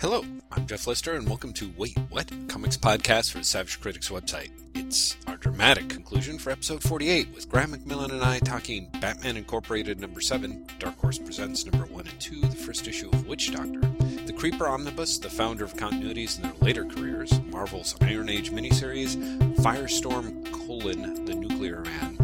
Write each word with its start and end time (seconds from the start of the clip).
Hello, 0.00 0.24
I'm 0.52 0.64
Jeff 0.68 0.86
Lester, 0.86 1.14
and 1.14 1.28
welcome 1.28 1.52
to 1.54 1.72
Wait 1.76 1.98
What? 2.08 2.30
Comics 2.46 2.76
Podcast 2.76 3.32
for 3.32 3.38
the 3.38 3.44
Savage 3.44 3.80
Critics 3.80 4.10
website. 4.10 4.50
It's 4.76 5.16
our 5.26 5.36
dramatic 5.36 5.88
conclusion 5.88 6.38
for 6.38 6.50
episode 6.50 6.84
48, 6.84 7.34
with 7.34 7.48
Graeme 7.48 7.70
McMillan 7.70 8.12
and 8.12 8.22
I 8.22 8.38
talking 8.38 8.88
Batman 9.00 9.36
Incorporated 9.36 9.98
number 9.98 10.20
7, 10.20 10.68
Dark 10.78 10.96
Horse 11.00 11.18
Presents 11.18 11.66
number 11.66 11.84
1 11.92 12.06
and 12.06 12.20
2, 12.20 12.42
the 12.42 12.54
first 12.54 12.86
issue 12.86 13.10
of 13.10 13.26
Witch 13.26 13.50
Doctor, 13.50 13.80
the 14.24 14.32
Creeper 14.32 14.68
Omnibus, 14.68 15.18
the 15.18 15.28
founder 15.28 15.64
of 15.64 15.74
continuities 15.74 16.36
in 16.36 16.42
their 16.42 16.54
later 16.60 16.84
careers, 16.84 17.40
Marvel's 17.50 17.96
Iron 18.00 18.28
Age 18.28 18.52
miniseries, 18.52 19.16
Firestorm 19.56 20.48
colon, 20.52 21.24
the 21.24 21.34
Nuclear 21.34 21.80
Man, 21.80 22.16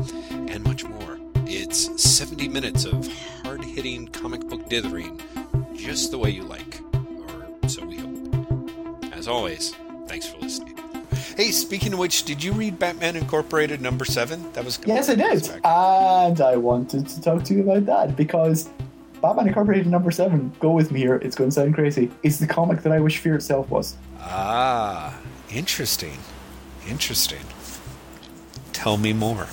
and 0.49 0.63
much 0.63 0.85
more. 0.85 1.19
It's 1.47 2.01
70 2.01 2.47
minutes 2.47 2.85
of 2.85 3.05
hard 3.43 3.65
hitting 3.65 4.07
comic 4.07 4.49
book 4.49 4.69
dithering, 4.69 5.21
just 5.75 6.13
the 6.13 6.19
way 6.19 6.31
you 6.31 6.45
like 6.45 6.84
As 9.25 9.29
always, 9.29 9.75
thanks 10.07 10.29
for 10.29 10.37
listening. 10.37 10.79
Hey, 11.35 11.51
speaking 11.51 11.95
of 11.95 11.99
which, 11.99 12.25
did 12.25 12.45
you 12.45 12.53
read 12.53 12.79
Batman 12.79 13.17
Incorporated 13.17 13.81
number 13.81 14.05
seven? 14.05 14.53
That 14.53 14.67
was 14.67 14.79
Yes, 14.85 15.09
I 15.09 15.15
did. 15.15 15.49
And 15.65 16.43
I 16.43 16.57
wanted 16.57 17.09
to 17.09 17.23
talk 17.23 17.43
to 17.45 17.55
you 17.55 17.63
about 17.63 17.87
that 17.87 18.17
because 18.17 18.69
Batman 19.23 19.49
Incorporated 19.49 19.87
number 19.87 20.11
seven, 20.11 20.53
go 20.61 20.73
with 20.73 20.91
me 20.91 21.01
here, 21.01 21.15
it's 21.15 21.35
going 21.37 21.49
to 21.49 21.55
sound 21.55 21.75
crazy, 21.75 22.11
is 22.23 22.39
the 22.39 22.47
comic 22.47 22.83
that 22.83 22.93
I 22.93 23.01
wish 23.01 23.17
Fear 23.17 23.37
itself 23.37 23.71
was. 23.71 23.97
Ah, 24.21 25.19
interesting. 25.51 26.19
Interesting. 26.87 27.47
Tell 28.75 28.99
me 28.99 29.15
more. 29.15 29.47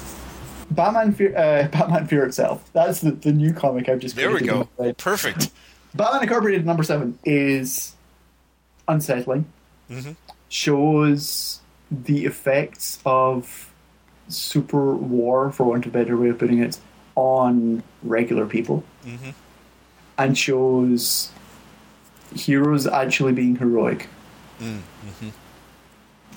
Batman 0.72 1.13
Fear, 1.13 1.38
uh, 1.38 1.68
Batman 1.72 2.08
Fear 2.08 2.26
itself. 2.26 2.70
That's 2.74 2.99
the, 2.99 3.12
the 3.12 3.32
new 3.32 3.54
comic 3.54 3.88
I've 3.88 3.99
just 3.99 4.18
There 4.18 4.32
we 4.32 4.41
go. 4.41 4.68
Perfect. 4.98 5.49
Batman 5.96 6.24
Incorporated 6.24 6.66
number 6.66 6.84
seven 6.84 7.18
is 7.24 7.96
unsettling. 8.90 9.46
Mhm. 9.91 10.16
Shows 10.50 11.59
the 11.91 12.26
effects 12.26 12.99
of 13.05 13.70
super 14.29 14.93
war, 14.96 15.52
for 15.52 15.66
want 15.66 15.85
of 15.85 15.91
a 15.91 15.98
better 15.98 16.16
way 16.18 16.29
of 16.29 16.40
putting 16.40 16.60
it, 16.60 16.79
on 17.16 17.84
regular 18.01 18.46
people, 18.46 18.84
Mhm. 19.05 19.34
and 20.18 20.38
shows 20.38 21.29
heroes 22.34 22.88
actually 22.88 23.34
being 23.34 23.57
heroic. 23.57 24.07
Mm-hmm. 24.62 25.29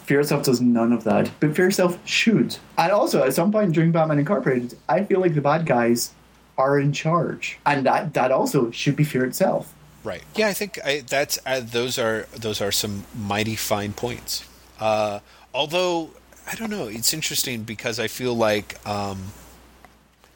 Fear 0.04 0.20
itself 0.20 0.42
does 0.44 0.60
none 0.60 0.92
of 0.92 1.04
that, 1.04 1.30
but 1.40 1.54
Fear 1.54 1.68
itself 1.68 1.98
should. 2.04 2.56
And 2.76 2.90
also, 2.92 3.22
at 3.24 3.34
some 3.34 3.52
point 3.52 3.72
during 3.72 3.92
Batman 3.92 4.18
Incorporated, 4.18 4.76
I 4.88 5.04
feel 5.04 5.20
like 5.20 5.34
the 5.34 5.40
bad 5.40 5.64
guys 5.66 6.12
are 6.58 6.78
in 6.78 6.92
charge, 6.92 7.58
and 7.64 7.86
that 7.86 8.12
that 8.14 8.30
also 8.32 8.70
should 8.72 8.96
be 8.96 9.04
Fear 9.04 9.24
itself. 9.26 9.72
Right. 10.04 10.22
Yeah, 10.36 10.48
I 10.48 10.52
think 10.52 10.78
I, 10.84 11.00
that's 11.00 11.38
uh, 11.46 11.60
those 11.64 11.98
are 11.98 12.26
those 12.36 12.60
are 12.60 12.70
some 12.70 13.06
mighty 13.16 13.56
fine 13.56 13.94
points. 13.94 14.46
Uh, 14.78 15.20
although 15.54 16.10
I 16.46 16.54
don't 16.54 16.70
know, 16.70 16.88
it's 16.88 17.14
interesting 17.14 17.62
because 17.62 17.98
I 17.98 18.06
feel 18.06 18.34
like, 18.34 18.86
um, 18.86 19.32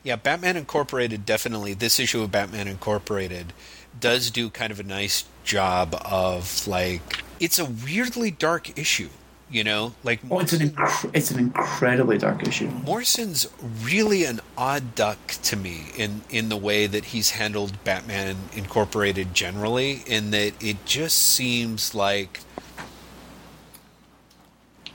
yeah, 0.02 0.16
Batman 0.16 0.56
Incorporated 0.56 1.26
definitely 1.26 1.74
this 1.74 2.00
issue 2.00 2.22
of 2.22 2.32
Batman 2.32 2.66
Incorporated 2.66 3.52
does 4.00 4.30
do 4.30 4.48
kind 4.48 4.72
of 4.72 4.80
a 4.80 4.84
nice 4.84 5.24
job 5.44 6.00
of 6.04 6.66
like 6.66 7.22
it's 7.40 7.58
a 7.58 7.64
weirdly 7.66 8.30
dark 8.30 8.78
issue. 8.78 9.10
You 9.50 9.64
know, 9.64 9.94
like 10.04 10.20
Oh, 10.30 10.40
it's 10.40 10.52
an 10.52 10.68
inc- 10.68 11.10
it's 11.14 11.30
an 11.30 11.38
incredibly 11.38 12.18
dark 12.18 12.46
issue. 12.46 12.66
Morrison's 12.84 13.46
really 13.82 14.24
an 14.24 14.40
odd 14.58 14.94
duck 14.94 15.18
to 15.44 15.56
me 15.56 15.86
in 15.96 16.20
in 16.28 16.50
the 16.50 16.56
way 16.56 16.86
that 16.86 17.06
he's 17.06 17.30
handled 17.30 17.82
Batman 17.82 18.36
Incorporated 18.54 19.32
generally, 19.32 20.02
in 20.06 20.32
that 20.32 20.52
it 20.62 20.84
just 20.84 21.16
seems 21.16 21.94
like 21.94 22.40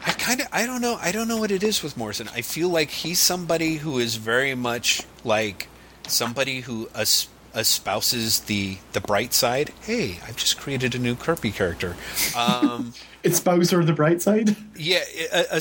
I 0.06 0.12
kind 0.12 0.42
of 0.42 0.48
I 0.52 0.66
don't 0.68 0.82
know 0.82 1.00
I 1.02 1.12
don't 1.12 1.28
know 1.28 1.38
what 1.38 1.50
it 1.52 1.64
is 1.64 1.82
with 1.82 1.98
Morrison. 1.98 2.28
I 2.34 2.42
feel 2.42 2.70
like 2.70 2.90
he's 2.92 3.20
somebody 3.20 3.78
who 3.78 3.98
is 4.00 4.18
very 4.18 4.54
much 4.54 5.02
like 5.24 5.68
somebody 6.08 6.62
who 6.62 6.90
es- 6.94 7.28
espouses 7.54 8.42
the 8.42 8.78
the 8.94 9.02
bright 9.02 9.34
side. 9.34 9.72
Hey, 9.82 10.20
I've 10.28 10.38
just 10.38 10.58
created 10.60 10.96
a 10.96 11.00
new 11.00 11.16
Kirby 11.16 11.52
character. 11.52 11.96
Um, 12.36 12.94
It's 13.24 13.40
Bowser 13.40 13.86
the 13.86 13.94
bright 13.94 14.22
side. 14.22 14.54
yeah, 14.76 15.00
uh, 15.32 15.44
uh, 15.52 15.60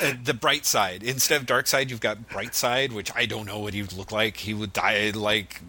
uh, 0.00 0.12
the 0.24 0.32
bright 0.32 0.64
side. 0.64 1.02
Instead 1.02 1.42
of 1.42 1.46
dark 1.46 1.66
side, 1.66 1.90
you've 1.90 2.00
got 2.00 2.30
bright 2.30 2.54
side, 2.54 2.94
which 2.94 3.10
I 3.14 3.26
don't 3.26 3.44
know 3.44 3.58
what 3.58 3.74
he 3.74 3.82
would 3.82 3.92
look 3.92 4.10
like. 4.10 4.38
He 4.38 4.54
would 4.54 4.72
die 4.72 5.12
like 5.14 5.60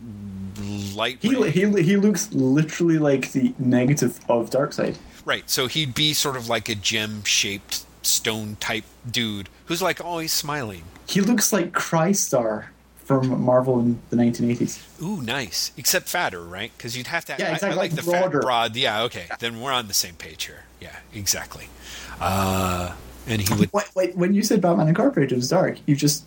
light. 0.95 1.17
He, 1.21 1.35
he, 1.51 1.83
he 1.83 1.97
looks 1.97 2.31
literally 2.31 2.97
like 2.97 3.33
the 3.33 3.53
negative 3.59 4.17
of 4.29 4.49
dark 4.49 4.71
side. 4.71 4.97
right. 5.25 5.49
So 5.49 5.67
he'd 5.67 5.93
be 5.93 6.13
sort 6.13 6.37
of 6.37 6.47
like 6.47 6.69
a 6.69 6.75
gem-shaped 6.75 7.83
stone 8.01 8.55
type 8.61 8.85
dude 9.09 9.49
who's 9.65 9.81
like 9.81 9.99
always 10.03 10.31
smiling. 10.31 10.83
He 11.05 11.19
looks 11.19 11.51
like 11.51 11.73
Crystar 11.73 12.67
from 13.05 13.41
Marvel 13.43 13.79
in 13.79 13.99
the 14.09 14.15
1980s. 14.17 15.01
Ooh, 15.01 15.21
nice. 15.21 15.71
Except 15.77 16.09
fatter, 16.09 16.41
right? 16.43 16.71
Because 16.75 16.97
you'd 16.97 17.07
have 17.07 17.23
to. 17.25 17.35
Yeah, 17.39 17.45
I- 17.45 17.49
I, 17.49 17.53
exactly, 17.53 17.77
like 17.77 17.91
like 17.93 18.03
the 18.03 18.11
fat, 18.11 18.31
broad. 18.31 18.75
Yeah. 18.75 19.03
Okay. 19.03 19.25
Then 19.39 19.61
we're 19.61 19.71
on 19.71 19.87
the 19.87 19.93
same 19.93 20.15
page 20.15 20.45
here. 20.45 20.63
Yeah. 20.81 20.95
Exactly. 21.13 21.69
Uh, 22.19 22.93
and 23.27 23.41
he 23.41 23.53
would. 23.55 23.71
Wait, 23.73 23.89
wait, 23.95 24.15
when 24.17 24.33
you 24.33 24.43
said 24.43 24.61
Batman 24.61 24.87
Incorporated 24.87 25.35
was 25.37 25.49
dark, 25.49 25.77
you 25.85 25.95
just 25.95 26.23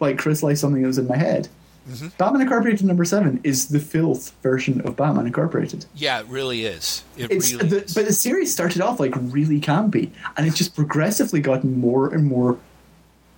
like 0.00 0.18
crystallized 0.18 0.60
something 0.60 0.82
that 0.82 0.88
was 0.88 0.98
in 0.98 1.06
my 1.06 1.16
head. 1.16 1.48
Mm-hmm. 1.88 2.08
Batman 2.16 2.40
Incorporated 2.42 2.86
number 2.86 3.04
seven 3.04 3.40
is 3.44 3.68
the 3.68 3.78
filth 3.78 4.32
version 4.42 4.80
of 4.82 4.96
Batman 4.96 5.26
Incorporated. 5.26 5.84
Yeah, 5.94 6.20
it 6.20 6.26
really 6.28 6.64
is. 6.64 7.04
It 7.18 7.30
It's 7.30 7.52
really 7.52 7.68
the, 7.68 7.84
is. 7.84 7.94
but 7.94 8.06
the 8.06 8.12
series 8.14 8.50
started 8.52 8.80
off 8.80 8.98
like 8.98 9.12
really 9.16 9.60
campy, 9.60 10.10
and 10.38 10.46
it 10.46 10.54
just 10.54 10.74
progressively 10.74 11.40
gotten 11.40 11.78
more 11.78 12.12
and 12.12 12.24
more 12.24 12.58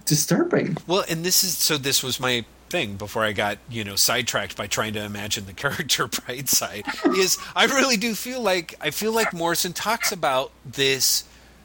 disturbing. 0.04 0.76
Well, 0.86 1.04
and 1.08 1.24
this 1.24 1.42
is 1.44 1.56
so. 1.58 1.76
This 1.76 2.02
was 2.02 2.20
my 2.20 2.44
thing 2.68 2.96
before 2.96 3.24
I 3.24 3.32
got 3.32 3.58
you 3.68 3.84
know 3.84 3.96
sidetracked 3.96 4.56
by 4.56 4.66
trying 4.66 4.92
to 4.94 5.04
imagine 5.04 5.46
the 5.46 5.52
character 5.64 6.06
bright 6.06 6.48
side. 6.48 6.84
Is 7.16 7.38
I 7.54 7.66
really 7.66 7.96
do 7.96 8.14
feel 8.14 8.40
like 8.40 8.74
I 8.80 8.90
feel 8.90 9.12
like 9.12 9.32
Morrison 9.32 9.72
talks 9.72 10.12
about 10.12 10.50
this, 10.64 11.24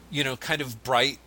you 0.09 0.23
know, 0.23 0.37
kind 0.37 0.61
of 0.61 0.83
bright, 0.83 1.19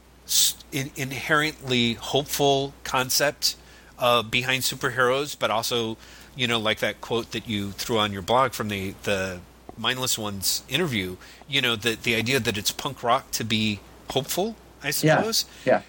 in, 0.72 0.90
inherently 0.96 1.94
hopeful 1.94 2.72
concept 2.84 3.56
uh, 3.98 4.22
behind 4.22 4.62
superheroes, 4.62 5.36
but 5.38 5.50
also 5.50 5.96
you 6.36 6.46
know 6.46 6.58
like 6.58 6.78
that 6.80 7.00
quote 7.00 7.30
that 7.32 7.48
you 7.48 7.70
threw 7.72 7.98
on 7.98 8.12
your 8.12 8.22
blog 8.22 8.52
from 8.52 8.68
the 8.68 8.94
the 9.04 9.40
mindless 9.76 10.16
ones 10.18 10.62
interview. 10.68 11.16
You 11.48 11.60
know, 11.60 11.76
the 11.76 11.96
the 12.00 12.14
idea 12.14 12.40
that 12.40 12.56
it's 12.56 12.70
punk 12.70 13.02
rock 13.02 13.30
to 13.32 13.44
be 13.44 13.80
hopeful. 14.10 14.56
I 14.82 14.88
Yeah, 14.88 14.92
suppose. 15.18 15.44
yeah. 15.64 15.82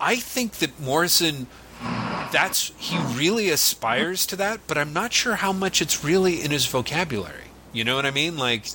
I 0.00 0.16
think 0.16 0.54
that 0.54 0.78
Morrison 0.80 1.46
that's 2.32 2.72
he 2.78 2.98
really 3.16 3.50
aspires 3.50 4.26
to 4.26 4.36
that, 4.36 4.60
but 4.66 4.76
I'm 4.76 4.92
not 4.92 5.12
sure 5.12 5.36
how 5.36 5.52
much 5.52 5.80
it's 5.80 6.04
really 6.04 6.42
in 6.42 6.50
his 6.50 6.66
vocabulary. 6.66 7.44
You 7.72 7.84
know 7.84 7.96
what 7.96 8.06
I 8.06 8.10
mean? 8.10 8.36
Like 8.36 8.66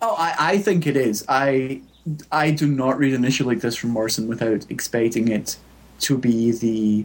Oh, 0.00 0.14
I, 0.16 0.34
I 0.38 0.58
think 0.58 0.86
it 0.86 0.96
is. 0.96 1.24
I 1.28 1.82
I 2.30 2.50
do 2.50 2.66
not 2.66 2.98
read 2.98 3.14
an 3.14 3.24
issue 3.24 3.44
like 3.44 3.60
this 3.60 3.76
from 3.76 3.90
Morrison 3.90 4.28
without 4.28 4.66
expecting 4.70 5.28
it 5.28 5.56
to 6.00 6.16
be 6.16 6.52
the 6.52 7.04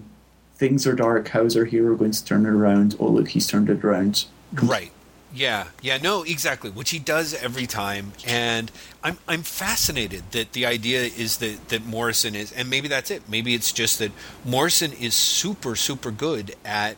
things 0.55 0.85
are 0.87 0.93
dark. 0.93 1.29
How's 1.29 1.57
our 1.57 1.65
hero 1.65 1.95
going 1.95 2.11
to 2.11 2.23
turn 2.25 2.45
it 2.45 2.49
around? 2.49 2.95
Oh, 2.99 3.07
look, 3.07 3.29
he's 3.29 3.47
turned 3.47 3.69
it 3.69 3.83
around. 3.83 4.25
right. 4.61 4.91
Yeah, 5.33 5.69
yeah, 5.81 5.97
no, 5.97 6.21
exactly, 6.23 6.69
which 6.69 6.91
he 6.91 6.99
does 6.99 7.33
every 7.33 7.65
time, 7.65 8.13
and 8.27 8.71
I'm 9.03 9.17
I'm 9.27 9.41
fascinated 9.41 10.23
that 10.31 10.53
the 10.53 10.65
idea 10.67 11.01
is 11.01 11.37
that 11.37 11.69
that 11.69 11.85
Morrison 11.85 12.35
is, 12.35 12.51
and 12.51 12.69
maybe 12.69 12.87
that's 12.87 13.09
it. 13.09 13.23
Maybe 13.27 13.55
it's 13.55 13.71
just 13.71 13.97
that 13.97 14.11
Morrison 14.45 14.93
is 14.93 15.15
super 15.15 15.75
super 15.75 16.11
good 16.11 16.55
at 16.63 16.97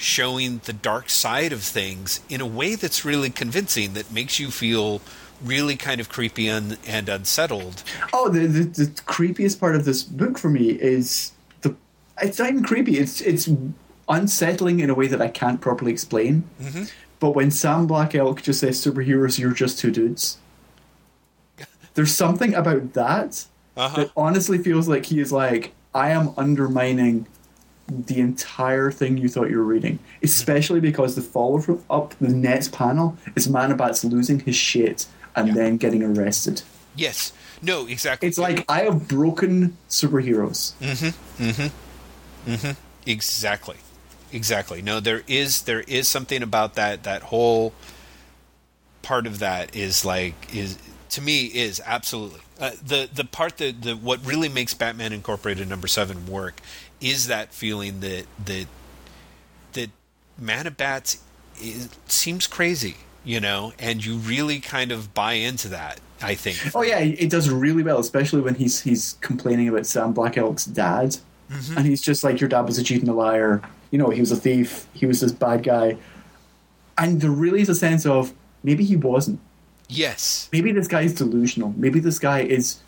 showing 0.00 0.62
the 0.64 0.72
dark 0.72 1.10
side 1.10 1.52
of 1.52 1.62
things 1.62 2.20
in 2.30 2.40
a 2.40 2.46
way 2.46 2.74
that's 2.74 3.04
really 3.04 3.28
convincing, 3.28 3.92
that 3.92 4.10
makes 4.10 4.40
you 4.40 4.50
feel 4.50 5.02
really 5.44 5.76
kind 5.76 6.00
of 6.00 6.08
creepy 6.08 6.48
and, 6.48 6.78
and 6.86 7.08
unsettled. 7.08 7.82
Oh, 8.14 8.30
the, 8.30 8.46
the 8.46 8.64
the 8.64 8.86
creepiest 9.02 9.60
part 9.60 9.76
of 9.76 9.84
this 9.84 10.02
book 10.02 10.38
for 10.38 10.48
me 10.48 10.70
is 10.70 11.32
the. 11.60 11.74
It's 12.22 12.38
not 12.38 12.48
even 12.48 12.64
creepy. 12.64 12.98
It's 12.98 13.20
it's 13.20 13.50
unsettling 14.08 14.80
in 14.80 14.88
a 14.88 14.94
way 14.94 15.06
that 15.06 15.20
I 15.20 15.28
can't 15.28 15.60
properly 15.60 15.92
explain. 15.92 16.44
Mm-hmm. 16.60 16.84
But 17.20 17.30
when 17.36 17.50
Sam 17.50 17.86
Black 17.86 18.14
Elk 18.14 18.42
just 18.42 18.60
says 18.60 18.82
superheroes, 18.84 19.38
you're 19.38 19.52
just 19.52 19.78
two 19.78 19.90
dudes. 19.90 20.38
There's 21.94 22.14
something 22.14 22.54
about 22.54 22.94
that 22.94 23.44
Uh-huh. 23.76 23.96
that 23.96 24.10
honestly 24.16 24.58
feels 24.58 24.88
like 24.88 25.06
he 25.06 25.20
is 25.20 25.30
like, 25.32 25.72
I 25.94 26.10
am 26.10 26.32
undermining 26.36 27.26
the 27.88 28.20
entire 28.20 28.90
thing 28.92 29.18
you 29.18 29.28
thought 29.28 29.50
you 29.50 29.58
were 29.58 29.64
reading. 29.64 29.98
Especially 30.22 30.80
because 30.80 31.14
the 31.16 31.22
follow 31.22 31.80
up 31.90 32.14
the 32.20 32.28
next 32.28 32.72
panel 32.72 33.16
is 33.34 33.48
Manabat's 33.48 34.04
losing 34.04 34.40
his 34.40 34.56
shit 34.56 35.06
and 35.36 35.48
Yeah. 35.48 35.54
then 35.54 35.76
getting 35.76 36.02
arrested. 36.02 36.62
Yes. 36.96 37.32
No, 37.62 37.86
exactly. 37.86 38.28
It's 38.28 38.38
like 38.38 38.64
I 38.68 38.82
have 38.82 39.08
broken 39.08 39.76
superheroes. 39.88 40.72
Mm-hmm. 40.80 41.44
Mm-hmm. 41.44 42.50
Mm-hmm. 42.54 42.70
exactly. 43.06 43.76
Exactly. 44.32 44.82
No, 44.82 45.00
there 45.00 45.22
is 45.26 45.62
there 45.62 45.80
is 45.80 46.08
something 46.08 46.42
about 46.42 46.74
that 46.74 47.02
that 47.04 47.22
whole 47.22 47.72
part 49.02 49.26
of 49.26 49.38
that 49.40 49.74
is 49.74 50.04
like 50.04 50.54
is 50.54 50.78
to 51.10 51.20
me 51.22 51.46
is 51.46 51.80
absolutely 51.84 52.40
uh, 52.60 52.70
the 52.86 53.08
the 53.12 53.24
part 53.24 53.56
that 53.58 53.82
the 53.82 53.96
what 53.96 54.24
really 54.24 54.48
makes 54.48 54.74
Batman 54.74 55.12
Incorporated 55.12 55.68
number 55.68 55.86
seven 55.88 56.26
work 56.26 56.60
is 57.00 57.26
that 57.28 57.52
feeling 57.52 58.00
that 58.00 58.26
that 58.44 58.66
that 59.72 59.90
Man 60.38 60.66
of 60.66 60.76
Bats 60.76 61.22
seems 62.06 62.46
crazy, 62.46 62.96
you 63.24 63.40
know, 63.40 63.72
and 63.78 64.04
you 64.04 64.16
really 64.16 64.60
kind 64.60 64.92
of 64.92 65.12
buy 65.14 65.32
into 65.34 65.68
that. 65.68 66.00
I 66.22 66.34
think. 66.34 66.58
Oh 66.74 66.82
yeah, 66.82 66.98
it 66.98 67.30
does 67.30 67.48
really 67.48 67.82
well, 67.82 67.98
especially 67.98 68.42
when 68.42 68.54
he's 68.54 68.82
he's 68.82 69.16
complaining 69.22 69.68
about 69.68 69.86
Sam 69.86 70.12
Black 70.12 70.36
Elk's 70.36 70.66
dad, 70.66 71.16
Mm-hmm. 71.50 71.78
and 71.78 71.86
he's 71.86 72.00
just 72.00 72.22
like, 72.22 72.40
"Your 72.40 72.48
dad 72.48 72.60
was 72.60 72.78
a 72.78 72.84
cheating 72.84 73.08
a 73.08 73.12
liar. 73.14 73.60
You 73.90 73.98
know, 73.98 74.10
he 74.10 74.20
was 74.20 74.32
a 74.32 74.36
thief. 74.36 74.86
He 74.92 75.06
was 75.06 75.20
this 75.20 75.32
bad 75.32 75.62
guy." 75.62 75.96
And 76.98 77.20
there 77.20 77.30
really 77.30 77.60
is 77.62 77.68
a 77.68 77.74
sense 77.74 78.04
of 78.06 78.32
maybe 78.62 78.84
he 78.84 78.96
wasn't. 78.96 79.40
Yes. 79.88 80.48
Maybe 80.52 80.72
this 80.72 80.86
guy 80.86 81.02
is 81.02 81.14
delusional. 81.14 81.74
Maybe 81.76 81.98
this 81.98 82.18
guy 82.18 82.40
is 82.40 82.80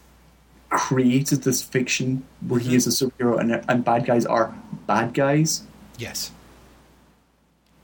created 0.71 1.43
this 1.43 1.63
fiction 1.63 2.25
where 2.47 2.61
he 2.61 2.69
mm-hmm. 2.69 2.77
is 2.77 2.87
a 2.87 2.91
superhero 2.91 3.39
and 3.39 3.65
and 3.69 3.85
bad 3.85 4.07
guys 4.07 4.25
are 4.27 4.55
bad 4.87 5.15
guys. 5.15 5.63
Yes. 5.99 6.31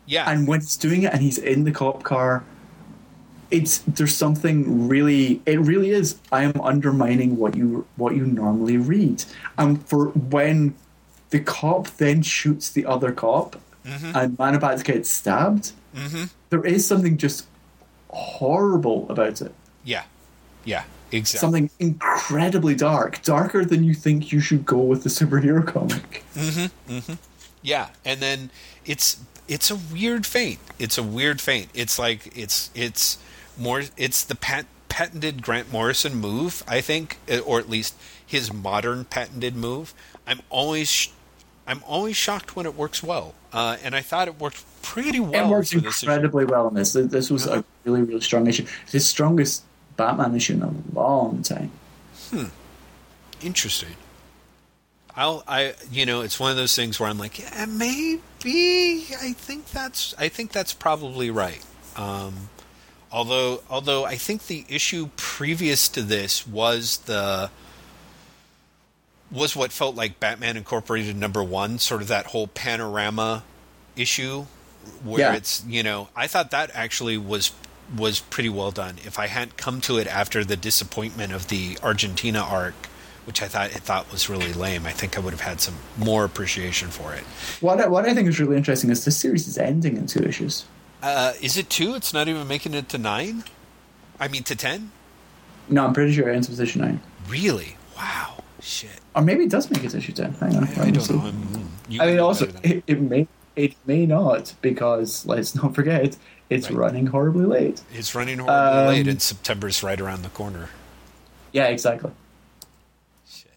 Yeah. 0.09 0.31
and 0.31 0.49
when 0.49 0.61
he's 0.61 0.79
doing 0.79 1.03
it 1.03 1.13
and 1.13 1.21
he's 1.21 1.37
in 1.37 1.65
the 1.65 1.71
cop 1.71 2.03
car 2.03 2.43
it's 3.51 3.79
there's 3.87 4.15
something 4.15 4.89
really 4.89 5.43
it 5.47 5.61
really 5.61 5.91
is 5.91 6.19
i 6.33 6.43
am 6.43 6.59
undermining 6.61 7.37
what 7.37 7.55
you 7.57 7.87
what 7.97 8.15
you 8.15 8.25
normally 8.27 8.77
read 8.77 9.25
and 9.57 9.87
for 9.87 10.09
when 10.09 10.75
the 11.31 11.41
cop 11.41 11.89
then 11.97 12.23
shoots 12.23 12.71
the 12.71 12.87
other 12.87 13.13
cop 13.13 13.57
mm-hmm. 13.85 14.17
and 14.17 14.39
Man 14.39 14.55
of 14.55 14.61
Bats 14.61 14.83
gets 14.83 15.11
stabbed 15.11 15.73
mm-hmm. 15.95 16.25
there 16.51 16.65
is 16.65 16.87
something 16.87 17.17
just 17.17 17.47
horrible 18.11 19.07
about 19.11 19.41
it 19.41 19.53
yeah. 19.85 20.05
Yeah. 20.65 20.85
Exactly. 21.11 21.39
something 21.39 21.71
incredibly 21.79 22.75
dark 22.75 23.23
darker 23.23 23.65
than 23.65 23.83
you 23.83 23.95
think 23.95 24.31
you 24.31 24.41
should 24.41 24.67
go 24.67 24.79
with 24.79 25.05
the 25.05 25.09
superhero 25.09 25.67
comic 25.67 26.23
mm-hmm. 26.35 27.15
Yeah, 27.63 27.89
and 28.05 28.21
then 28.21 28.51
it's 28.85 29.21
it's 29.47 29.71
a 29.71 29.77
weird 29.77 30.27
feint. 30.27 30.61
It's 30.79 30.99
a 30.99 31.03
weird 31.03 31.41
feint. 31.41 31.69
It's 31.75 31.99
like 31.99 32.37
it's 32.37 32.71
it's 32.75 33.19
more 33.57 33.83
it's 33.97 34.25
the 34.25 34.35
pat, 34.35 34.67
patented 34.89 35.43
Grant 35.43 35.73
Morrison 35.73 36.15
move, 36.15 36.63
I 36.69 36.81
think, 36.81 37.19
or 37.45 37.59
at 37.59 37.69
least 37.69 37.95
his 38.25 38.53
modern 38.53 39.05
patented 39.05 39.57
move. 39.57 39.95
I'm 40.27 40.41
always 40.51 41.13
I'm 41.69 41.85
always 41.87 42.17
shocked 42.17 42.57
when 42.57 42.67
it 42.67 42.75
works 42.75 43.03
well, 43.03 43.35
uh, 43.53 43.77
and 43.85 43.95
I 43.95 44.01
thought 44.01 44.27
it 44.27 44.41
worked 44.41 44.65
pretty 44.83 45.21
well 45.21 45.47
it 45.47 45.51
works 45.51 45.71
this 45.71 45.85
issue. 45.85 46.07
incredibly 46.07 46.45
well 46.47 46.67
in 46.69 46.75
this 46.75 46.95
this 46.95 47.31
was 47.31 47.47
a 47.47 47.63
really 47.85 48.01
really 48.03 48.21
strong 48.23 48.47
issue 48.47 48.65
it's 48.85 48.93
his 48.93 49.07
strongest 49.07 49.63
batman 49.97 50.35
issue 50.35 50.55
in 50.55 50.63
a 50.63 50.73
long 50.95 51.43
time 51.43 51.71
Hmm. 52.31 52.45
Interesting. 53.43 53.95
I'll 55.15 55.43
I 55.47 55.75
you 55.91 56.07
know 56.07 56.21
it's 56.23 56.39
one 56.41 56.51
of 56.51 56.57
those 56.57 56.75
things 56.77 56.99
where 57.01 57.09
I'm 57.09 57.19
like 57.19 57.39
yeah 57.39 57.67
maybe 57.67 59.07
I 59.21 59.33
think 59.37 59.67
that's 59.71 60.15
I 60.19 60.29
think 60.29 60.53
that's 60.53 60.73
probably 60.73 61.31
right. 61.31 61.65
Um, 61.97 62.49
although 63.13 63.63
although 63.69 64.05
I 64.05 64.17
think 64.17 64.47
the 64.47 64.65
issue 64.69 65.11
previous 65.17 65.89
to 65.91 66.03
this 66.03 66.47
was 66.47 66.99
the 67.07 67.51
was 69.31 69.55
what 69.57 69.73
felt 69.73 69.95
like 69.95 70.19
Batman 70.21 70.57
Incorporated 70.57 71.17
number 71.17 71.43
one, 71.43 71.79
sort 71.79 72.03
of 72.03 72.09
that 72.09 72.27
whole 72.27 72.47
panorama 72.47 73.45
issue 73.97 74.47
where 75.05 75.21
Yeah. 75.21 75.35
it's 75.35 75.63
you 75.67 75.83
know 75.83 76.09
I 76.17 76.27
thought 76.27 76.51
that 76.53 76.71
actually 76.75 77.19
was 77.19 77.53
was 77.97 78.21
pretty 78.21 78.49
well 78.49 78.71
done. 78.71 78.97
If 79.05 79.19
I 79.19 79.27
hadn't 79.27 79.57
come 79.57 79.81
to 79.83 79.99
it 79.99 80.07
after 80.07 80.45
the 80.45 80.57
disappointment 80.57 81.33
of 81.33 81.49
the 81.49 81.79
Argentina 81.83 82.41
arc, 82.41 82.75
which 83.25 83.43
I 83.43 83.49
thought 83.49 83.71
I 83.71 83.79
thought 83.81 84.11
was 84.13 84.29
really 84.29 84.53
lame, 84.53 84.87
I 84.87 84.93
think 84.93 85.17
I 85.17 85.21
would 85.21 85.33
have 85.33 85.41
had 85.43 85.61
some 85.61 85.75
more 85.97 86.25
appreciation 86.25 86.89
for 86.89 87.13
it. 87.15 87.23
what 87.61 87.81
I, 87.81 87.87
what 87.89 88.05
I 88.07 88.15
think 88.15 88.29
is 88.29 88.39
really 88.41 88.57
interesting 88.57 88.91
is 88.91 89.05
this 89.05 89.17
series 89.17 89.47
is 89.49 89.59
ending 89.59 89.97
in 89.97 90.07
two 90.07 90.23
issues 90.23 90.65
Uh, 91.03 91.33
is 91.41 91.57
it 91.57 91.69
two? 91.71 91.95
It's 91.95 92.13
not 92.13 92.29
even 92.29 92.47
making 92.49 92.75
it 92.75 92.89
to 92.91 92.99
nine. 92.99 93.45
I 94.21 94.29
mean 94.29 94.43
to 94.45 94.57
ten. 94.57 94.91
no 95.69 95.85
i'm 95.87 95.93
pretty 95.93 96.13
sure 96.13 96.29
it 96.29 96.35
ends 96.35 96.49
with 96.49 96.61
issue 96.61 96.79
9 96.81 97.01
Really? 97.29 97.77
Wow. 97.97 98.43
Shit. 98.61 99.01
Or 99.19 99.23
maybe 99.23 99.45
it 99.45 99.51
does 99.51 99.69
make 99.71 99.83
it 99.85 99.91
to 99.91 99.97
issue 99.99 100.13
10 100.13 100.33
hang 100.35 100.57
on 100.57 100.63
let 100.65 100.79
I 100.79 100.91
don't 100.91 101.11
know. 101.11 101.21
I'm, 101.27 101.69
you 101.89 102.01
i 102.01 102.07
mean 102.07 102.19
also 102.21 102.47
it, 102.63 102.85
it 102.87 103.01
may 103.01 103.27
it 103.57 103.75
may 103.87 104.07
not 104.07 104.55
because 104.63 105.27
let's 105.27 105.55
not 105.55 105.75
forget 105.75 106.17
it's 106.49 106.71
Right. 106.71 106.79
running 106.79 107.07
horribly 107.07 107.45
late 107.45 107.83
it's 107.93 108.15
running 108.15 108.39
horribly 108.39 108.81
um, 108.81 108.87
late, 108.89 109.09
and 109.09 109.21
September's 109.21 109.83
right 109.83 110.01
around 110.01 110.23
the 110.23 110.29
corner. 110.31 110.69
yeah 111.53 111.67
exactly 111.67 112.13
Shit. 113.29 113.51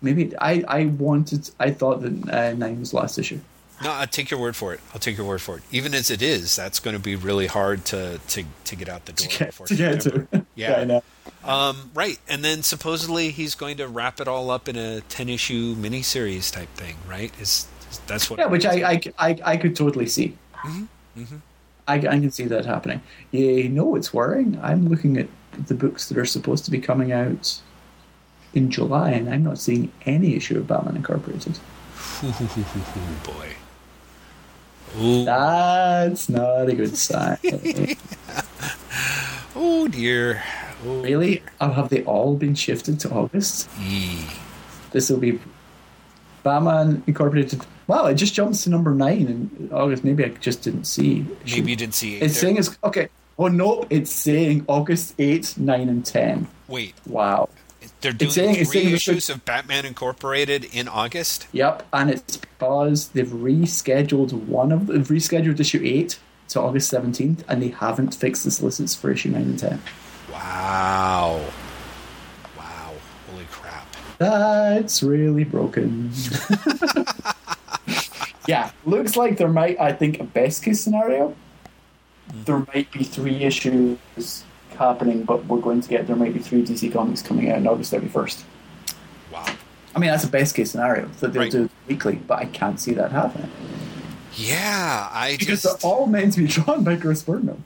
maybe 0.00 0.32
i 0.38 0.64
i 0.68 0.86
wanted 0.86 1.50
i 1.60 1.70
thought 1.70 2.00
that 2.02 2.28
uh, 2.30 2.52
9 2.54 2.80
was 2.80 2.94
last 2.94 3.18
issue 3.18 3.40
No, 3.84 3.92
I'll 3.92 4.06
take 4.06 4.30
your 4.30 4.40
word 4.40 4.56
for 4.56 4.72
it. 4.72 4.80
I'll 4.94 4.98
take 4.98 5.18
your 5.18 5.26
word 5.26 5.42
for 5.42 5.58
it. 5.58 5.62
Even 5.70 5.92
as 5.92 6.10
it 6.10 6.22
is, 6.22 6.56
that's 6.56 6.80
going 6.80 6.96
to 6.96 7.02
be 7.02 7.16
really 7.16 7.46
hard 7.46 7.84
to 7.86 8.18
to, 8.28 8.44
to 8.64 8.76
get 8.76 8.88
out 8.88 9.04
the 9.04 9.12
door 9.12 9.28
to 9.28 9.38
get, 9.38 9.48
before 9.48 9.66
to, 9.66 9.76
get 9.76 10.00
to 10.00 10.46
Yeah. 10.54 10.76
I 10.76 10.84
know. 10.84 11.02
Um, 11.44 11.90
right, 11.92 12.18
and 12.26 12.42
then 12.42 12.62
supposedly 12.62 13.28
he's 13.28 13.54
going 13.54 13.76
to 13.76 13.86
wrap 13.86 14.20
it 14.20 14.26
all 14.26 14.50
up 14.50 14.70
in 14.70 14.76
a 14.76 15.02
ten 15.02 15.28
issue 15.28 15.76
miniseries 15.76 16.50
type 16.50 16.70
thing. 16.70 16.96
Right? 17.06 17.30
Is, 17.38 17.68
that's 18.06 18.30
what? 18.30 18.38
Yeah, 18.38 18.46
which? 18.46 18.64
I, 18.64 18.92
I, 18.92 19.00
I, 19.18 19.38
I 19.44 19.56
could 19.58 19.76
totally 19.76 20.06
see. 20.06 20.36
Mm-hmm. 20.64 21.36
I, 21.86 21.94
I 21.94 22.00
can 22.00 22.30
see 22.30 22.44
that 22.44 22.64
happening. 22.64 23.02
You 23.32 23.68
know, 23.68 23.96
it's 23.96 24.14
worrying. 24.14 24.58
I'm 24.62 24.88
looking 24.88 25.18
at 25.18 25.28
the 25.66 25.74
books 25.74 26.08
that 26.08 26.16
are 26.16 26.24
supposed 26.24 26.64
to 26.64 26.70
be 26.70 26.80
coming 26.80 27.12
out 27.12 27.60
in 28.54 28.70
July, 28.70 29.10
and 29.10 29.28
I'm 29.28 29.44
not 29.44 29.58
seeing 29.58 29.92
any 30.06 30.36
issue 30.36 30.56
of 30.56 30.66
Batman 30.66 30.96
Incorporated. 30.96 31.58
Ooh, 32.22 32.32
boy. 33.24 33.54
Ooh, 35.00 35.24
That's 35.24 36.28
not 36.28 36.68
a 36.68 36.74
good 36.74 36.96
sign. 36.96 37.38
oh 39.56 39.88
dear. 39.88 40.42
Oh, 40.86 41.02
really? 41.02 41.42
Oh, 41.60 41.70
have 41.72 41.88
they 41.88 42.04
all 42.04 42.36
been 42.36 42.54
shifted 42.54 43.00
to 43.00 43.10
August? 43.10 43.68
This 44.92 45.10
will 45.10 45.18
be 45.18 45.40
Batman 46.42 47.02
Incorporated. 47.06 47.64
Wow, 47.86 48.06
it 48.06 48.14
just 48.14 48.34
jumps 48.34 48.64
to 48.64 48.70
number 48.70 48.94
nine 48.94 49.26
in 49.26 49.70
August. 49.72 50.04
Maybe 50.04 50.24
I 50.24 50.28
just 50.28 50.62
didn't 50.62 50.84
see. 50.84 51.26
Maybe 51.46 51.70
you 51.70 51.76
didn't 51.76 51.94
see 51.94 52.16
it. 52.16 52.22
It's 52.22 52.38
saying 52.38 52.56
it's 52.58 52.76
okay. 52.84 53.08
Oh 53.38 53.48
no, 53.48 53.84
it's 53.90 54.12
saying 54.12 54.64
August 54.68 55.14
8, 55.18 55.56
9, 55.58 55.88
and 55.88 56.06
10. 56.06 56.46
Wait, 56.68 56.94
Wow. 57.06 57.48
They're 58.10 58.28
doing 58.28 58.30
saying- 58.30 58.56
it's 58.56 58.70
three 58.70 58.80
saying 58.80 58.90
the- 58.90 58.94
issues 58.96 59.30
of 59.30 59.44
Batman 59.44 59.84
Incorporated 59.84 60.64
in 60.72 60.88
August. 60.88 61.46
Yep, 61.52 61.86
and 61.92 62.10
it's 62.10 62.36
because 62.36 63.08
they've 63.08 63.26
rescheduled 63.28 64.32
one 64.32 64.72
of 64.72 64.86
they've 64.86 65.08
rescheduled 65.08 65.58
issue 65.58 65.80
eight 65.84 66.18
to 66.48 66.60
August 66.60 66.88
seventeenth, 66.90 67.44
and 67.48 67.62
they 67.62 67.68
haven't 67.68 68.14
fixed 68.14 68.44
the 68.44 68.50
solicits 68.50 68.94
for 68.94 69.10
issue 69.10 69.30
nine 69.30 69.42
and 69.42 69.58
ten. 69.58 69.82
Wow. 70.30 71.44
Wow. 72.56 72.92
Holy 73.30 73.44
crap. 73.50 73.86
That's 74.18 75.02
really 75.02 75.44
broken. 75.44 76.10
yeah, 78.48 78.70
looks 78.84 79.16
like 79.16 79.38
there 79.38 79.48
might. 79.48 79.80
I 79.80 79.92
think 79.92 80.20
a 80.20 80.24
best 80.24 80.62
case 80.64 80.80
scenario, 80.80 81.34
there 82.44 82.64
might 82.74 82.90
be 82.92 83.04
three 83.04 83.42
issues 83.44 84.44
happening, 84.76 85.24
but 85.24 85.44
we're 85.46 85.60
going 85.60 85.80
to 85.80 85.88
get 85.88 86.06
there 86.06 86.16
might 86.16 86.32
be 86.34 86.40
three 86.40 86.62
DC 86.64 86.92
comics 86.92 87.22
coming 87.22 87.50
out 87.50 87.56
on 87.58 87.66
August 87.66 87.90
thirty 87.90 88.08
first. 88.08 88.44
Wow. 89.32 89.46
I 89.94 89.98
mean, 89.98 90.10
that's 90.10 90.24
a 90.24 90.28
best 90.28 90.54
case 90.54 90.72
scenario 90.72 91.06
that 91.20 91.32
they'll 91.32 91.42
Right. 91.42 91.50
do 91.52 91.64
it 91.64 91.70
weekly, 91.86 92.16
but 92.16 92.38
I 92.40 92.46
can't 92.46 92.80
see 92.80 92.94
that 92.94 93.12
happening 93.12 93.48
Yeah, 94.36 95.08
I 95.12 95.36
because 95.38 95.62
just 95.62 95.82
they're 95.82 95.90
all 95.90 96.06
meant 96.06 96.32
to 96.34 96.40
be 96.40 96.46
drawn 96.48 96.82
by 96.82 96.96
Chris 96.96 97.22
Burnham. 97.22 97.62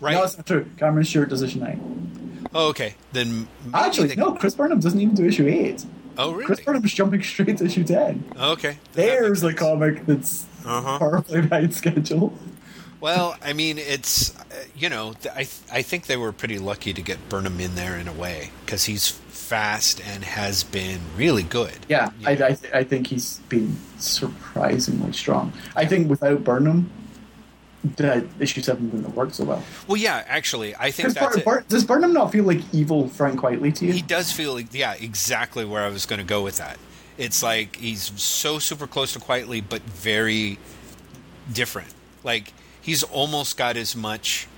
right. 0.00 0.12
No, 0.14 0.24
it's 0.24 0.36
not 0.36 0.46
true. 0.46 0.66
Cameron 0.78 1.04
Stewart 1.04 1.28
does 1.28 1.42
issue 1.42 1.60
nine. 1.60 2.48
oh, 2.54 2.68
okay, 2.68 2.94
then 3.12 3.46
Actually, 3.74 4.08
they- 4.08 4.16
no, 4.16 4.32
Chris 4.32 4.54
Burnham 4.54 4.80
doesn't 4.80 5.00
even 5.00 5.14
do 5.14 5.26
issue 5.26 5.46
eight. 5.46 5.84
Oh, 6.16 6.32
really? 6.32 6.46
Chris 6.46 6.60
Burnham's 6.60 6.92
jumping 6.92 7.22
straight 7.22 7.58
to 7.58 7.64
issue 7.66 7.84
ten. 7.84 8.24
Okay. 8.36 8.78
There's 8.94 9.42
a 9.44 9.52
comic 9.52 10.04
that's 10.06 10.46
Uh-huh. 10.64 10.98
horribly 10.98 11.40
behind 11.42 11.74
schedule. 11.74 12.32
Well, 13.00 13.36
I 13.42 13.52
mean, 13.52 13.78
it's 13.78 14.36
uh, 14.36 14.64
you 14.76 14.88
know, 14.88 15.14
I 15.34 15.44
th- 15.44 15.60
I 15.72 15.82
think 15.82 16.06
they 16.06 16.16
were 16.16 16.32
pretty 16.32 16.58
lucky 16.58 16.92
to 16.92 17.02
get 17.02 17.28
Burnham 17.28 17.60
in 17.60 17.74
there 17.74 17.96
in 17.96 18.08
a 18.08 18.12
way 18.12 18.50
because 18.64 18.84
he's 18.84 19.08
fast 19.10 20.00
and 20.04 20.24
has 20.24 20.64
been 20.64 21.00
really 21.16 21.42
good. 21.42 21.78
Yeah, 21.88 22.10
I, 22.26 22.32
I, 22.32 22.36
th- 22.36 22.72
I 22.74 22.84
think 22.84 23.06
he's 23.06 23.38
been 23.48 23.76
surprisingly 23.98 25.12
strong. 25.12 25.52
I 25.74 25.86
think 25.86 26.10
without 26.10 26.44
Burnham, 26.44 26.90
the 27.96 28.26
issue 28.40 28.60
seven 28.60 28.86
wouldn't 28.86 29.06
have 29.06 29.16
worked 29.16 29.36
so 29.36 29.44
well. 29.44 29.62
Well, 29.86 29.96
yeah, 29.96 30.24
actually, 30.26 30.74
I 30.76 30.90
think 30.90 31.08
Because 31.08 31.14
that's 31.14 31.36
it. 31.36 31.44
Bur- 31.44 31.64
does 31.68 31.84
Burnham 31.84 32.12
not 32.12 32.32
feel 32.32 32.44
like 32.44 32.60
evil 32.74 33.08
Frank 33.08 33.40
Quitely 33.40 33.74
to 33.76 33.86
you? 33.86 33.92
He 33.92 34.02
does 34.02 34.32
feel 34.32 34.54
like, 34.54 34.74
yeah, 34.74 34.94
exactly 34.94 35.64
where 35.64 35.82
I 35.82 35.88
was 35.88 36.04
going 36.04 36.18
to 36.18 36.26
go 36.26 36.42
with 36.42 36.58
that. 36.58 36.78
It's 37.16 37.42
like 37.42 37.76
he's 37.76 38.12
so 38.20 38.58
super 38.58 38.86
close 38.86 39.12
to 39.14 39.18
Quitely, 39.18 39.62
but 39.66 39.82
very 39.82 40.58
different. 41.52 41.92
Like 42.22 42.52
he's 42.88 43.02
almost 43.02 43.58
got 43.58 43.76
as 43.76 43.94
much 43.94 44.48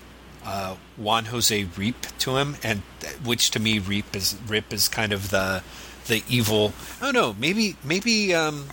uh, 0.44 0.76
Juan 0.96 1.26
Jose 1.26 1.64
Ryp 1.64 2.16
to 2.20 2.36
him, 2.36 2.56
and 2.62 2.80
which 3.24 3.50
to 3.50 3.58
me 3.58 3.80
Ryp 3.80 4.14
is 4.14 4.34
Ryp 4.46 4.72
is 4.72 4.88
kind 4.88 5.12
of 5.12 5.30
the 5.30 5.62
the 6.06 6.22
evil. 6.28 6.72
Don't 7.00 7.12
know. 7.12 7.34
Maybe 7.38 7.76
maybe 7.82 8.32
um, 8.32 8.66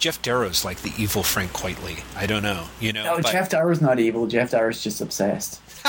Geof 0.00 0.22
Darrow's 0.22 0.64
like 0.64 0.80
the 0.80 0.92
evil 0.96 1.22
Frank 1.22 1.52
Quitely. 1.52 2.02
I 2.16 2.26
don't 2.26 2.42
know. 2.42 2.64
You 2.80 2.94
know. 2.94 3.04
No, 3.04 3.16
but 3.16 3.26
Geof 3.26 3.50
Darrow's 3.50 3.82
not 3.82 4.00
evil. 4.00 4.26
Geof 4.26 4.50
Darrow's 4.50 4.82
just 4.82 5.02
obsessed. 5.02 5.60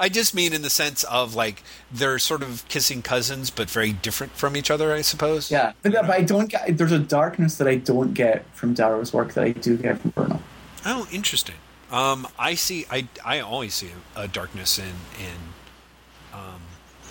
I 0.00 0.08
just 0.08 0.32
mean 0.32 0.52
in 0.52 0.62
the 0.62 0.70
sense 0.70 1.02
of 1.04 1.34
like 1.34 1.64
they're 1.90 2.20
sort 2.20 2.42
of 2.42 2.64
kissing 2.68 3.02
cousins, 3.02 3.50
but 3.50 3.68
very 3.68 3.92
different 3.92 4.32
from 4.34 4.56
each 4.56 4.70
other. 4.70 4.92
I 4.92 5.00
suppose. 5.00 5.50
Yeah, 5.50 5.72
but, 5.82 5.92
but 5.92 6.10
I 6.10 6.22
don't 6.22 6.48
get. 6.48 6.78
There's 6.78 6.92
a 6.92 7.00
darkness 7.00 7.56
that 7.56 7.66
I 7.66 7.74
don't 7.74 8.14
get 8.14 8.44
from 8.54 8.74
Darrow's 8.74 9.12
work 9.12 9.34
that 9.34 9.42
I 9.42 9.50
do 9.50 9.76
get 9.76 9.98
from 9.98 10.10
Burnham. 10.10 10.42
Oh, 10.84 11.06
interesting. 11.12 11.56
Um, 11.90 12.26
I 12.38 12.54
see. 12.54 12.86
I 12.90 13.08
I 13.24 13.40
always 13.40 13.74
see 13.74 13.90
a, 14.16 14.22
a 14.22 14.28
darkness 14.28 14.78
in 14.78 14.94
in 15.18 16.34
um, 16.34 16.60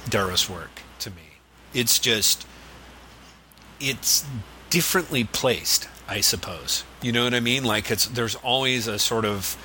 Darrow's 0.09 0.49
work. 0.49 0.81
To 0.99 1.09
me, 1.09 1.39
it's 1.73 1.99
just 1.99 2.45
it's 3.79 4.25
differently 4.69 5.23
placed. 5.23 5.87
I 6.07 6.21
suppose 6.21 6.83
you 7.01 7.11
know 7.11 7.23
what 7.25 7.33
I 7.33 7.39
mean. 7.39 7.63
Like 7.63 7.89
it's 7.91 8.05
there's 8.05 8.35
always 8.35 8.87
a 8.87 8.99
sort 8.99 9.25
of 9.25 9.57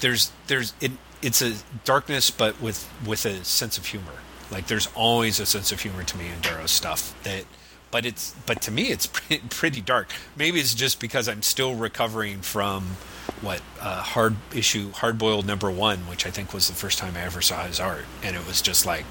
there's 0.00 0.30
there's 0.46 0.74
it 0.80 0.92
it's 1.22 1.40
a 1.40 1.54
darkness, 1.84 2.30
but 2.30 2.60
with 2.60 2.88
with 3.06 3.24
a 3.24 3.44
sense 3.44 3.78
of 3.78 3.86
humor. 3.86 4.12
Like 4.50 4.66
there's 4.66 4.88
always 4.94 5.40
a 5.40 5.46
sense 5.46 5.72
of 5.72 5.80
humor 5.80 6.02
to 6.04 6.18
me 6.18 6.28
in 6.28 6.40
Darrow's 6.40 6.70
stuff 6.70 7.14
that 7.24 7.44
but 7.90 8.04
it's 8.04 8.34
but 8.44 8.60
to 8.62 8.70
me 8.70 8.90
it's 8.90 9.06
pretty, 9.06 9.42
pretty 9.48 9.80
dark. 9.80 10.12
Maybe 10.36 10.60
it's 10.60 10.74
just 10.74 11.00
because 11.00 11.28
I'm 11.28 11.42
still 11.42 11.74
recovering 11.74 12.42
from 12.42 12.96
what 13.40 13.62
uh, 13.80 14.02
hard 14.02 14.36
issue 14.54 14.90
hard 14.92 15.18
boiled 15.18 15.46
number 15.46 15.70
one, 15.70 16.00
which 16.08 16.26
I 16.26 16.30
think 16.30 16.52
was 16.52 16.68
the 16.68 16.74
first 16.74 16.98
time 16.98 17.16
I 17.16 17.22
ever 17.22 17.42
saw 17.42 17.64
his 17.64 17.80
art, 17.80 18.04
and 18.22 18.36
it 18.36 18.46
was 18.46 18.62
just 18.62 18.86
like, 18.86 19.06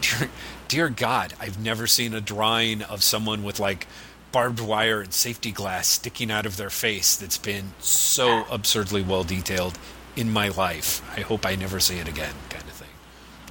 dear, 0.00 0.30
dear 0.68 0.88
God, 0.88 1.34
I've 1.40 1.62
never 1.62 1.86
seen 1.86 2.14
a 2.14 2.20
drawing 2.20 2.82
of 2.82 3.02
someone 3.02 3.42
with 3.42 3.60
like 3.60 3.86
barbed 4.32 4.60
wire 4.60 5.00
and 5.00 5.12
safety 5.12 5.52
glass 5.52 5.88
sticking 5.88 6.30
out 6.30 6.46
of 6.46 6.56
their 6.56 6.70
face 6.70 7.16
that's 7.16 7.38
been 7.38 7.72
so 7.80 8.44
absurdly 8.50 9.02
well 9.02 9.24
detailed 9.24 9.78
in 10.16 10.32
my 10.32 10.48
life. 10.48 11.02
I 11.16 11.20
hope 11.20 11.44
I 11.46 11.54
never 11.54 11.80
see 11.80 11.98
it 11.98 12.08
again, 12.08 12.34
kind 12.48 12.64
of 12.64 12.70
thing, 12.70 12.88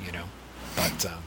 you 0.06 0.12
know. 0.12 0.26
But 0.76 1.06
um, 1.06 1.24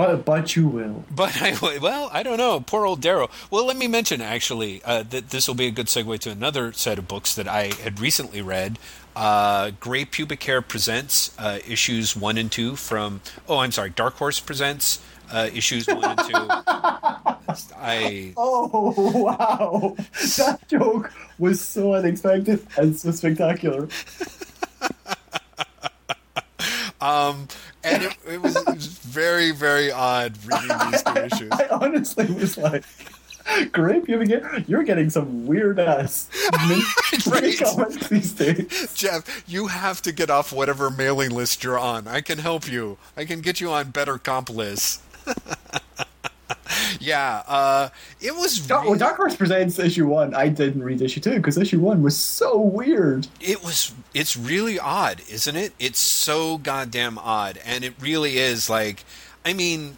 But 0.00 0.24
but 0.24 0.56
you 0.56 0.66
will. 0.66 1.04
but 1.14 1.42
I 1.42 1.78
well, 1.78 2.08
I 2.10 2.22
don't 2.22 2.38
know. 2.38 2.58
Poor 2.60 2.86
old 2.86 3.02
Darrow. 3.02 3.28
Well, 3.50 3.66
let 3.66 3.76
me 3.76 3.86
mention 3.86 4.22
actually 4.22 4.82
uh, 4.82 5.02
that 5.10 5.28
this 5.28 5.46
will 5.46 5.54
be 5.54 5.66
a 5.66 5.70
good 5.70 5.88
segue 5.88 6.18
to 6.20 6.30
another 6.30 6.72
set 6.72 6.98
of 6.98 7.06
books 7.06 7.34
that 7.34 7.46
I 7.46 7.74
had 7.82 8.00
recently 8.00 8.40
read. 8.40 8.78
Uh, 9.14 9.72
Gray 9.78 10.06
Pubic 10.06 10.42
Hair 10.42 10.62
presents 10.62 11.38
uh, 11.38 11.58
issues 11.68 12.16
one 12.16 12.38
and 12.38 12.50
two 12.50 12.76
from. 12.76 13.20
Oh, 13.46 13.58
I'm 13.58 13.72
sorry. 13.72 13.90
Dark 13.90 14.14
Horse 14.14 14.40
presents 14.40 15.00
uh, 15.30 15.50
issues 15.52 15.86
one 15.86 16.02
and 16.02 16.18
two. 16.20 16.32
I 17.76 18.32
Oh 18.38 18.94
wow! 19.20 19.96
That 20.38 20.66
joke 20.66 21.12
was 21.38 21.60
so 21.60 21.92
unexpected 21.92 22.66
and 22.78 22.96
so 22.96 23.10
spectacular. 23.10 23.86
um 27.00 27.48
and 27.82 28.02
it, 28.04 28.16
it, 28.28 28.42
was, 28.42 28.56
it 28.56 28.66
was 28.66 28.86
very 28.86 29.50
very 29.52 29.90
odd 29.90 30.36
reading 30.46 30.76
these 30.90 31.02
two 31.04 31.16
issues. 31.18 31.50
I 31.52 31.68
honestly 31.70 32.26
was 32.26 32.58
like, 32.58 32.84
"Great, 33.72 34.08
you 34.08 34.24
get 34.26 34.68
you're 34.68 34.82
getting 34.82 35.08
some 35.10 35.46
weird 35.46 35.78
ass 35.80 36.28
Right. 37.26 37.58
comments 37.58 38.08
these 38.08 38.32
days." 38.32 38.92
Jeff, 38.94 39.44
you 39.48 39.68
have 39.68 40.02
to 40.02 40.12
get 40.12 40.30
off 40.30 40.52
whatever 40.52 40.90
mailing 40.90 41.30
list 41.30 41.64
you're 41.64 41.78
on. 41.78 42.06
I 42.06 42.20
can 42.20 42.38
help 42.38 42.70
you. 42.70 42.98
I 43.16 43.24
can 43.24 43.40
get 43.40 43.60
you 43.60 43.70
on 43.70 43.90
better 43.90 44.18
comp 44.18 44.50
lists. 44.50 45.02
yeah, 47.00 47.42
uh, 47.46 47.88
it 48.20 48.34
was. 48.34 48.66
Dark, 48.66 48.82
really- 48.82 48.90
well, 48.90 48.98
Dark 48.98 49.16
Horse 49.16 49.36
presents 49.36 49.78
issue 49.78 50.06
one. 50.06 50.34
I 50.34 50.48
didn't 50.48 50.82
read 50.82 51.00
issue 51.02 51.20
two 51.20 51.36
because 51.36 51.56
issue 51.58 51.80
one 51.80 52.02
was 52.02 52.16
so 52.16 52.58
weird. 52.58 53.26
it 53.40 53.62
was. 53.62 53.92
It's 54.14 54.36
really 54.36 54.78
odd, 54.78 55.22
isn't 55.30 55.56
it? 55.56 55.72
It's 55.78 55.98
so 56.00 56.58
goddamn 56.58 57.18
odd, 57.18 57.58
and 57.64 57.84
it 57.84 57.94
really 58.00 58.38
is. 58.38 58.68
Like, 58.70 59.04
I 59.44 59.52
mean, 59.52 59.96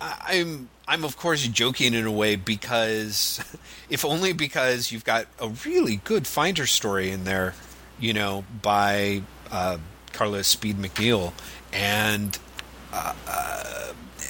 I- 0.00 0.38
I'm. 0.38 0.68
I'm 0.86 1.02
of 1.02 1.16
course 1.16 1.46
joking 1.48 1.94
in 1.94 2.04
a 2.04 2.12
way 2.12 2.36
because, 2.36 3.40
if 3.88 4.04
only 4.04 4.34
because 4.34 4.92
you've 4.92 5.04
got 5.04 5.26
a 5.40 5.48
really 5.64 5.96
good 5.96 6.26
Finder 6.26 6.66
story 6.66 7.10
in 7.10 7.24
there, 7.24 7.54
you 7.98 8.12
know, 8.12 8.44
by 8.60 9.22
uh, 9.50 9.78
Carla 10.12 10.44
Speed 10.44 10.76
McNeil, 10.76 11.32
and 11.72 12.38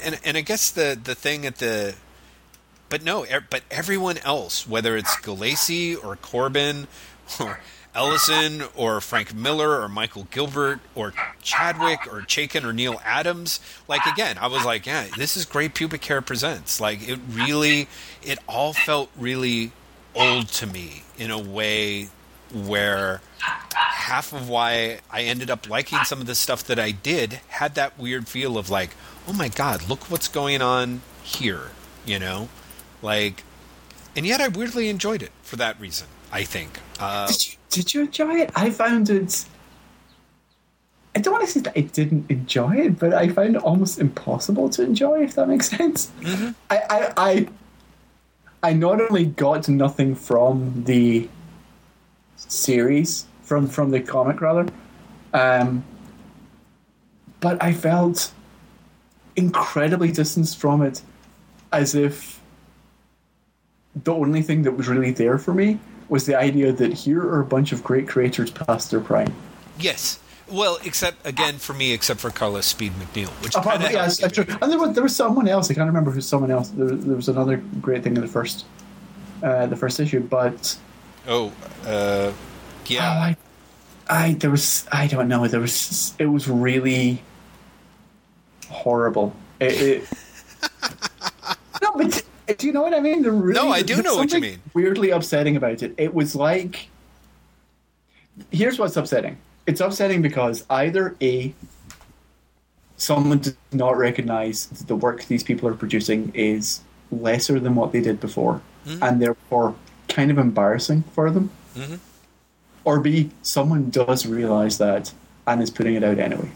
and 0.04 0.20
and 0.24 0.36
I 0.36 0.40
guess 0.42 0.70
the 0.70 0.98
the 1.02 1.14
thing 1.14 1.46
at 1.46 1.56
the 1.56 1.94
but 2.88 3.02
no, 3.02 3.24
e- 3.24 3.30
but 3.50 3.62
everyone 3.70 4.18
else, 4.18 4.68
whether 4.68 4.96
it's 4.96 5.16
Gulacy 5.16 5.96
or 6.02 6.16
Corben 6.16 6.86
or 7.40 7.60
Ellison 7.94 8.64
or 8.76 9.00
Frank 9.00 9.34
Miller 9.34 9.80
or 9.80 9.88
Michael 9.88 10.26
Gilbert 10.30 10.80
or 10.94 11.12
Chadwick 11.42 12.00
or 12.12 12.20
Chaykin 12.20 12.64
or 12.64 12.72
Neal 12.72 13.00
Adams, 13.04 13.60
like 13.88 14.04
again, 14.06 14.36
I 14.38 14.48
was 14.48 14.64
like, 14.64 14.86
yeah, 14.86 15.06
this 15.16 15.36
is 15.36 15.44
great. 15.44 15.74
Pubic 15.74 16.04
Hair 16.04 16.22
presents. 16.22 16.80
Like 16.80 17.08
it 17.08 17.18
really, 17.28 17.88
it 18.22 18.38
all 18.48 18.72
felt 18.72 19.10
really 19.16 19.72
old 20.14 20.48
to 20.48 20.66
me 20.66 21.04
in 21.18 21.30
a 21.30 21.38
way 21.38 22.08
where 22.52 23.20
half 23.74 24.32
of 24.32 24.48
why 24.48 25.00
I 25.10 25.22
ended 25.22 25.50
up 25.50 25.68
liking 25.68 25.98
some 26.04 26.20
of 26.20 26.26
the 26.26 26.34
stuff 26.34 26.64
that 26.64 26.78
I 26.78 26.90
did 26.90 27.40
had 27.48 27.74
that 27.74 27.98
weird 27.98 28.28
feel 28.28 28.56
of 28.58 28.70
like, 28.70 28.90
oh 29.26 29.32
my 29.32 29.48
god, 29.48 29.88
look 29.88 30.10
what's 30.10 30.28
going 30.28 30.62
on 30.62 31.02
here, 31.22 31.70
you 32.04 32.18
know, 32.18 32.48
like, 33.02 33.44
and 34.16 34.26
yet 34.26 34.40
I 34.40 34.48
weirdly 34.48 34.88
enjoyed 34.88 35.22
it 35.22 35.32
for 35.42 35.56
that 35.56 35.80
reason. 35.80 36.08
I 36.32 36.42
think. 36.42 36.80
Uh, 36.98 37.28
Did 37.28 37.46
you, 37.46 37.54
did 37.70 37.94
you 37.94 38.00
enjoy 38.02 38.34
it? 38.40 38.50
I 38.56 38.70
found 38.70 39.08
it. 39.08 39.44
I 41.14 41.20
don't 41.20 41.32
want 41.32 41.44
to 41.46 41.50
say 41.50 41.60
that 41.60 41.78
I 41.78 41.82
didn't 41.82 42.28
enjoy 42.28 42.74
it, 42.74 42.98
but 42.98 43.14
I 43.14 43.28
found 43.28 43.54
it 43.54 43.62
almost 43.62 44.00
impossible 44.00 44.68
to 44.70 44.82
enjoy. 44.82 45.22
If 45.22 45.36
that 45.36 45.46
makes 45.46 45.68
sense. 45.68 46.10
I, 46.70 46.76
I, 46.90 47.12
I, 47.16 47.48
I 48.64 48.72
not 48.72 49.00
only 49.00 49.26
got 49.26 49.68
nothing 49.68 50.16
from 50.16 50.82
the 50.86 51.28
series, 52.36 53.26
from 53.42 53.68
from 53.68 53.92
the 53.92 54.00
comic 54.00 54.40
rather, 54.40 54.66
um, 55.32 55.84
but 57.38 57.62
I 57.62 57.72
felt 57.72 58.32
incredibly 59.36 60.10
distanced 60.12 60.58
from 60.58 60.82
it, 60.82 61.02
as 61.72 61.94
if 61.94 62.40
the 63.94 64.12
only 64.12 64.42
thing 64.42 64.62
that 64.62 64.72
was 64.72 64.88
really 64.88 65.10
there 65.10 65.38
for 65.38 65.54
me 65.54 65.78
was 66.08 66.26
the 66.26 66.36
idea 66.36 66.72
that 66.72 66.92
here 66.92 67.20
are 67.20 67.40
a 67.40 67.44
bunch 67.44 67.72
of 67.72 67.82
great 67.82 68.06
creators 68.08 68.50
past 68.50 68.90
their 68.90 69.00
prime. 69.00 69.34
yes. 69.78 70.20
Well, 70.46 70.78
except 70.84 71.26
again 71.26 71.56
for 71.56 71.72
me, 71.72 71.92
except 71.94 72.20
for 72.20 72.28
Carla 72.28 72.62
Speed 72.62 72.92
McNeil, 72.92 73.28
which 73.42 73.54
Apart 73.54 73.80
yeah, 73.80 73.88
helps 73.88 74.18
that's 74.18 74.34
true. 74.34 74.44
And 74.60 74.70
there 74.70 74.78
was, 74.78 74.94
there 74.94 75.02
was 75.02 75.16
someone 75.16 75.48
else. 75.48 75.70
I 75.70 75.74
can't 75.74 75.86
remember 75.86 76.10
who's 76.10 76.28
someone 76.28 76.50
else. 76.50 76.68
There, 76.68 76.90
there 76.90 77.16
was 77.16 77.30
another 77.30 77.56
great 77.80 78.02
thing 78.02 78.14
in 78.14 78.20
the 78.20 78.28
first, 78.28 78.66
uh, 79.42 79.64
the 79.64 79.74
first 79.76 79.98
issue. 80.00 80.20
But 80.20 80.76
Oh, 81.26 81.52
uh, 81.86 81.86
oh, 81.86 82.34
yeah. 82.86 83.08
I, 83.10 83.36
I 84.08 84.32
there 84.34 84.50
was 84.50 84.86
I 84.92 85.06
don't 85.06 85.28
know. 85.28 85.48
There 85.48 85.60
was 85.60 86.14
it 86.18 86.26
was 86.26 86.48
really 86.48 87.22
horrible. 88.64 89.34
It, 89.60 89.72
it, 90.02 90.08
no, 91.82 91.92
but 91.96 92.22
do 92.58 92.66
you 92.66 92.72
know 92.72 92.82
what 92.82 92.94
I 92.94 93.00
mean? 93.00 93.22
Really, 93.22 93.54
No, 93.54 93.70
I 93.70 93.82
do 93.82 94.02
know 94.02 94.16
what 94.16 94.32
you 94.32 94.40
mean. 94.40 94.60
Weirdly 94.74 95.10
upsetting 95.10 95.56
about 95.56 95.82
it. 95.82 95.94
It 95.96 96.14
was 96.14 96.34
like. 96.34 96.88
Here's 98.50 98.78
what's 98.78 98.96
upsetting. 98.96 99.36
It's 99.66 99.80
upsetting 99.80 100.20
because 100.22 100.64
either 100.68 101.14
a 101.22 101.54
someone 102.96 103.38
does 103.38 103.56
not 103.72 103.96
recognize 103.96 104.66
that 104.66 104.88
the 104.88 104.96
work 104.96 105.24
these 105.24 105.42
people 105.42 105.68
are 105.68 105.74
producing 105.74 106.32
is 106.34 106.80
lesser 107.10 107.60
than 107.60 107.74
what 107.74 107.92
they 107.92 108.00
did 108.00 108.20
before, 108.20 108.60
Mm-hmm. 108.86 109.02
and 109.02 109.22
therefore 109.22 109.74
kind 110.08 110.30
of 110.30 110.36
embarrassing 110.38 111.04
for 111.14 111.30
them. 111.30 111.50
Mhm. 111.74 111.98
Or 112.84 113.00
B, 113.00 113.30
someone 113.42 113.88
does 113.88 114.26
realize 114.26 114.76
that 114.78 115.12
and 115.46 115.62
is 115.62 115.70
putting 115.70 115.94
it 115.94 116.04
out 116.04 116.18
anyway. 116.18 116.50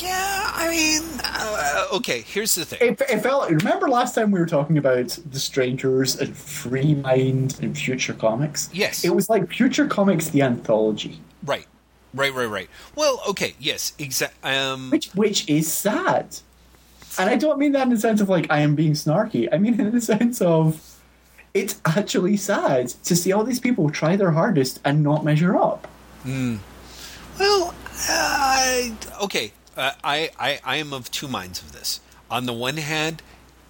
Yeah, 0.00 0.52
I 0.54 0.68
mean, 0.70 1.02
uh, 1.24 1.96
okay. 1.96 2.20
Here's 2.20 2.54
the 2.54 2.64
thing. 2.64 2.78
It, 2.80 3.00
it 3.00 3.20
felt. 3.20 3.50
Remember 3.50 3.88
last 3.88 4.14
time 4.14 4.30
we 4.30 4.38
were 4.38 4.46
talking 4.46 4.78
about 4.78 5.18
the 5.30 5.40
Strangers 5.40 6.16
and 6.16 6.36
Free 6.36 6.94
Mind 6.94 7.58
and 7.62 7.76
Future 7.76 8.14
Comics? 8.14 8.68
Yes. 8.72 9.04
It 9.04 9.14
was 9.14 9.28
like 9.28 9.50
Future 9.50 9.86
Comics, 9.86 10.28
the 10.28 10.42
anthology, 10.42 11.20
Right, 11.44 11.66
right, 12.14 12.34
right, 12.34 12.46
right. 12.48 12.68
Well, 12.94 13.22
okay, 13.28 13.54
yes, 13.58 13.92
exact. 13.98 14.34
Um, 14.44 14.90
which 14.90 15.08
which 15.14 15.48
is 15.48 15.72
sad. 15.72 16.36
And 17.18 17.30
I 17.30 17.36
don't 17.36 17.58
mean 17.58 17.72
that 17.72 17.82
in 17.82 17.90
the 17.90 17.98
sense 17.98 18.20
of 18.20 18.28
like 18.28 18.46
I 18.50 18.60
am 18.60 18.74
being 18.74 18.92
snarky. 18.92 19.48
I 19.52 19.58
mean 19.58 19.80
in 19.80 19.90
the 19.90 20.00
sense 20.00 20.40
of 20.40 20.98
it's 21.54 21.80
actually 21.84 22.36
sad 22.36 22.88
to 23.04 23.16
see 23.16 23.32
all 23.32 23.44
these 23.44 23.60
people 23.60 23.90
try 23.90 24.16
their 24.16 24.32
hardest 24.32 24.80
and 24.84 25.02
not 25.02 25.24
measure 25.24 25.56
up. 25.56 25.88
Well, 27.38 27.74
uh, 28.08 28.90
okay. 29.24 29.52
Uh, 29.76 29.92
I, 30.02 30.30
I 30.38 30.60
I 30.64 30.76
am 30.76 30.92
of 30.92 31.10
two 31.10 31.28
minds 31.28 31.62
of 31.62 31.72
this. 31.72 32.00
On 32.30 32.46
the 32.46 32.52
one 32.52 32.76
hand, 32.76 33.22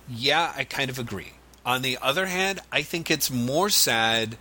yeah, 0.08 0.52
I 0.56 0.64
kind 0.64 0.90
of 0.90 0.98
agree. 0.98 1.32
On 1.64 1.82
the 1.82 1.98
other 2.00 2.26
hand, 2.26 2.60
I 2.72 2.82
think 2.82 3.10
it's 3.10 3.30
more 3.30 3.68
sad. 3.68 4.36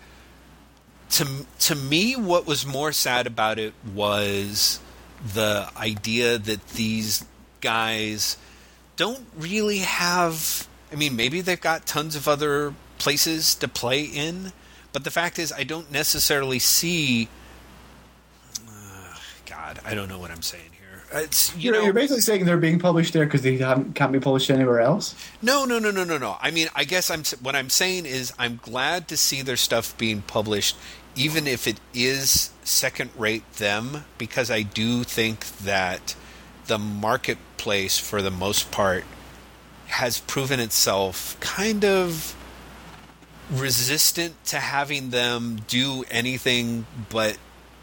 To 1.11 1.45
to 1.59 1.75
me, 1.75 2.15
what 2.15 2.45
was 2.47 2.65
more 2.65 2.91
sad 2.91 3.27
about 3.27 3.59
it 3.59 3.73
was 3.93 4.79
the 5.33 5.69
idea 5.77 6.37
that 6.37 6.67
these 6.69 7.25
guys 7.61 8.37
don't 8.95 9.25
really 9.37 9.79
have. 9.79 10.67
I 10.91 10.95
mean, 10.95 11.15
maybe 11.15 11.41
they've 11.41 11.59
got 11.59 11.85
tons 11.85 12.15
of 12.15 12.27
other 12.27 12.73
places 12.97 13.55
to 13.55 13.67
play 13.67 14.03
in, 14.03 14.53
but 14.93 15.03
the 15.03 15.11
fact 15.11 15.37
is, 15.37 15.51
I 15.51 15.63
don't 15.63 15.91
necessarily 15.91 16.59
see. 16.59 17.29
God, 19.49 19.79
I 19.85 19.95
don't 19.95 20.09
know 20.09 20.19
what 20.19 20.31
I'm 20.31 20.41
saying 20.41 20.71
here. 20.71 21.21
It's 21.21 21.55
you 21.55 21.61
You 21.61 21.71
know, 21.71 21.77
know, 21.79 21.85
you're 21.85 21.93
basically 21.93 22.21
saying 22.21 22.45
they're 22.45 22.57
being 22.57 22.79
published 22.79 23.13
there 23.13 23.25
because 23.25 23.41
they 23.41 23.57
can't 23.57 24.11
be 24.11 24.19
published 24.19 24.49
anywhere 24.49 24.81
else. 24.81 25.15
no, 25.41 25.63
no, 25.65 25.79
no, 25.79 25.89
no, 25.89 26.03
no, 26.03 26.17
no. 26.17 26.37
I 26.41 26.51
mean, 26.51 26.67
I 26.75 26.83
guess 26.83 27.09
I'm 27.09 27.23
what 27.41 27.55
I'm 27.55 27.69
saying 27.69 28.05
is 28.05 28.33
I'm 28.37 28.59
glad 28.61 29.07
to 29.07 29.17
see 29.17 29.41
their 29.41 29.55
stuff 29.55 29.97
being 29.97 30.21
published, 30.21 30.75
even 31.15 31.47
if 31.47 31.65
it 31.67 31.79
is 31.93 32.51
second 32.63 33.11
rate 33.17 33.49
them, 33.53 34.03
because 34.17 34.51
I 34.51 34.63
do 34.63 35.03
think 35.03 35.45
that 35.59 36.15
the 36.65 36.77
marketplace, 36.77 37.97
for 37.97 38.21
the 38.21 38.31
most 38.31 38.69
part, 38.71 39.05
has 39.87 40.19
proven 40.19 40.59
itself 40.59 41.39
kind 41.39 41.85
of 41.85 42.35
resistant 43.49 44.43
to 44.43 44.57
having 44.57 45.09
them 45.11 45.61
do 45.67 46.03
anything 46.11 46.85
but 47.09 47.37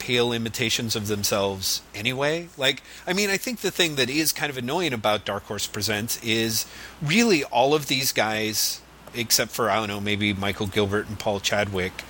pale 0.05 0.35
imitations 0.35 0.95
of 0.95 1.07
themselves 1.07 1.81
anyway. 1.95 2.47
Like, 2.59 2.83
I 3.07 3.15
mean, 3.15 3.31
I 3.31 3.39
think 3.39 3.61
the 3.61 3.71
thing 3.71 3.95
that 3.95 4.11
is 4.11 4.33
kind 4.33 4.51
of 4.51 4.59
annoying 4.59 4.93
about 4.93 5.25
Dark 5.25 5.45
Horse 5.45 5.67
Presents 5.67 6.23
is 6.23 6.67
really 7.01 7.43
all 7.45 7.73
of 7.73 7.87
these 7.87 8.13
guys, 8.13 8.83
except 9.15 9.51
for, 9.51 9.71
I 9.71 9.77
don't 9.77 9.89
know, 9.89 10.03
maybe 10.03 10.35
Michael 10.35 10.67
Gilbert 10.67 11.09
and 11.09 11.19
Paul 11.19 11.41
Chadwick, 11.41 12.03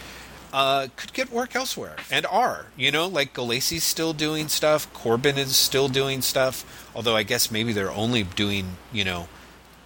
uh, 0.53 0.89
could 0.97 1.13
get 1.13 1.31
work 1.31 1.55
elsewhere 1.55 1.95
and 2.11 2.27
are. 2.27 2.67
You 2.77 2.91
know, 2.91 3.07
like 3.07 3.33
Gulacy's 3.33 3.85
still 3.85 4.13
doing 4.13 4.49
stuff, 4.49 4.93
Corben 4.93 5.39
is 5.39 5.55
still 5.55 5.87
doing 5.87 6.21
stuff, 6.21 6.91
although 6.97 7.15
I 7.15 7.23
guess 7.23 7.49
maybe 7.49 7.73
they're 7.73 7.93
only 7.93 8.25
doing, 8.25 8.77
you 8.93 9.05
know, 9.05 9.29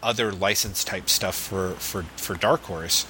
other 0.03 0.33
license 0.33 0.83
type 0.83 1.11
stuff 1.11 1.35
for, 1.35 1.73
for, 1.73 2.05
for 2.17 2.37
Dark 2.37 2.62
Horse. 2.62 3.05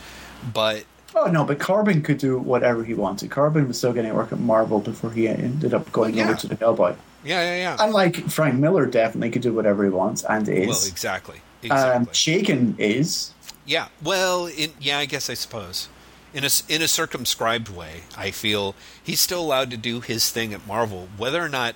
But 0.53 0.87
Oh 1.15 1.27
no, 1.27 1.45
but 1.45 1.59
Corben 1.59 2.03
could 2.03 2.19
do 2.19 2.39
whatever 2.39 2.85
he 2.85 2.95
wanted. 2.95 3.31
Corben 3.31 3.67
was 3.67 3.79
still 3.79 3.93
getting 3.93 4.13
work 4.15 4.33
at 4.33 4.39
Marvel 4.39 4.79
before 4.81 5.11
he 5.11 5.29
ended 5.29 5.75
up 5.75 5.91
going 5.93 6.15
yeah. 6.15 6.25
over 6.25 6.35
to 6.35 6.47
the 6.47 6.57
Hellboy. 6.57 6.97
yeah, 7.25 7.43
yeah, 7.43 7.57
yeah. 7.57 7.77
Unlike 7.81 8.31
Frank 8.31 8.57
Miller, 8.57 8.87
definitely 8.87 9.31
could 9.31 9.43
do 9.43 9.53
whatever 9.53 9.85
he 9.85 9.91
wants 9.91 10.25
and 10.25 10.49
is. 10.49 10.69
Well, 10.69 10.87
exactly. 10.87 11.41
Exactly. 11.63 11.97
Um, 11.97 12.07
Chaykin 12.07 12.79
is. 12.79 13.33
yeah. 13.67 13.89
Well, 14.03 14.47
in, 14.47 14.73
yeah, 14.81 14.99
I 14.99 15.07
guess 15.07 15.29
I 15.29 15.35
suppose. 15.35 15.89
In 16.35 16.45
a, 16.45 16.51
in 16.69 16.83
a 16.83 16.89
circumscribed 16.89 17.71
way, 17.71 18.03
I 18.17 18.31
feel 18.31 18.75
he's 19.03 19.19
still 19.19 19.41
allowed 19.41 19.71
to 19.71 19.79
do 19.79 20.01
his 20.01 20.31
thing 20.31 20.53
at 20.53 20.67
Marvel. 20.67 21.09
Whether 21.17 21.43
or 21.43 21.49
not, 21.49 21.75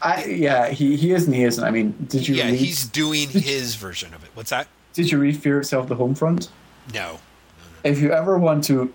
I, 0.00 0.24
yeah, 0.24 0.70
he, 0.70 0.96
he 0.96 1.12
is 1.12 1.26
and 1.26 1.34
he 1.34 1.44
isn't. 1.44 1.62
I 1.62 1.70
mean, 1.70 1.94
did 2.08 2.26
you 2.26 2.36
yeah, 2.36 2.46
read? 2.46 2.58
he's 2.58 2.86
doing 2.86 3.28
his 3.28 3.74
version 3.74 4.14
of 4.14 4.24
it. 4.24 4.30
What's 4.34 4.50
that? 4.50 4.66
Did 4.94 5.12
you 5.12 5.18
read 5.18 5.36
Fear 5.36 5.60
Itself: 5.60 5.88
The 5.88 5.94
Home 5.96 6.14
Front? 6.14 6.48
No. 6.94 7.20
If 7.84 8.00
you 8.00 8.12
ever 8.12 8.38
want 8.38 8.64
to, 8.64 8.92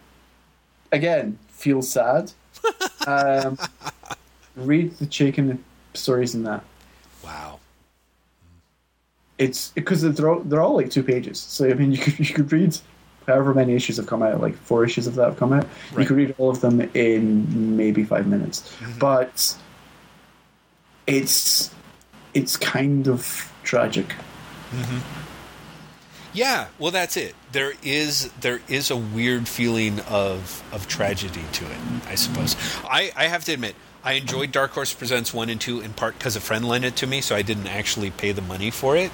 again, 0.92 1.38
feel 1.48 1.82
sad, 1.82 2.32
um, 3.08 3.58
read 4.56 4.94
the 4.98 5.06
Chaykin 5.06 5.58
stories 5.94 6.36
in 6.36 6.44
that. 6.44 6.64
Wow. 7.24 7.60
It's 9.38 9.70
because 9.70 10.02
they're 10.02 10.30
all, 10.30 10.42
they're 10.42 10.62
all 10.62 10.76
like 10.76 10.90
two 10.90 11.04
pages. 11.04 11.40
So 11.40 11.70
I 11.70 11.74
mean, 11.74 11.92
you 11.94 11.98
could 11.98 12.20
you 12.20 12.34
could 12.34 12.52
read 12.52 12.78
however 13.28 13.54
many 13.54 13.74
issues 13.74 13.98
have 13.98 14.08
come 14.08 14.22
out, 14.22 14.42
like 14.42 14.56
four 14.56 14.84
issues 14.84 15.08
of 15.08 15.16
that 15.16 15.26
have 15.26 15.38
come 15.38 15.54
out. 15.54 15.68
You 15.98 16.06
could 16.06 16.18
read 16.18 16.36
all 16.38 16.50
of 16.50 16.62
them 16.62 16.82
in 16.94 17.78
maybe 17.78 18.04
five 18.04 18.28
minutes, 18.28 18.76
but 19.00 19.56
it's 21.08 21.74
it's 22.34 22.58
kind 22.58 23.08
of 23.08 23.52
tragic. 23.64 24.14
Yeah, 26.34 26.68
well, 26.80 26.92
that's 26.92 27.16
it. 27.16 27.36
There 27.52 27.74
is 27.84 28.32
there 28.42 28.60
is 28.68 28.90
a 28.90 28.98
weird 28.98 29.48
feeling 29.48 30.00
of 30.02 30.64
of 30.72 30.88
tragedy 30.88 31.44
to 31.54 31.66
it. 31.66 31.78
I 32.08 32.16
suppose. 32.16 32.56
I 32.84 33.12
I 33.16 33.28
have 33.28 33.46
to 33.46 33.54
admit, 33.54 33.76
I 34.04 34.14
enjoyed 34.14 34.52
Dark 34.52 34.72
Horse 34.72 34.94
Presents 34.94 35.34
one 35.34 35.50
and 35.50 35.62
two 35.62 35.80
in 35.80 35.94
part 35.94 36.18
because 36.18 36.36
a 36.36 36.42
friend 36.42 36.68
lent 36.68 36.86
it 36.86 36.96
to 36.98 37.08
me, 37.08 37.22
so 37.22 37.36
I 37.36 37.42
didn't 37.42 37.68
actually 37.68 38.12
pay 38.12 38.32
the 38.32 38.42
money 38.42 38.72
for 38.72 38.98
it. 38.98 39.12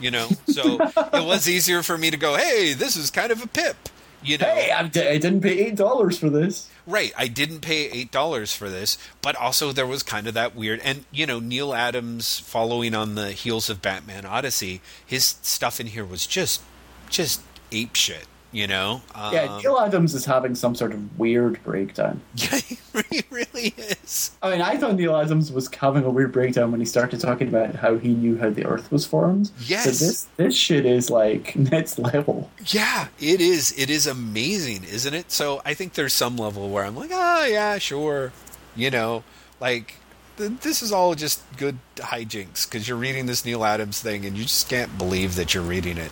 You 0.00 0.10
know, 0.10 0.28
so 0.48 0.78
it 0.96 1.24
was 1.24 1.48
easier 1.48 1.82
for 1.82 1.96
me 1.98 2.10
to 2.10 2.16
go, 2.16 2.36
"Hey, 2.36 2.72
this 2.72 2.96
is 2.96 3.10
kind 3.10 3.30
of 3.30 3.42
a 3.42 3.46
pip." 3.46 3.76
You 4.22 4.38
know, 4.38 4.46
Hey, 4.46 4.70
I, 4.70 4.86
d- 4.86 5.08
I 5.08 5.18
didn't 5.18 5.40
pay 5.40 5.58
eight 5.66 5.76
dollars 5.76 6.18
for 6.18 6.30
this. 6.30 6.68
Right. 6.86 7.12
I 7.16 7.28
didn't 7.28 7.60
pay 7.60 7.88
eight 7.90 8.10
dollars 8.10 8.54
for 8.54 8.68
this, 8.68 8.98
but 9.20 9.36
also 9.36 9.72
there 9.72 9.86
was 9.86 10.02
kind 10.02 10.26
of 10.26 10.34
that 10.34 10.54
weird 10.56 10.80
and 10.84 11.04
you 11.10 11.26
know, 11.26 11.38
Neal 11.40 11.72
Adams 11.74 12.38
following 12.40 12.94
on 12.94 13.14
the 13.14 13.32
heels 13.32 13.68
of 13.70 13.80
Batman 13.82 14.24
Odyssey, 14.26 14.80
his 15.04 15.36
stuff 15.42 15.80
in 15.80 15.88
here 15.88 16.04
was 16.04 16.26
just 16.26 16.62
just 17.10 17.42
ape 17.70 17.94
shit, 17.94 18.26
you 18.52 18.66
know? 18.66 19.00
Um, 19.14 19.32
Yeah, 19.32 19.58
Neal 19.62 19.78
Adams 19.78 20.14
is 20.14 20.24
having 20.24 20.54
some 20.54 20.74
sort 20.74 20.92
of 20.92 21.18
weird 21.18 21.62
breakdown. 21.64 22.20
yeah, 22.36 22.58
he 22.58 23.22
really 23.30 23.74
is. 23.76 24.30
I 24.42 24.50
mean, 24.50 24.60
I 24.60 24.76
thought 24.76 24.94
Neal 24.94 25.16
Adams 25.16 25.50
was 25.50 25.72
having 25.74 26.04
a 26.04 26.10
weird 26.10 26.32
breakdown 26.32 26.70
when 26.70 26.80
he 26.80 26.86
started 26.86 27.20
talking 27.20 27.48
about 27.48 27.74
how 27.74 27.96
he 27.96 28.08
knew 28.14 28.38
how 28.38 28.50
the 28.50 28.66
Earth 28.66 28.92
was 28.92 29.04
formed. 29.06 29.50
Yes. 29.66 29.84
This 29.84 30.28
this 30.36 30.54
shit 30.54 30.86
is 30.86 31.10
like 31.10 31.56
next 31.72 31.98
level. 31.98 32.50
Yeah, 32.66 33.08
it 33.18 33.40
is. 33.40 33.72
It 33.76 33.90
is 33.90 34.06
amazing, 34.06 34.84
isn't 34.84 35.14
it? 35.14 35.32
So 35.32 35.62
I 35.64 35.74
think 35.74 35.94
there's 35.94 36.12
some 36.12 36.36
level 36.36 36.68
where 36.68 36.84
I'm 36.84 36.94
like, 36.96 37.10
oh 37.12 37.44
yeah, 37.46 37.78
sure, 37.78 38.32
you 38.76 38.90
know, 38.90 39.24
like 39.60 39.96
this 40.36 40.82
is 40.82 40.92
all 40.92 41.14
just 41.14 41.42
good 41.56 41.78
hijinks 41.96 42.68
because 42.68 42.88
you're 42.88 42.96
reading 42.96 43.26
this 43.26 43.44
Neal 43.44 43.64
Adams 43.64 44.00
thing 44.00 44.24
and 44.24 44.36
you 44.36 44.44
just 44.44 44.68
can't 44.68 44.96
believe 44.98 45.36
that 45.36 45.54
you're 45.54 45.62
reading 45.62 45.98
it. 45.98 46.10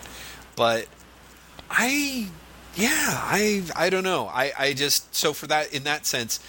But 0.57 0.87
I, 1.71 2.29
yeah, 2.75 2.91
I, 2.91 3.63
I 3.77 3.91
don't 3.91 4.05
know. 4.05 4.27
I, 4.27 4.53
I 4.59 4.73
just 4.75 5.15
so 5.15 5.33
for 5.33 5.47
that 5.47 5.73
in 5.73 5.85
that 5.85 6.05
sense, 6.05 6.41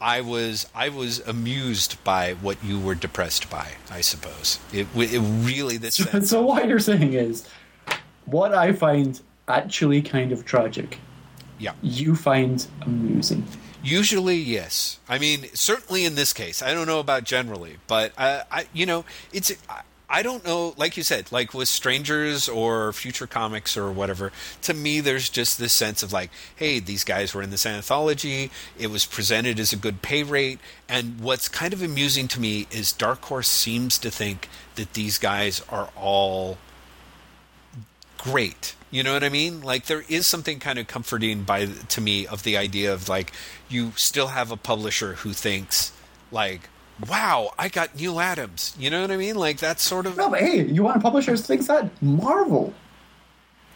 I 0.00 0.20
was 0.20 0.66
I 0.74 0.88
was 0.88 1.20
amused 1.20 2.02
by 2.04 2.34
what 2.34 2.62
you 2.62 2.78
were 2.78 2.94
depressed 2.94 3.48
by. 3.48 3.72
I 3.90 4.00
suppose 4.00 4.58
it 4.72 4.86
it 4.94 5.20
really 5.20 5.76
this 5.76 5.94
So, 6.10 6.20
so 6.20 6.42
what 6.42 6.68
you're 6.68 6.80
saying 6.80 7.14
is, 7.14 7.48
what 8.26 8.52
I 8.52 8.72
find 8.72 9.20
actually 9.48 10.02
kind 10.02 10.32
of 10.32 10.44
tragic, 10.44 10.98
yeah. 11.58 11.72
you 11.82 12.16
find 12.16 12.66
amusing. 12.82 13.46
Usually, 13.82 14.36
yes. 14.36 14.98
I 15.08 15.18
mean, 15.18 15.46
certainly 15.52 16.04
in 16.04 16.14
this 16.14 16.32
case. 16.32 16.62
I 16.62 16.72
don't 16.72 16.86
know 16.86 17.00
about 17.00 17.24
generally, 17.24 17.76
but 17.86 18.12
I, 18.18 18.42
I 18.50 18.66
you 18.72 18.86
know, 18.86 19.04
it's. 19.32 19.52
I, 19.68 19.82
I 20.14 20.22
don't 20.22 20.44
know. 20.44 20.74
Like 20.76 20.96
you 20.96 21.02
said, 21.02 21.32
like 21.32 21.54
with 21.54 21.66
strangers 21.66 22.48
or 22.48 22.92
future 22.92 23.26
comics 23.26 23.76
or 23.76 23.90
whatever. 23.90 24.30
To 24.62 24.72
me, 24.72 25.00
there's 25.00 25.28
just 25.28 25.58
this 25.58 25.72
sense 25.72 26.04
of 26.04 26.12
like, 26.12 26.30
hey, 26.54 26.78
these 26.78 27.02
guys 27.02 27.34
were 27.34 27.42
in 27.42 27.50
this 27.50 27.66
anthology. 27.66 28.52
It 28.78 28.92
was 28.92 29.06
presented 29.06 29.58
as 29.58 29.72
a 29.72 29.76
good 29.76 30.02
pay 30.02 30.22
rate, 30.22 30.60
and 30.88 31.18
what's 31.18 31.48
kind 31.48 31.72
of 31.72 31.82
amusing 31.82 32.28
to 32.28 32.38
me 32.38 32.68
is 32.70 32.92
Dark 32.92 33.22
Horse 33.22 33.48
seems 33.48 33.98
to 33.98 34.08
think 34.08 34.48
that 34.76 34.92
these 34.92 35.18
guys 35.18 35.64
are 35.68 35.90
all 35.96 36.58
great. 38.16 38.76
You 38.92 39.02
know 39.02 39.14
what 39.14 39.24
I 39.24 39.30
mean? 39.30 39.62
Like 39.62 39.86
there 39.86 40.04
is 40.08 40.28
something 40.28 40.60
kind 40.60 40.78
of 40.78 40.86
comforting 40.86 41.42
by 41.42 41.66
to 41.66 42.00
me 42.00 42.24
of 42.24 42.44
the 42.44 42.56
idea 42.56 42.94
of 42.94 43.08
like 43.08 43.32
you 43.68 43.90
still 43.96 44.28
have 44.28 44.52
a 44.52 44.56
publisher 44.56 45.14
who 45.14 45.32
thinks 45.32 45.90
like, 46.30 46.68
"Wow, 47.08 47.52
I 47.58 47.68
got 47.68 47.96
Neal 47.96 48.20
Adams." 48.20 48.74
You 48.78 48.90
know 48.90 49.00
what 49.02 49.10
I 49.10 49.16
mean? 49.16 49.36
Like 49.36 49.58
that's 49.58 49.82
sort 49.82 50.06
of 50.06 50.16
No, 50.16 50.30
but 50.30 50.40
hey, 50.40 50.64
you 50.64 50.82
want 50.82 51.02
publishers 51.02 51.40
to 51.42 51.46
think 51.46 51.66
that? 51.66 51.90
Marvel. 52.02 52.72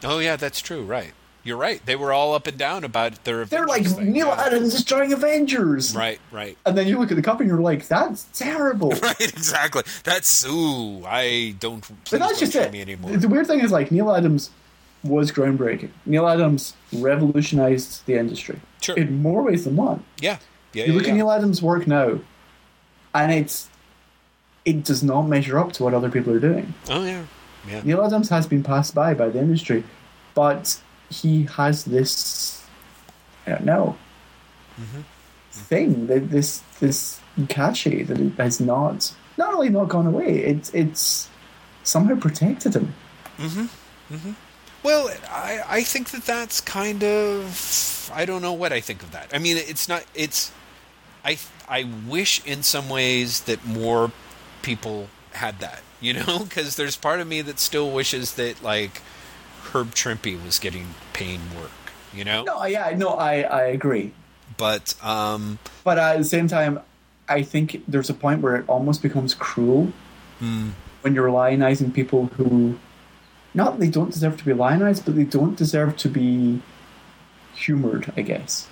Oh 0.03 0.19
yeah, 0.19 0.35
that's 0.35 0.61
true, 0.61 0.83
right. 0.83 1.11
You're 1.41 1.57
right. 1.57 1.83
They 1.85 1.95
were 1.95 2.11
all 2.11 2.33
up 2.33 2.47
and 2.47 2.57
down 2.57 2.83
about 2.83 3.23
their 3.23 3.45
They're 3.45 3.65
like 3.65 3.85
thing, 3.87 4.11
Neil 4.11 4.27
yeah. 4.27 4.43
Adams 4.45 4.73
is 4.73 4.83
drawing 4.83 5.13
Avengers. 5.13 5.95
Right, 5.95 6.19
right. 6.31 6.57
And 6.65 6.77
then 6.77 6.85
you 6.87 6.99
look 6.99 7.11
at 7.11 7.15
the 7.15 7.23
cover 7.23 7.41
and 7.43 7.49
you're 7.49 7.61
like, 7.61 7.87
that's 7.87 8.25
terrible. 8.37 8.91
Right, 9.01 9.19
exactly. 9.21 9.83
That's 10.03 10.45
ooh, 10.45 11.03
I 11.05 11.55
don't 11.59 11.83
But 12.11 12.19
that's 12.19 12.39
just 12.41 12.55
it. 12.55 12.71
me 12.73 12.81
anymore. 12.81 13.15
The 13.15 13.29
weird 13.29 13.47
thing 13.47 13.61
is, 13.61 13.71
like, 13.71 13.89
Neal 13.89 14.11
Adams 14.13 14.51
was 15.01 15.31
groundbreaking. 15.31 15.89
Neal 16.05 16.27
Adams 16.27 16.75
revolutionized 16.93 18.05
the 18.05 18.15
industry 18.17 18.59
Sure. 18.81 18.97
in 18.97 19.21
more 19.21 19.41
ways 19.41 19.63
than 19.63 19.75
one. 19.77 20.03
Yeah. 20.19 20.37
Yeah. 20.73 20.83
You 20.85 20.91
yeah, 20.91 20.97
look 20.97 21.05
yeah. 21.07 21.11
at 21.13 21.15
Neal 21.15 21.31
Adams' 21.31 21.61
work 21.61 21.87
now, 21.87 22.19
and 23.13 23.31
it's 23.31 23.69
it 24.65 24.83
does 24.83 25.03
not 25.03 25.23
measure 25.23 25.57
up 25.57 25.71
to 25.73 25.83
what 25.83 25.93
other 25.93 26.09
people 26.09 26.33
are 26.33 26.39
doing. 26.39 26.73
Oh 26.89 27.03
yeah. 27.03 27.25
Yeah. 27.67 27.81
Neal 27.83 28.03
Adams 28.03 28.29
has 28.29 28.47
been 28.47 28.63
passed 28.63 28.95
by 28.95 29.13
by 29.13 29.29
the 29.29 29.39
industry, 29.39 29.83
but 30.33 30.79
he 31.09 31.43
has 31.45 31.85
this. 31.85 32.63
I 33.45 33.51
don't 33.51 33.65
know. 33.65 33.97
Mm-hmm. 34.79 35.01
thing, 35.51 36.07
that 36.07 36.29
this 36.29 36.61
this 36.79 37.19
cachet 37.49 38.03
that 38.03 38.17
has 38.37 38.59
not 38.59 39.13
not 39.37 39.53
only 39.53 39.69
not 39.69 39.89
gone 39.89 40.07
away, 40.07 40.39
it's 40.39 40.73
it's 40.73 41.29
somehow 41.83 42.15
protected 42.15 42.75
him. 42.75 42.93
Mm-hmm. 43.37 44.13
Mm-hmm. 44.13 44.31
Well, 44.83 45.09
I, 45.29 45.61
I 45.67 45.83
think 45.83 46.11
that 46.11 46.25
that's 46.25 46.61
kind 46.61 47.03
of 47.03 48.11
I 48.13 48.25
don't 48.25 48.41
know 48.41 48.53
what 48.53 48.71
I 48.71 48.79
think 48.79 49.03
of 49.03 49.11
that. 49.11 49.29
I 49.33 49.39
mean, 49.39 49.57
it's 49.57 49.89
not 49.89 50.05
it's 50.15 50.51
I 51.23 51.37
I 51.67 51.87
wish 52.07 52.43
in 52.45 52.63
some 52.63 52.89
ways 52.89 53.41
that 53.41 53.65
more 53.65 54.11
people 54.61 55.07
had 55.33 55.59
that, 55.59 55.81
you 56.01 56.13
know, 56.13 56.39
because 56.39 56.75
there's 56.75 56.95
part 56.95 57.19
of 57.19 57.27
me 57.27 57.41
that 57.41 57.59
still 57.59 57.91
wishes 57.91 58.33
that 58.33 58.63
like 58.63 59.01
Herb 59.71 59.93
Trimpe 59.93 60.43
was 60.43 60.59
getting 60.59 60.95
paying 61.13 61.41
work, 61.59 61.71
you 62.13 62.23
know. 62.23 62.43
No, 62.43 62.65
yeah, 62.65 62.93
no, 62.95 63.09
I 63.09 63.41
I 63.41 63.63
agree. 63.65 64.13
But 64.57 64.95
um, 65.03 65.59
But 65.83 65.97
at 65.97 66.17
the 66.17 66.23
same 66.23 66.47
time, 66.47 66.79
I 67.27 67.43
think 67.43 67.83
there's 67.87 68.09
a 68.09 68.13
point 68.13 68.41
where 68.41 68.55
it 68.55 68.65
almost 68.67 69.01
becomes 69.01 69.33
cruel 69.33 69.91
when 70.39 71.13
you're 71.15 71.29
lionizing 71.29 71.93
people 71.93 72.27
who, 72.27 72.79
not 73.53 73.79
they 73.79 73.89
don't 73.89 74.11
deserve 74.11 74.37
to 74.37 74.45
be 74.45 74.53
lionized, 74.53 75.05
but 75.05 75.15
they 75.15 75.23
don't 75.25 75.55
deserve 75.55 75.95
to 75.97 76.09
be 76.09 76.61
humored. 77.55 78.11
I 78.17 78.21
guess. 78.21 78.67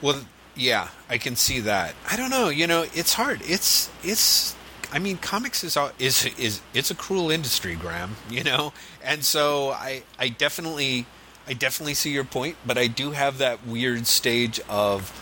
Well, 0.00 0.22
yeah, 0.54 0.88
I 1.08 1.18
can 1.18 1.36
see 1.36 1.60
that. 1.60 1.94
I 2.10 2.16
don't 2.16 2.30
know. 2.30 2.48
You 2.48 2.66
know, 2.66 2.84
it's 2.94 3.14
hard. 3.14 3.40
It's 3.44 3.90
it's. 4.02 4.54
I 4.92 4.98
mean, 4.98 5.18
comics 5.18 5.62
is 5.62 5.76
is 5.98 6.26
is 6.36 6.60
it's 6.74 6.90
a 6.90 6.94
cruel 6.94 7.30
industry, 7.30 7.74
Graeme. 7.76 8.16
You 8.30 8.44
know, 8.44 8.72
and 9.02 9.24
so 9.24 9.70
I 9.70 10.02
I 10.18 10.28
definitely 10.28 11.06
I 11.46 11.52
definitely 11.52 11.94
see 11.94 12.10
your 12.10 12.24
point, 12.24 12.56
but 12.66 12.78
I 12.78 12.86
do 12.86 13.10
have 13.12 13.38
that 13.38 13.66
weird 13.66 14.06
stage 14.06 14.60
of 14.68 15.12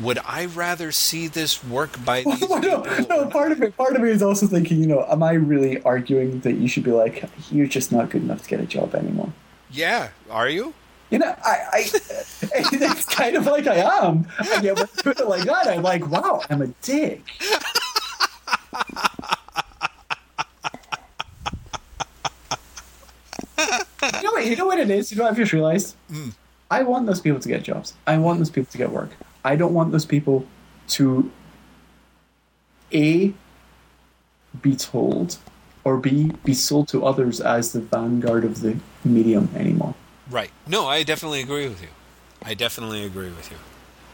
would 0.00 0.18
I 0.24 0.46
rather 0.46 0.92
see 0.92 1.28
this 1.28 1.64
work 1.64 2.04
by 2.04 2.22
these 2.24 2.48
no, 2.48 2.82
no, 3.08 3.26
part 3.26 3.52
of 3.52 3.62
it, 3.62 3.76
part 3.76 3.96
of 3.96 4.02
me 4.02 4.10
is 4.10 4.22
also 4.22 4.46
thinking, 4.46 4.80
you 4.80 4.86
know, 4.86 5.04
am 5.08 5.22
I 5.22 5.32
really 5.32 5.82
arguing 5.82 6.40
that 6.40 6.54
you 6.54 6.68
should 6.68 6.84
be 6.84 6.92
like, 6.92 7.24
you're 7.50 7.66
just 7.66 7.90
not 7.90 8.10
good 8.10 8.22
enough 8.22 8.42
to 8.42 8.48
get 8.48 8.60
a 8.60 8.66
job 8.66 8.94
anymore? 8.94 9.32
Yeah, 9.70 10.10
are 10.30 10.48
you? 10.48 10.74
You 11.10 11.18
know, 11.18 11.34
I, 11.42 11.58
I 11.72 11.78
it's 12.42 13.04
kind 13.06 13.36
of 13.36 13.46
like 13.46 13.66
I 13.66 13.76
am. 13.76 14.28
And 14.52 14.62
yet, 14.62 14.76
when 14.76 14.88
you 14.96 15.02
put 15.02 15.18
it 15.20 15.26
like 15.26 15.44
that, 15.44 15.66
I'm 15.66 15.82
like, 15.82 16.06
wow, 16.06 16.42
I'm 16.50 16.62
a 16.62 16.66
dick. 16.82 17.22
you 24.12 24.22
know 24.22 24.32
what? 24.32 24.46
You 24.46 24.56
know 24.56 24.66
what 24.66 24.78
it 24.78 24.90
is. 24.90 25.10
You 25.10 25.16
know 25.16 25.24
what 25.24 25.30
I've 25.30 25.36
just 25.36 25.52
realized. 25.52 25.96
Hmm. 26.10 26.30
I 26.70 26.82
want 26.82 27.06
those 27.06 27.20
people 27.20 27.40
to 27.40 27.48
get 27.48 27.62
jobs. 27.62 27.94
I 28.06 28.18
want 28.18 28.38
those 28.38 28.50
people 28.50 28.70
to 28.70 28.78
get 28.78 28.90
work. 28.90 29.10
I 29.44 29.56
don't 29.56 29.72
want 29.72 29.92
those 29.92 30.04
people 30.04 30.46
to 30.88 31.30
a 32.92 33.32
be 34.62 34.74
told 34.76 35.36
or 35.84 35.98
b 35.98 36.32
be 36.44 36.54
sold 36.54 36.88
to 36.88 37.04
others 37.04 37.40
as 37.40 37.72
the 37.72 37.80
vanguard 37.80 38.44
of 38.44 38.60
the 38.60 38.78
medium 39.04 39.48
anymore. 39.54 39.94
Right. 40.30 40.50
No, 40.66 40.86
I 40.86 41.02
definitely 41.02 41.40
agree 41.40 41.68
with 41.68 41.80
you. 41.82 41.88
I 42.42 42.54
definitely 42.54 43.04
agree 43.04 43.28
with 43.30 43.50
you. 43.50 43.56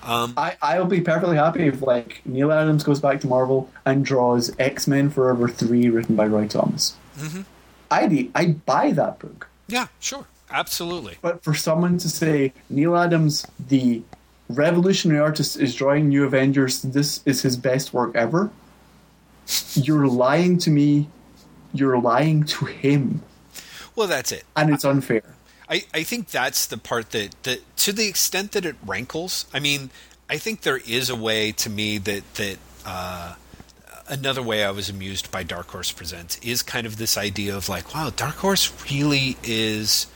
Um, 0.02 0.34
I, 0.36 0.56
I'll 0.60 0.84
be 0.84 1.00
perfectly 1.00 1.36
happy 1.36 1.66
if 1.66 1.80
like 1.80 2.20
Neal 2.26 2.52
Adams 2.52 2.84
goes 2.84 3.00
back 3.00 3.20
to 3.22 3.26
Marvel 3.26 3.70
and 3.86 4.04
draws 4.04 4.54
X 4.58 4.86
Men 4.86 5.08
Forever 5.10 5.48
three 5.48 5.88
written 5.88 6.14
by 6.14 6.26
Roy 6.26 6.46
Thomas. 6.46 6.96
Mm-hmm. 7.18 7.42
I'd 7.90 8.30
I'd 8.34 8.66
buy 8.66 8.90
that 8.92 9.18
book. 9.18 9.48
yeah, 9.66 9.86
sure, 10.00 10.26
absolutely. 10.50 11.16
But 11.22 11.42
for 11.42 11.54
someone 11.54 11.96
to 11.98 12.08
say 12.10 12.52
Neal 12.68 12.96
Adams, 12.96 13.46
the 13.68 14.02
revolutionary 14.50 15.20
artist, 15.20 15.56
is 15.58 15.74
drawing 15.74 16.10
New 16.10 16.24
Avengers, 16.24 16.82
this 16.82 17.22
is 17.24 17.40
his 17.42 17.56
best 17.56 17.94
work 17.94 18.14
ever, 18.14 18.50
you're 19.74 20.06
lying 20.06 20.58
to 20.58 20.70
me. 20.70 21.08
You're 21.72 21.98
lying 21.98 22.44
to 22.44 22.66
him, 22.66 23.22
Well, 23.96 24.06
that's 24.06 24.30
it. 24.30 24.44
and 24.54 24.72
it's 24.72 24.84
unfair. 24.84 25.22
I, 25.68 25.84
I 25.94 26.02
think 26.02 26.28
that's 26.28 26.66
the 26.66 26.76
part 26.76 27.10
that, 27.10 27.34
that 27.44 27.76
to 27.78 27.92
the 27.92 28.06
extent 28.06 28.52
that 28.52 28.64
it 28.64 28.76
rankles 28.84 29.46
i 29.54 29.60
mean 29.60 29.90
i 30.28 30.36
think 30.36 30.62
there 30.62 30.80
is 30.86 31.10
a 31.10 31.16
way 31.16 31.52
to 31.52 31.70
me 31.70 31.98
that 31.98 32.34
that 32.34 32.58
uh, 32.84 33.34
another 34.08 34.42
way 34.42 34.64
i 34.64 34.70
was 34.70 34.88
amused 34.88 35.30
by 35.30 35.42
dark 35.42 35.68
horse 35.68 35.92
presents 35.92 36.38
is 36.38 36.62
kind 36.62 36.86
of 36.86 36.96
this 36.96 37.16
idea 37.16 37.56
of 37.56 37.68
like 37.68 37.94
wow 37.94 38.10
dark 38.14 38.36
horse 38.36 38.72
really 38.90 39.36
is 39.42 40.06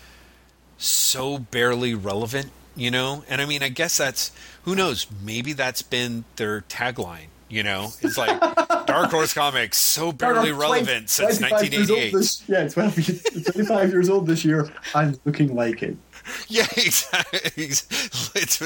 so 0.76 1.38
barely 1.38 1.94
relevant 1.94 2.50
you 2.76 2.90
know? 2.92 3.24
And 3.28 3.40
i 3.40 3.44
mean 3.46 3.62
i 3.62 3.68
guess 3.68 3.96
that's 3.96 4.30
who 4.62 4.74
knows? 4.74 5.06
Maybe 5.24 5.54
that's 5.54 5.82
been 5.82 6.24
their 6.36 6.60
tagline 6.62 7.28
you 7.48 7.62
know? 7.62 7.88
It's 8.02 8.18
like 8.18 8.38
dark 8.88 9.10
horse 9.10 9.34
comics 9.34 9.76
so 9.76 10.10
barely 10.12 10.52
relevant 10.52 11.10
since 11.10 11.38
25 11.38 11.72
years 11.72 11.90
old 11.90 11.98
1988 11.98 12.12
This, 12.12 12.42
yeah, 12.48 12.68
12, 12.68 13.44
25 13.52 13.90
years 13.90 14.08
old 14.08 14.26
this 14.26 14.44
year. 14.44 14.68
I'm 14.94 15.18
looking 15.24 15.54
like 15.54 15.82
it. 15.82 15.96
Yeah, 16.48 16.66
exactly. 16.76 17.40
It's, 17.56 18.60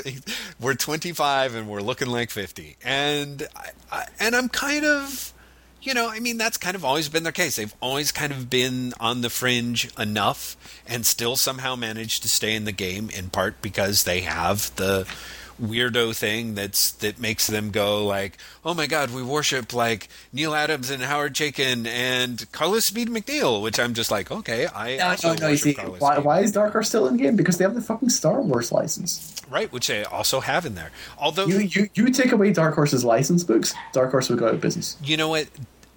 we're 0.59 0.75
25 0.75 1.55
and 1.55 1.69
we're 1.69 1.81
looking 1.81 2.09
like 2.09 2.31
50, 2.31 2.77
and 2.85 3.47
I, 3.55 3.69
I, 3.93 4.07
and 4.19 4.35
I'm 4.35 4.49
kind 4.49 4.85
of, 4.85 5.33
you 5.81 5.95
know, 5.95 6.11
I 6.11 6.19
mean 6.19 6.39
that's 6.39 6.57
kind 6.57 6.75
of 6.75 6.85
always 6.85 7.09
been 7.09 7.23
their 7.23 7.31
case. 7.31 7.55
They've 7.57 7.75
always 7.81 8.11
kind 8.11 8.33
of 8.33 8.51
been 8.51 8.95
on 8.99 9.21
the 9.21 9.31
fringe 9.31 9.89
enough, 9.97 10.57
and 10.89 11.07
still 11.07 11.37
somehow 11.37 11.77
managed 11.77 12.23
to 12.23 12.29
stay 12.29 12.57
in 12.57 12.65
the 12.65 12.73
game. 12.73 13.11
In 13.11 13.31
part 13.31 13.63
because 13.63 14.03
they 14.05 14.23
have 14.23 14.75
the 14.75 15.07
weirdo 15.61 16.17
thing 16.17 16.55
that's 16.55 16.93
that 16.93 17.19
makes 17.19 17.47
them 17.47 17.71
go 17.71 18.05
like, 18.07 18.39
oh 18.65 18.75
my 18.75 18.87
god, 18.87 19.11
we 19.11 19.23
worship 19.23 19.73
like 19.73 20.09
Neal 20.33 20.55
Adams 20.55 20.91
and 20.91 21.03
Howard 21.03 21.35
Chaykin 21.35 21.87
and 21.87 22.51
Carla 22.53 22.81
Speed 22.81 23.09
McNeil, 23.09 23.63
which 23.63 23.79
I'm 23.81 23.95
just 23.95 24.11
like, 24.11 24.31
okay, 24.31 24.67
I 24.67 24.97
No, 24.97 25.09
also 25.09 25.29
no, 25.29 25.35
no. 25.35 25.47
Worship 25.49 25.63
see, 25.63 25.75
Carla 25.75 25.99
why, 25.99 26.19
why 26.19 26.41
is 26.41 26.53
Dark 26.53 26.73
Horse 26.73 26.89
still 26.89 27.07
in 27.07 27.17
the 27.17 27.23
game? 27.23 27.37
Because 27.37 27.59
they 27.59 27.65
have 27.65 27.75
the 27.75 27.81
fucking 27.81 28.09
Star 28.11 28.41
Wars 28.41 28.73
license. 28.73 29.35
Right, 29.51 29.71
which 29.73 29.89
they 29.89 30.05
also 30.05 30.41
have 30.41 30.65
in 30.65 30.75
there. 30.75 30.91
Although 31.19 31.47
You, 31.47 31.59
you, 31.59 31.69
you, 31.95 32.07
you 32.07 32.11
take 32.11 32.33
away 32.33 32.53
Dark 32.53 32.75
Horse's 32.75 33.05
license 33.05 33.45
books, 33.45 33.75
Dark 33.93 34.11
Horse 34.11 34.31
would 34.31 34.39
go 34.39 34.49
out 34.49 34.55
of 34.55 34.61
business. 34.61 34.97
You 35.03 35.17
know 35.17 35.29
what, 35.29 35.49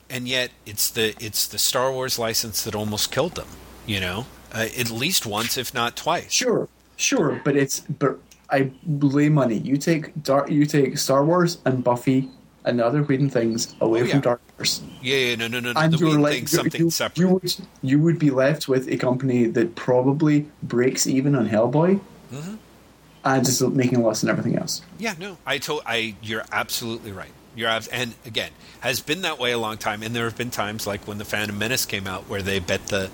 and 0.10 0.28
yet 0.28 0.52
it's 0.66 0.90
the 0.90 1.16
it's 1.20 1.48
the 1.48 1.58
Star 1.58 1.92
Wars 1.92 2.20
license 2.20 2.64
that 2.64 2.76
almost 2.76 3.12
killed 3.12 3.36
them. 3.36 3.48
You 3.86 4.00
know, 4.00 4.26
uh, 4.54 4.68
at 4.78 4.90
least 4.90 5.26
once, 5.26 5.58
if 5.58 5.74
not 5.74 5.96
twice. 5.96 6.32
Sure, 6.32 6.68
sure, 6.96 7.42
but 7.46 7.56
it's 7.56 7.82
but 7.82 8.20
I 8.50 8.72
lay 8.86 9.30
money. 9.30 9.58
You 9.58 9.78
take 9.78 10.12
Dark, 10.24 10.50
you 10.50 10.66
take 10.66 10.98
Star 10.98 11.26
Wars 11.26 11.58
and 11.66 11.84
Buffy 11.84 12.30
and 12.64 12.80
the 12.80 12.86
other 12.86 13.04
Whedon 13.04 13.30
things 13.30 13.76
away 13.82 14.02
Oh, 14.02 14.06
from 14.06 14.16
yeah. 14.18 14.22
Dark 14.22 14.42
Horse, 14.58 14.82
Yeah, 15.02 15.18
yeah, 15.18 15.36
no, 15.36 15.48
no, 15.48 15.60
no. 15.60 15.74
and 15.76 15.94
The 15.94 15.98
you're 15.98 16.20
like 16.20 16.48
something 16.48 16.82
you, 16.82 16.90
separate. 16.90 17.20
You 17.20 17.28
would 17.30 17.56
you 17.84 18.00
would 18.00 18.20
be 18.20 18.32
left 18.32 18.68
with 18.68 18.88
a 18.88 18.98
company 18.98 19.46
that 19.46 19.76
probably 19.76 20.48
breaks 20.64 21.06
even 21.08 21.36
on 21.36 21.48
Hellboy, 21.50 22.00
Mm-hmm. 22.34 22.56
and 23.24 23.46
just 23.46 23.62
making 23.62 24.04
less 24.04 24.22
than 24.22 24.30
everything 24.30 24.58
else. 24.58 24.82
Yeah, 24.98 25.14
no, 25.20 25.38
I 25.46 25.58
told 25.60 25.82
I. 25.86 26.16
You're 26.22 26.44
absolutely 26.52 27.12
right. 27.12 27.30
You're 27.56 27.70
abs- 27.70 27.88
and 27.88 28.14
again 28.26 28.52
has 28.82 29.00
been 29.00 29.22
that 29.22 29.40
way 29.40 29.52
a 29.52 29.58
long 29.58 29.78
time. 29.78 30.04
And 30.04 30.16
there 30.16 30.26
have 30.26 30.36
been 30.38 30.50
times 30.52 30.86
like 30.86 31.08
when 31.08 31.18
the 31.20 31.26
Phantom 31.26 31.58
Menace 31.58 31.86
came 31.86 32.06
out 32.08 32.28
where 32.28 32.42
they 32.42 32.60
bet 32.60 32.88
the 32.88 33.10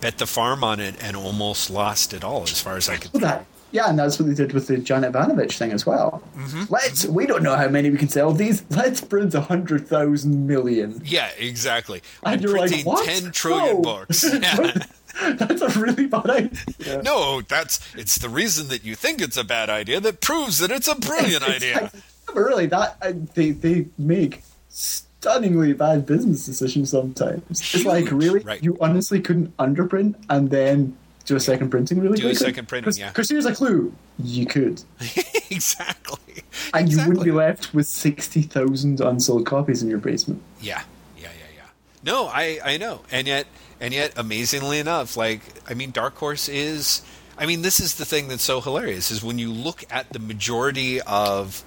bet 0.00 0.18
the 0.18 0.26
farm 0.26 0.62
on 0.62 0.78
it 0.80 0.94
and 1.02 1.16
almost 1.16 1.70
lost 1.70 2.12
it 2.14 2.22
all. 2.22 2.42
As 2.44 2.60
far 2.60 2.76
as 2.76 2.88
I 2.88 2.96
could. 2.98 3.12
That 3.20 3.46
yeah, 3.72 3.88
and 3.88 3.98
that's 3.98 4.18
what 4.18 4.28
they 4.28 4.34
did 4.34 4.52
with 4.52 4.66
the 4.66 4.78
Janet 4.78 5.10
Evanovich 5.10 5.56
thing 5.56 5.72
as 5.72 5.86
well. 5.86 6.22
Mm-hmm. 6.36 6.72
Let's 6.72 7.06
we 7.06 7.26
don't 7.26 7.42
know 7.42 7.56
how 7.56 7.68
many 7.68 7.90
we 7.90 7.98
can 7.98 8.08
sell 8.08 8.32
these. 8.32 8.64
Let's 8.70 9.00
print 9.00 9.34
a 9.34 9.40
hundred 9.40 9.86
thousand 9.86 10.46
million. 10.46 11.00
Yeah, 11.04 11.30
exactly. 11.38 12.02
And 12.24 12.34
I'm 12.34 12.40
you're 12.40 12.58
like, 12.58 12.70
printing 12.70 12.86
what? 12.86 13.06
ten 13.06 13.32
trillion 13.32 13.82
books. 13.82 14.24
Yeah. 14.40 14.84
That's 15.32 15.60
a 15.60 15.78
really 15.78 16.06
bad 16.06 16.30
idea. 16.30 17.02
No, 17.02 17.42
that's 17.42 17.80
it's 17.94 18.18
the 18.18 18.28
reason 18.28 18.68
that 18.68 18.84
you 18.84 18.94
think 18.94 19.20
it's 19.20 19.36
a 19.36 19.44
bad 19.44 19.68
idea 19.68 20.00
that 20.00 20.20
proves 20.20 20.58
that 20.58 20.70
it's 20.70 20.88
a 20.88 20.94
brilliant 20.94 21.42
idea. 21.48 21.74
Exactly. 21.74 22.00
But 22.26 22.36
really, 22.36 22.66
that 22.66 22.96
uh, 23.02 23.12
they 23.34 23.50
they 23.50 23.86
make 23.98 24.42
stunningly 24.68 25.72
bad 25.72 26.06
business 26.06 26.46
decisions 26.46 26.90
sometimes. 26.90 27.60
It's 27.74 27.84
like 27.84 28.10
really, 28.10 28.40
right. 28.40 28.62
you 28.62 28.78
honestly 28.80 29.20
couldn't 29.20 29.54
underprint 29.58 30.14
and 30.30 30.48
then 30.48 30.96
do 31.30 31.36
a 31.36 31.40
second 31.40 31.70
printing 31.70 32.00
really 32.00 32.18
Do 32.18 32.28
a 32.28 32.34
second 32.34 32.66
printing, 32.66 32.92
yeah. 32.94 33.08
Because 33.08 33.30
here's 33.30 33.46
a 33.46 33.54
clue: 33.54 33.94
you 34.18 34.46
could, 34.46 34.82
exactly. 35.50 36.42
and 36.74 36.90
you 36.90 36.98
wouldn't 36.98 37.24
be 37.24 37.30
left 37.30 37.72
with 37.72 37.86
sixty 37.86 38.42
thousand 38.42 39.00
unsold 39.00 39.46
copies 39.46 39.80
in 39.80 39.88
your 39.88 40.00
basement. 40.00 40.42
Yeah, 40.60 40.82
yeah, 41.16 41.28
yeah, 41.28 41.56
yeah. 41.56 41.62
No, 42.02 42.26
I 42.26 42.58
I 42.64 42.76
know, 42.78 43.02
and 43.12 43.28
yet 43.28 43.46
and 43.80 43.94
yet 43.94 44.12
amazingly 44.16 44.80
enough, 44.80 45.16
like 45.16 45.40
I 45.68 45.74
mean, 45.74 45.92
Dark 45.92 46.16
Horse 46.16 46.48
is. 46.48 47.02
I 47.38 47.46
mean, 47.46 47.62
this 47.62 47.80
is 47.80 47.94
the 47.94 48.04
thing 48.04 48.28
that's 48.28 48.42
so 48.42 48.60
hilarious 48.60 49.10
is 49.10 49.22
when 49.22 49.38
you 49.38 49.50
look 49.50 49.82
at 49.88 50.10
the 50.10 50.18
majority 50.18 51.00
of 51.00 51.64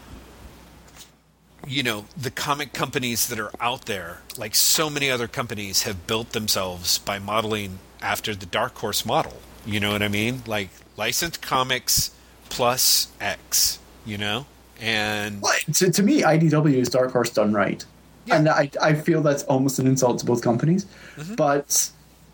you 1.65 1.81
know 1.81 2.05
the 2.15 2.29
comic 2.29 2.73
companies 2.73 3.27
that 3.27 3.39
are 3.39 3.49
out 3.59 3.85
there 3.85 4.19
like 4.37 4.53
so 4.53 4.87
many 4.87 5.09
other 5.09 5.27
companies 5.27 5.83
have 5.83 6.05
built 6.05 6.33
themselves 6.33 6.99
by 6.99 7.17
modeling 7.17 7.79
after 8.01 8.35
the 8.35 8.45
dark 8.45 8.77
horse 8.77 9.05
model 9.05 9.41
you 9.65 9.79
know 9.79 9.91
what 9.91 10.01
i 10.03 10.07
mean 10.07 10.41
like 10.47 10.69
licensed 10.97 11.41
comics 11.41 12.11
plus 12.49 13.07
x 13.21 13.79
you 14.05 14.17
know 14.17 14.45
And 14.79 15.41
Well, 15.41 15.53
to, 15.75 15.91
to 15.91 16.03
me, 16.03 16.21
IDW 16.23 16.73
is 16.75 16.89
Dark 16.89 17.11
Horse 17.13 17.29
done 17.29 17.53
right. 17.53 17.85
Yeah. 18.25 18.35
And 18.37 18.49
I, 18.49 18.69
I 18.81 18.93
feel 18.95 19.21
that's 19.21 19.43
almost 19.43 19.79
an 19.79 19.87
insult 19.87 20.19
to 20.19 20.25
both 20.25 20.41
companies. 20.41 20.85
Mm-hmm. 21.15 21.35
But 21.35 21.89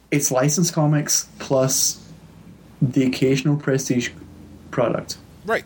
it's 0.09 0.31
licensed 0.31 0.73
comics 0.73 1.27
plus 1.37 2.01
the 2.81 3.05
occasional 3.05 3.55
prestige 3.57 4.09
product. 4.71 5.17
right, 5.45 5.65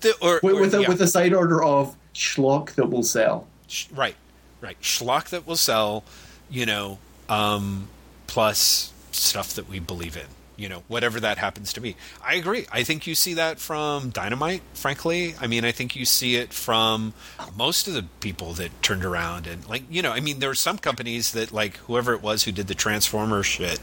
the, 0.00 0.14
or, 0.20 0.38
With, 0.42 0.54
or- 0.54 0.60
with, 0.60 0.74
a, 0.74 0.82
yeah. 0.82 0.88
with 0.88 1.00
a 1.02 1.08
side 1.08 1.32
order 1.34 1.62
of 1.62 1.96
schlock 2.14 2.74
that 2.76 2.88
will 2.90 3.02
sell. 3.02 3.48
Sh- 3.66 3.86
right, 3.92 4.16
right, 4.60 4.80
schlock 4.80 5.30
that 5.30 5.44
will 5.46 5.56
sell, 5.56 6.04
you 6.50 6.66
know, 6.66 6.98
um, 7.28 7.88
plus 8.28 8.92
stuff 9.10 9.54
that 9.54 9.68
we 9.68 9.80
believe 9.80 10.16
in. 10.16 10.26
You 10.56 10.68
know, 10.68 10.82
whatever 10.88 11.18
that 11.20 11.38
happens 11.38 11.72
to 11.72 11.80
be. 11.80 11.96
I 12.24 12.34
agree. 12.34 12.66
I 12.70 12.82
think 12.82 13.06
you 13.06 13.14
see 13.14 13.34
that 13.34 13.58
from 13.58 14.10
Dynamite, 14.10 14.62
frankly. 14.74 15.34
I 15.40 15.46
mean, 15.46 15.64
I 15.64 15.72
think 15.72 15.96
you 15.96 16.04
see 16.04 16.36
it 16.36 16.52
from 16.52 17.14
most 17.56 17.88
of 17.88 17.94
the 17.94 18.04
people 18.20 18.52
that 18.54 18.70
turned 18.82 19.04
around 19.04 19.46
and, 19.46 19.66
like, 19.68 19.82
you 19.90 20.02
know, 20.02 20.12
I 20.12 20.20
mean, 20.20 20.40
there 20.40 20.50
are 20.50 20.54
some 20.54 20.76
companies 20.78 21.32
that, 21.32 21.52
like, 21.52 21.78
whoever 21.78 22.12
it 22.12 22.22
was 22.22 22.44
who 22.44 22.52
did 22.52 22.66
the 22.66 22.74
Transformer 22.74 23.42
shit 23.42 23.80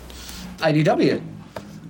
IDW. 0.59 1.21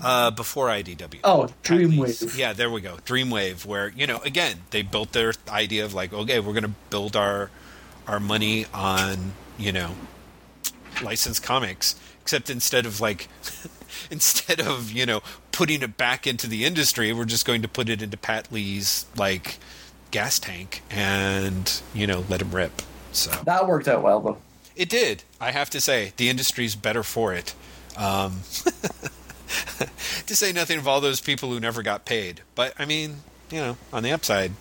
uh, 0.01 0.31
before 0.31 0.67
IDW. 0.67 1.19
Oh, 1.23 1.49
Dreamwave. 1.63 2.37
Yeah, 2.37 2.53
there 2.53 2.69
we 2.69 2.79
go. 2.81 2.97
Dreamwave, 3.05 3.65
where 3.65 3.89
you 3.89 4.07
know, 4.07 4.19
again, 4.19 4.61
they 4.71 4.81
built 4.81 5.11
their 5.11 5.33
idea 5.49 5.83
of 5.85 5.93
like, 5.93 6.13
okay, 6.13 6.39
we're 6.39 6.53
going 6.53 6.63
to 6.63 6.73
build 6.89 7.15
our 7.15 7.49
our 8.07 8.19
money 8.19 8.65
on 8.73 9.33
you 9.57 9.71
know 9.71 9.91
licensed 11.03 11.43
comics, 11.43 11.95
except 12.21 12.49
instead 12.49 12.85
of 12.85 13.01
like 13.01 13.27
instead 14.11 14.59
of 14.61 14.91
you 14.91 15.05
know 15.05 15.21
putting 15.51 15.81
it 15.81 15.97
back 15.97 16.25
into 16.27 16.47
the 16.47 16.65
industry, 16.65 17.11
we're 17.13 17.25
just 17.25 17.45
going 17.45 17.61
to 17.61 17.67
put 17.67 17.89
it 17.89 18.01
into 18.01 18.17
Pat 18.17 18.51
Lee's 18.51 19.05
like 19.17 19.57
gas 20.11 20.39
tank 20.39 20.81
and 20.89 21.81
you 21.93 22.07
know 22.07 22.25
let 22.29 22.41
him 22.41 22.51
rip. 22.51 22.81
So 23.11 23.31
That 23.45 23.67
worked 23.67 23.87
out 23.87 24.03
well, 24.03 24.19
though. 24.19 24.37
it 24.75 24.87
did. 24.89 25.23
I 25.41 25.51
have 25.51 25.69
to 25.71 25.81
say, 25.81 26.13
the 26.17 26.29
industry's 26.29 26.75
better 26.75 27.01
for 27.03 27.33
it. 27.33 27.53
Um, 27.97 28.41
to 30.27 30.35
say 30.35 30.51
nothing 30.51 30.77
of 30.77 30.87
all 30.87 31.01
those 31.01 31.19
people 31.21 31.49
who 31.49 31.59
never 31.59 31.81
got 31.81 32.05
paid. 32.05 32.41
But 32.55 32.73
I 32.77 32.85
mean, 32.85 33.17
you 33.51 33.59
know, 33.59 33.77
on 33.91 34.03
the 34.03 34.11
upside, 34.11 34.51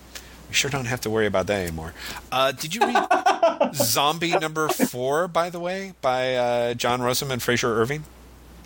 we 0.47 0.53
sure 0.55 0.69
don't 0.71 0.85
have 0.85 1.01
to 1.01 1.09
worry 1.09 1.27
about 1.27 1.47
that 1.47 1.61
anymore. 1.61 1.93
Uh, 2.31 2.51
did 2.51 2.73
you 2.73 2.81
read 2.81 2.95
Xombi 3.73 4.39
Number 4.39 4.67
Four, 4.69 5.27
by 5.27 5.49
the 5.51 5.59
way, 5.59 5.93
by 6.01 6.35
uh, 6.35 6.73
John 6.73 7.01
Rozum 7.01 7.29
and 7.29 7.41
Frazer 7.41 7.79
Irving? 7.79 8.03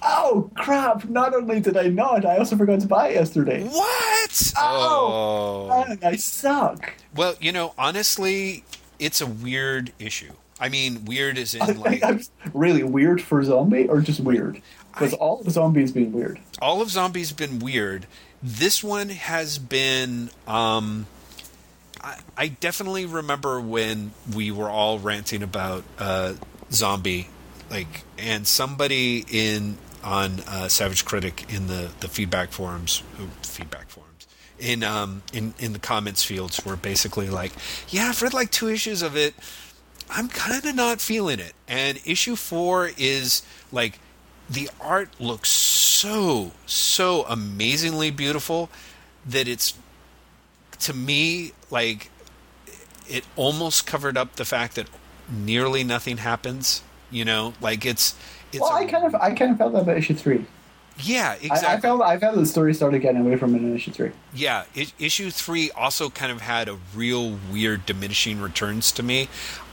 Oh, 0.03 0.51
crap. 0.55 1.05
Not 1.05 1.33
only 1.33 1.59
did 1.59 1.77
I 1.77 1.87
not, 1.87 2.25
I 2.25 2.37
also 2.37 2.57
forgot 2.57 2.81
to 2.81 2.87
buy 2.87 3.09
it 3.09 3.15
yesterday. 3.15 3.63
What? 3.63 4.53
Oh. 4.57 5.67
Man, 5.87 5.99
I 6.03 6.15
suck. 6.17 6.93
Well, 7.15 7.35
you 7.39 7.51
know, 7.51 7.73
honestly, 7.77 8.63
it's 8.99 9.21
a 9.21 9.25
weird 9.27 9.93
issue. 9.99 10.33
I 10.59 10.69
mean, 10.69 11.05
weird 11.05 11.37
is 11.37 11.55
in 11.55 11.61
I, 11.63 11.71
like 11.71 12.03
I'm 12.03 12.21
really 12.53 12.83
weird 12.83 13.21
for 13.21 13.41
Xombi 13.41 13.87
or 13.89 14.01
just 14.01 14.19
weird? 14.19 14.61
Because 14.91 15.13
all 15.13 15.39
of 15.39 15.47
Xombi's 15.47 15.91
being 15.91 16.11
weird. 16.11 16.39
all 16.61 16.81
of 16.81 16.89
Xombi's 16.89 17.31
been 17.31 17.59
weird 17.59 18.05
this 18.43 18.83
one 18.83 19.07
has 19.09 19.57
been 19.57 20.29
um 20.45 21.07
I, 22.01 22.17
I 22.37 22.47
definitely 22.49 23.05
remember 23.05 23.61
when 23.61 24.11
we 24.35 24.51
were 24.51 24.69
all 24.69 24.99
ranting 24.99 25.41
about 25.41 25.85
uh 25.97 26.33
Xombi 26.69 27.27
like 27.71 28.03
and 28.17 28.45
somebody 28.45 29.23
in 29.31 29.77
on 30.03 30.39
uh, 30.47 30.67
savage 30.67 31.05
critic 31.05 31.45
in 31.49 31.67
the 31.67 31.91
the 31.99 32.07
feedback 32.07 32.51
forums 32.51 33.03
feedback 33.41 33.89
forums 33.89 34.27
in 34.59 34.83
um 34.83 35.23
in 35.31 35.53
in 35.59 35.73
the 35.73 35.79
comments 35.79 36.23
fields 36.23 36.63
were 36.65 36.75
basically 36.75 37.29
like 37.29 37.51
yeah 37.89 38.07
i've 38.09 38.21
read 38.21 38.33
like 38.33 38.51
two 38.51 38.67
issues 38.69 39.01
of 39.01 39.15
it 39.15 39.33
I'm 40.09 40.27
kind 40.27 40.65
of 40.65 40.75
not 40.75 41.01
feeling 41.01 41.39
it. 41.39 41.53
And 41.67 41.99
issue 42.05 42.35
four 42.35 42.91
is 42.97 43.41
like 43.71 43.99
the 44.49 44.69
art 44.79 45.09
looks 45.19 45.49
so 45.49 46.51
so 46.65 47.23
amazingly 47.23 48.11
beautiful 48.11 48.69
that 49.25 49.47
it's 49.47 49.73
to 50.79 50.93
me 50.93 51.53
like 51.71 52.11
it 53.09 53.25
almost 53.35 53.87
covered 53.87 54.17
up 54.17 54.35
the 54.35 54.45
fact 54.45 54.75
that 54.75 54.87
nearly 55.29 55.83
nothing 55.83 56.17
happens. 56.17 56.83
You 57.09 57.25
know, 57.25 57.53
like 57.61 57.85
it's 57.85 58.15
it's 58.53 58.61
Well, 58.61 58.71
a- 58.71 58.79
I 58.81 58.85
kind 58.85 59.05
of, 59.05 59.15
I 59.15 59.33
kind 59.33 59.51
of 59.51 59.57
felt 59.57 59.73
that 59.73 59.81
about 59.81 59.97
issue 59.97 60.13
three. 60.15 60.45
yeah 60.99 61.31
I, 61.31 61.33
exactly 61.45 61.67
I 61.67 61.79
felt, 61.79 62.01
I 62.01 62.17
felt 62.19 62.35
the 62.35 62.45
story 62.45 62.73
started 62.73 63.01
getting 63.01 63.21
away 63.21 63.35
from 63.35 63.55
it 63.55 63.59
in 63.59 63.75
issue 63.75 63.91
three. 63.91 64.11
Yeah, 64.33 64.63
I- 64.75 64.87
issue 64.99 65.29
three 65.31 65.71
also 65.71 66.09
kind 66.09 66.31
of 66.31 66.41
had 66.41 66.69
a 66.69 66.77
real 66.95 67.37
weird 67.51 67.85
diminishing 67.85 68.39
returns 68.39 68.91
to 68.93 69.03
me, 69.03 69.27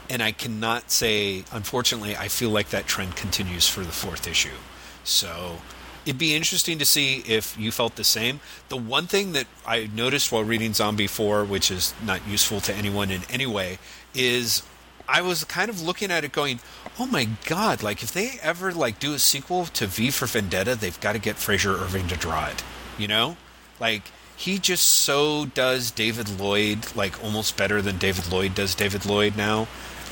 and 0.09 0.21
I 0.23 0.31
cannot 0.31 0.91
say. 0.91 1.43
Unfortunately, 1.51 2.17
I 2.17 2.27
feel 2.27 2.49
like 2.49 2.69
that 2.69 2.85
trend 2.87 3.15
continues 3.15 3.67
for 3.69 3.81
the 3.81 3.91
fourth 3.91 4.27
issue. 4.27 4.57
So 5.03 5.57
it'd 6.05 6.17
be 6.19 6.35
interesting 6.35 6.79
to 6.79 6.85
see 6.85 7.23
if 7.27 7.55
you 7.57 7.71
felt 7.71 7.95
the 7.95 8.03
same. 8.03 8.39
The 8.69 8.77
one 8.77 9.05
thing 9.07 9.33
that 9.33 9.45
I 9.65 9.89
noticed 9.93 10.31
while 10.31 10.43
reading 10.43 10.71
Xombi 10.71 11.07
Four, 11.09 11.45
which 11.45 11.69
is 11.71 11.93
not 12.03 12.27
useful 12.27 12.59
to 12.61 12.73
anyone 12.73 13.11
in 13.11 13.21
any 13.29 13.45
way, 13.45 13.77
is 14.13 14.63
I 15.07 15.21
was 15.21 15.43
kind 15.43 15.69
of 15.69 15.81
looking 15.81 16.11
at 16.11 16.23
it 16.23 16.31
going, 16.31 16.59
"Oh 16.99 17.05
my 17.05 17.27
god! 17.45 17.83
Like 17.83 18.03
if 18.03 18.11
they 18.11 18.39
ever 18.41 18.71
like 18.73 18.99
do 18.99 19.13
a 19.13 19.19
sequel 19.19 19.65
to 19.65 19.87
V 19.87 20.11
for 20.11 20.25
Vendetta, 20.25 20.75
they've 20.75 20.99
got 20.99 21.13
to 21.13 21.19
get 21.19 21.37
Frazer 21.37 21.71
Irving 21.75 22.07
to 22.07 22.15
draw 22.15 22.47
it." 22.47 22.63
You 22.97 23.07
know, 23.07 23.37
like 23.79 24.03
he 24.35 24.57
just 24.57 24.85
so 24.85 25.45
does 25.45 25.91
David 25.91 26.39
Lloyd 26.39 26.95
like 26.95 27.23
almost 27.23 27.57
better 27.57 27.81
than 27.81 27.97
David 27.97 28.31
Lloyd 28.31 28.55
does 28.55 28.75
David 28.75 29.05
Lloyd 29.05 29.35
now. 29.37 29.67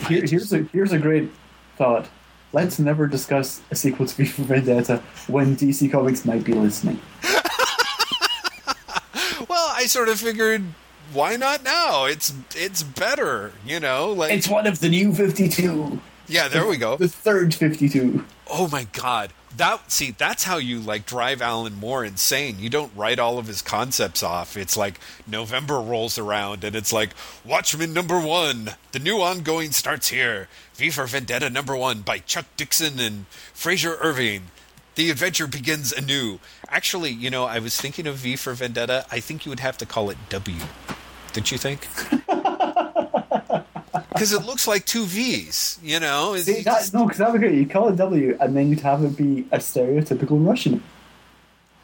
Here, 0.08 0.23
here's 0.25 0.54
a 0.54 0.63
here's 0.71 0.91
a 0.91 0.99
great 0.99 1.30
thought. 1.78 2.08
Let's 2.52 2.80
never 2.80 3.06
discuss 3.06 3.62
a 3.69 3.75
sequel 3.75 4.08
to 4.08 4.15
V 4.15 4.25
for 4.25 4.41
Vendetta 4.43 5.04
when 5.28 5.56
DC 5.56 5.91
Comics 5.91 6.25
might 6.25 6.43
be 6.43 6.54
listening. 6.54 6.99
Well, 9.47 9.73
I 9.75 9.88
sort 9.88 10.10
of 10.10 10.19
figured, 10.19 10.63
why 11.13 11.35
not 11.35 11.63
now? 11.63 12.05
It's 12.05 12.33
it's 12.55 12.83
better, 12.83 13.51
you 13.65 13.79
know. 13.79 14.11
Like 14.11 14.31
It's 14.31 14.47
one 14.47 14.67
of 14.67 14.79
the 14.79 14.89
new 14.89 15.13
Fifty 15.13 15.49
Two, 15.49 16.01
yeah, 16.27 16.47
there 16.47 16.67
we 16.67 16.77
go. 16.77 16.97
the 16.97 17.07
third 17.07 17.53
Fifty 17.53 17.89
Two. 17.89 18.25
Oh 18.49 18.67
my 18.67 18.85
god. 18.93 19.31
That 19.57 19.91
see, 19.91 20.11
that's 20.11 20.43
how 20.43 20.57
you 20.57 20.79
like 20.79 21.05
drive 21.05 21.41
Alan 21.41 21.73
Moore 21.75 22.05
insane. 22.05 22.57
You 22.59 22.69
don't 22.69 22.91
write 22.95 23.19
all 23.19 23.39
of 23.39 23.47
his 23.47 23.61
concepts 23.61 24.21
off. 24.23 24.55
It's 24.55 24.77
like 24.77 24.99
November 25.27 25.81
rolls 25.81 26.17
around 26.17 26.63
and 26.63 26.75
it's 26.75 26.93
like 26.93 27.09
Watchmen 27.43 27.91
number 27.93 28.19
1. 28.19 28.69
The 28.91 28.99
new 28.99 29.21
ongoing 29.21 29.71
starts 29.71 30.09
here. 30.09 30.47
V 30.75 30.91
for 30.91 31.05
Vendetta 31.07 31.49
number 31.49 31.75
1 31.75 32.01
by 32.01 32.19
Chuck 32.19 32.45
Dixon 32.57 32.99
and 32.99 33.25
Frazer 33.53 33.97
Irving. 33.99 34.43
The 34.95 35.09
adventure 35.09 35.47
begins 35.47 35.91
anew. 35.91 36.39
Actually, 36.69 37.11
you 37.11 37.29
know, 37.29 37.45
I 37.45 37.59
was 37.59 37.79
thinking 37.79 38.05
of 38.05 38.17
V 38.17 38.35
for 38.35 38.53
Vendetta. 38.53 39.05
I 39.11 39.19
think 39.19 39.45
you 39.45 39.49
would 39.49 39.61
have 39.61 39.77
to 39.79 39.85
call 39.85 40.09
it 40.09 40.17
W. 40.29 40.57
Don't 41.33 41.51
you 41.51 41.57
think? 41.57 41.87
Because 44.19 44.33
it 44.33 44.45
looks 44.45 44.67
like 44.67 44.85
two 44.85 45.05
V's, 45.05 45.79
you 45.81 45.97
know? 46.01 46.35
See, 46.35 46.61
that, 46.63 46.91
no, 46.93 47.05
because 47.05 47.19
that 47.19 47.31
would 47.31 47.39
be 47.39 47.47
great. 47.47 47.57
You 47.57 47.65
call 47.65 47.87
it 47.87 47.95
W, 47.95 48.37
and 48.41 48.53
then 48.53 48.69
you'd 48.69 48.81
have 48.81 49.01
it 49.05 49.15
be 49.15 49.45
a 49.53 49.59
stereotypical 49.59 50.45
Russian. 50.45 50.83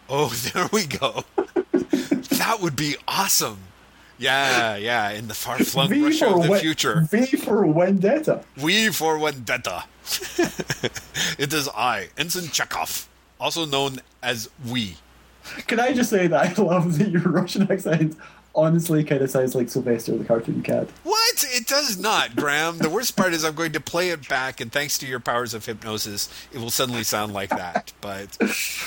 Oh, 0.09 0.27
there 0.53 0.67
we 0.73 0.85
go. 0.85 1.23
that 1.71 2.57
would 2.61 2.75
be 2.75 2.97
awesome. 3.07 3.59
Yeah, 4.17 4.75
yeah, 4.75 5.11
in 5.11 5.29
the 5.29 5.33
far 5.33 5.59
flung 5.59 5.89
Russia 6.03 6.27
of 6.27 6.43
the 6.43 6.49
Wen- 6.49 6.59
future. 6.59 7.07
V 7.09 7.25
for 7.37 7.65
Vendetta. 7.71 8.43
We 8.61 8.89
for 8.89 9.17
Vendetta. 9.17 9.85
it 11.39 11.53
is 11.53 11.69
I, 11.69 12.09
Ensign 12.17 12.49
Chekhov, 12.49 13.07
also 13.39 13.65
known 13.65 13.99
as 14.21 14.49
We. 14.67 14.97
Can 15.67 15.79
I 15.79 15.93
just 15.93 16.09
say 16.09 16.27
that 16.27 16.59
I 16.59 16.61
love 16.61 16.97
that 16.97 17.09
your 17.09 17.21
Russian 17.21 17.71
accent 17.71 18.17
honestly 18.55 19.03
kind 19.03 19.21
of 19.21 19.29
sounds 19.29 19.53
like 19.53 19.69
Sylvester 19.69 20.17
the 20.17 20.23
cartoon 20.23 20.61
cat. 20.63 20.87
What? 21.03 21.45
It 21.49 21.67
does 21.67 21.97
not, 21.97 22.35
Graeme. 22.35 22.77
The 22.77 22.89
worst 22.89 23.15
part 23.17 23.33
is 23.33 23.43
I'm 23.43 23.55
going 23.55 23.73
to 23.73 23.79
play 23.79 24.09
it 24.09 24.27
back, 24.27 24.61
and 24.61 24.71
thanks 24.71 24.97
to 24.99 25.05
your 25.05 25.19
powers 25.19 25.53
of 25.53 25.65
hypnosis, 25.65 26.29
it 26.53 26.59
will 26.59 26.69
suddenly 26.69 27.03
sound 27.03 27.33
like 27.33 27.49
that. 27.49 27.91
But 28.01 28.37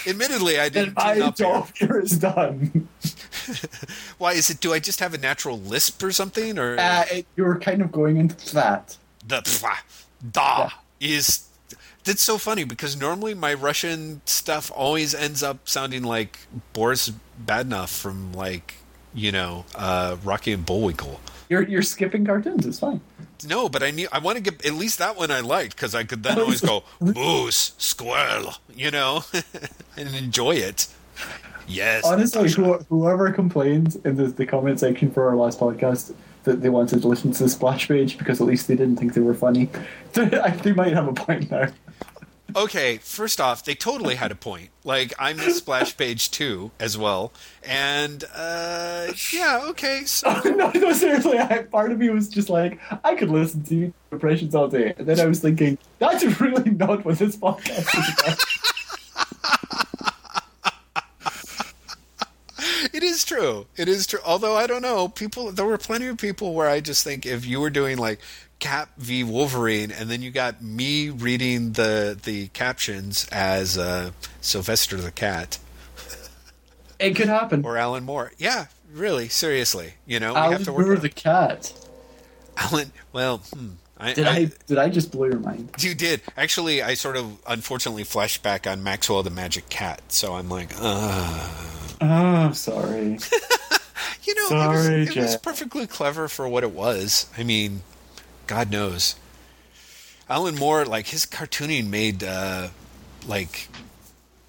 admittedly, 0.06 0.58
I 0.58 0.68
didn't 0.68 0.96
my 0.96 1.14
tune 1.14 1.22
up 1.22 1.38
here. 1.38 1.46
job 1.46 1.70
here 1.76 2.00
is 2.00 2.18
done. 2.18 2.88
Why 4.18 4.32
is 4.32 4.50
it? 4.50 4.60
Do 4.60 4.72
I 4.72 4.78
just 4.78 5.00
have 5.00 5.14
a 5.14 5.18
natural 5.18 5.58
lisp 5.58 6.02
or 6.02 6.12
something, 6.12 6.58
or 6.58 6.78
Uh, 6.78 7.04
it, 7.10 7.26
you're 7.36 7.58
kind 7.58 7.82
of 7.82 7.92
going 7.92 8.16
into 8.16 8.54
that. 8.54 8.96
the 9.26 9.36
pfwa, 9.42 9.76
da 10.32 10.70
is 11.00 11.48
that's 12.04 12.22
so 12.22 12.38
funny 12.38 12.64
because 12.64 12.98
normally 12.98 13.34
my 13.34 13.52
Russian 13.52 14.22
stuff 14.24 14.72
always 14.74 15.14
ends 15.14 15.42
up 15.42 15.68
sounding 15.68 16.02
like 16.02 16.38
Boris 16.72 17.12
Badenov 17.44 17.88
from 17.88 18.32
like 18.32 18.76
you 19.18 19.32
know 19.32 19.64
uh, 19.74 20.16
Rocky 20.24 20.52
and 20.52 20.64
Bullwinkle. 20.64 21.20
You're 21.48 21.62
you're 21.62 21.82
skipping 21.82 22.24
cartoons. 22.24 22.66
It's 22.66 22.78
fine. 22.78 23.00
No, 23.46 23.68
but 23.68 23.82
I 23.82 23.90
need 23.90 24.08
I 24.12 24.18
want 24.18 24.36
to 24.36 24.42
get 24.42 24.64
at 24.64 24.74
least 24.74 24.98
that 24.98 25.16
one 25.16 25.30
I 25.30 25.40
liked 25.40 25.76
because 25.76 25.94
I 25.94 26.04
could 26.04 26.22
then 26.22 26.38
always 26.38 26.60
go 26.60 26.84
moose 27.00 27.72
squirrel, 27.78 28.54
you 28.74 28.90
know, 28.90 29.24
and 29.96 30.14
enjoy 30.14 30.52
it. 30.52 30.88
Yes, 31.68 32.04
Honestly, 32.06 32.50
who, 32.50 32.78
whoever 32.88 33.30
complained 33.30 34.00
in 34.02 34.16
the, 34.16 34.28
the 34.28 34.46
comment 34.46 34.80
section 34.80 35.10
for 35.10 35.28
our 35.28 35.36
last 35.36 35.60
podcast 35.60 36.14
that 36.44 36.62
they 36.62 36.70
wanted 36.70 37.02
to 37.02 37.08
listen 37.08 37.30
to 37.32 37.42
the 37.42 37.48
splash 37.48 37.88
page 37.88 38.16
because 38.16 38.40
at 38.40 38.46
least 38.46 38.68
they 38.68 38.74
didn't 38.74 38.96
think 38.96 39.12
they 39.12 39.20
were 39.20 39.34
funny. 39.34 39.68
they 40.14 40.72
might 40.72 40.94
have 40.94 41.08
a 41.08 41.12
point 41.12 41.50
now. 41.50 41.68
Okay, 42.56 42.96
first 42.98 43.40
off, 43.40 43.64
they 43.64 43.74
totally 43.74 44.14
had 44.14 44.32
a 44.32 44.34
point. 44.34 44.70
Like 44.82 45.12
I 45.18 45.34
miss 45.34 45.58
Splash 45.58 45.96
Page 45.96 46.30
too 46.30 46.70
as 46.80 46.96
well, 46.96 47.32
and 47.62 48.24
uh, 48.34 49.08
yeah, 49.32 49.60
okay. 49.66 50.04
So 50.06 50.30
no, 50.44 50.70
no, 50.74 50.92
seriously, 50.92 51.38
I, 51.38 51.64
part 51.64 51.92
of 51.92 51.98
me 51.98 52.08
was 52.08 52.28
just 52.28 52.48
like, 52.48 52.80
I 53.04 53.14
could 53.16 53.28
listen 53.28 53.64
to 53.64 53.74
you 53.74 53.94
impressions 54.10 54.54
all 54.54 54.68
day, 54.68 54.94
and 54.96 55.06
then 55.06 55.20
I 55.20 55.26
was 55.26 55.40
thinking, 55.40 55.76
that's 55.98 56.24
really 56.40 56.70
not 56.70 57.04
what 57.04 57.18
this 57.18 57.36
podcast 57.36 57.80
is 57.80 58.18
about. 58.18 58.44
it 62.94 63.02
is 63.02 63.24
true. 63.24 63.66
It 63.76 63.88
is 63.88 64.06
true. 64.06 64.20
Although 64.24 64.56
I 64.56 64.66
don't 64.66 64.82
know, 64.82 65.08
people. 65.08 65.52
There 65.52 65.66
were 65.66 65.78
plenty 65.78 66.06
of 66.06 66.16
people 66.16 66.54
where 66.54 66.68
I 66.68 66.80
just 66.80 67.04
think 67.04 67.26
if 67.26 67.44
you 67.44 67.60
were 67.60 67.70
doing 67.70 67.98
like 67.98 68.20
Cap 68.58 68.90
v 68.96 69.22
Wolverine, 69.24 69.90
and 69.92 70.10
then 70.10 70.22
you 70.22 70.30
got 70.30 70.62
me 70.62 71.10
reading 71.10 71.72
the 71.72 72.18
the 72.22 72.48
captions 72.48 73.28
as 73.30 73.78
uh, 73.78 74.10
Sylvester 74.40 74.96
the 74.96 75.12
Cat. 75.12 75.58
It 76.98 77.14
could 77.14 77.28
happen. 77.28 77.64
Or 77.64 77.76
Alan 77.76 78.04
Moore. 78.04 78.32
Yeah, 78.38 78.66
really, 78.92 79.28
seriously. 79.28 79.94
You 80.06 80.18
know, 80.18 80.34
Alan 80.34 80.64
Moore 80.64 80.96
the 80.96 81.08
cat. 81.08 81.72
Alan. 82.56 82.90
Well, 83.12 83.38
hmm, 83.38 83.70
I, 83.96 84.14
did 84.14 84.26
I, 84.26 84.36
I, 84.36 84.50
did 84.66 84.78
I 84.78 84.88
just 84.88 85.12
blow 85.12 85.26
your 85.26 85.38
mind? 85.38 85.70
You 85.78 85.94
did. 85.94 86.22
Actually, 86.36 86.82
I 86.82 86.94
sort 86.94 87.16
of 87.16 87.38
unfortunately 87.46 88.04
flashed 88.04 88.42
back 88.42 88.66
on 88.66 88.82
Maxwell 88.82 89.22
the 89.22 89.30
Magic 89.30 89.68
Cat, 89.68 90.02
so 90.08 90.34
I'm 90.34 90.48
like, 90.48 90.70
uh. 90.80 91.48
Oh, 92.00 92.52
sorry. 92.52 93.18
you 94.22 94.34
know, 94.34 94.48
sorry, 94.48 95.02
it, 95.02 95.08
was, 95.08 95.16
it 95.16 95.20
was 95.20 95.36
perfectly 95.36 95.86
clever 95.86 96.28
for 96.28 96.48
what 96.48 96.64
it 96.64 96.72
was. 96.72 97.26
I 97.36 97.42
mean, 97.42 97.82
God 98.48 98.72
knows. 98.72 99.14
Alan 100.28 100.56
Moore, 100.56 100.84
like 100.84 101.08
his 101.08 101.24
cartooning 101.24 101.88
made 101.88 102.24
uh, 102.24 102.68
like 103.26 103.68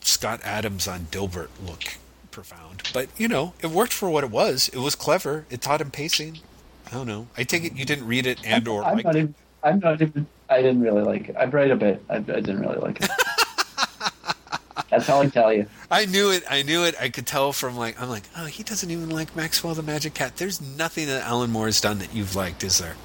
Scott 0.01 0.39
Adams 0.43 0.87
on 0.87 1.01
Dilbert 1.11 1.49
look 1.63 1.97
profound. 2.31 2.83
But 2.93 3.09
you 3.17 3.27
know, 3.27 3.53
it 3.61 3.67
worked 3.67 3.93
for 3.93 4.09
what 4.09 4.23
it 4.23 4.31
was. 4.31 4.69
It 4.69 4.79
was 4.79 4.95
clever. 4.95 5.45
It 5.49 5.61
taught 5.61 5.81
him 5.81 5.91
pacing. 5.91 6.39
I 6.87 6.95
don't 6.95 7.07
know. 7.07 7.27
I 7.37 7.43
take 7.43 7.63
it 7.63 7.75
you 7.75 7.85
didn't 7.85 8.07
read 8.07 8.25
it 8.25 8.39
and 8.45 8.67
or. 8.67 8.83
I'm 8.83 8.97
not 8.97 9.15
even. 9.15 9.35
I'm 9.63 9.79
not 9.79 10.01
even. 10.01 10.25
I 10.49 10.61
didn't 10.61 10.81
really 10.81 11.03
like 11.03 11.29
it. 11.29 11.35
I've 11.37 11.53
read 11.53 11.69
a 11.69 11.75
bit. 11.75 12.03
I, 12.09 12.15
I 12.15 12.19
didn't 12.19 12.61
really 12.61 12.77
like 12.77 13.01
it. 13.01 13.09
That's 14.89 15.07
all 15.09 15.21
I 15.21 15.27
tell 15.27 15.53
you. 15.53 15.67
I 15.91 16.05
knew 16.05 16.31
it. 16.31 16.43
I 16.49 16.63
knew 16.63 16.83
it. 16.83 16.95
I 16.99 17.09
could 17.09 17.27
tell 17.27 17.51
from 17.53 17.77
like 17.77 18.01
I'm 18.01 18.09
like, 18.09 18.23
oh, 18.37 18.45
he 18.45 18.63
doesn't 18.63 18.89
even 18.89 19.09
like 19.09 19.35
Maxwell 19.35 19.75
the 19.75 19.83
Magic 19.83 20.13
Cat. 20.13 20.37
There's 20.37 20.61
nothing 20.61 21.07
that 21.07 21.27
Alan 21.27 21.51
Moore 21.51 21.65
has 21.65 21.81
done 21.81 21.99
that 21.99 22.13
you've 22.13 22.35
liked, 22.35 22.63
is 22.63 22.79
there? 22.79 22.95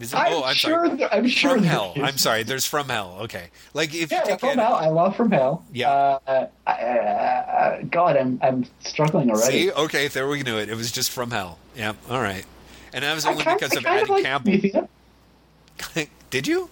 Is 0.00 0.12
it, 0.12 0.16
I'm 0.16 0.32
oh, 0.32 0.44
I'm 0.44 0.54
sure. 0.54 0.86
Sorry. 0.86 1.04
I'm 1.04 1.28
sure. 1.28 1.50
From 1.52 1.62
Hell. 1.62 1.92
I'm 1.96 2.18
sorry. 2.18 2.42
There's 2.42 2.66
From 2.66 2.88
Hell. 2.88 3.18
Okay. 3.22 3.48
Like 3.74 3.94
if 3.94 4.10
yeah, 4.10 4.28
you 4.28 4.38
From 4.38 4.58
Hell. 4.58 4.74
I 4.74 4.88
love 4.88 5.16
From 5.16 5.30
Hell. 5.30 5.64
Yeah. 5.72 5.90
Uh, 5.90 6.46
I, 6.66 6.72
uh, 6.72 7.82
God, 7.90 8.16
I'm 8.16 8.38
I'm 8.42 8.66
struggling 8.80 9.30
already. 9.30 9.66
See, 9.66 9.72
okay, 9.72 10.08
there 10.08 10.26
we 10.26 10.42
knew 10.42 10.58
it. 10.58 10.68
It 10.68 10.76
was 10.76 10.90
just 10.90 11.10
From 11.10 11.30
Hell. 11.30 11.58
Yeah. 11.76 11.92
All 12.10 12.20
right. 12.20 12.44
And 12.92 13.04
that 13.04 13.14
was 13.14 13.26
only 13.26 13.44
because 13.44 13.76
of 13.76 13.84
like 13.84 14.24
Campbell. 14.24 14.88
Did 16.30 16.46
you? 16.46 16.70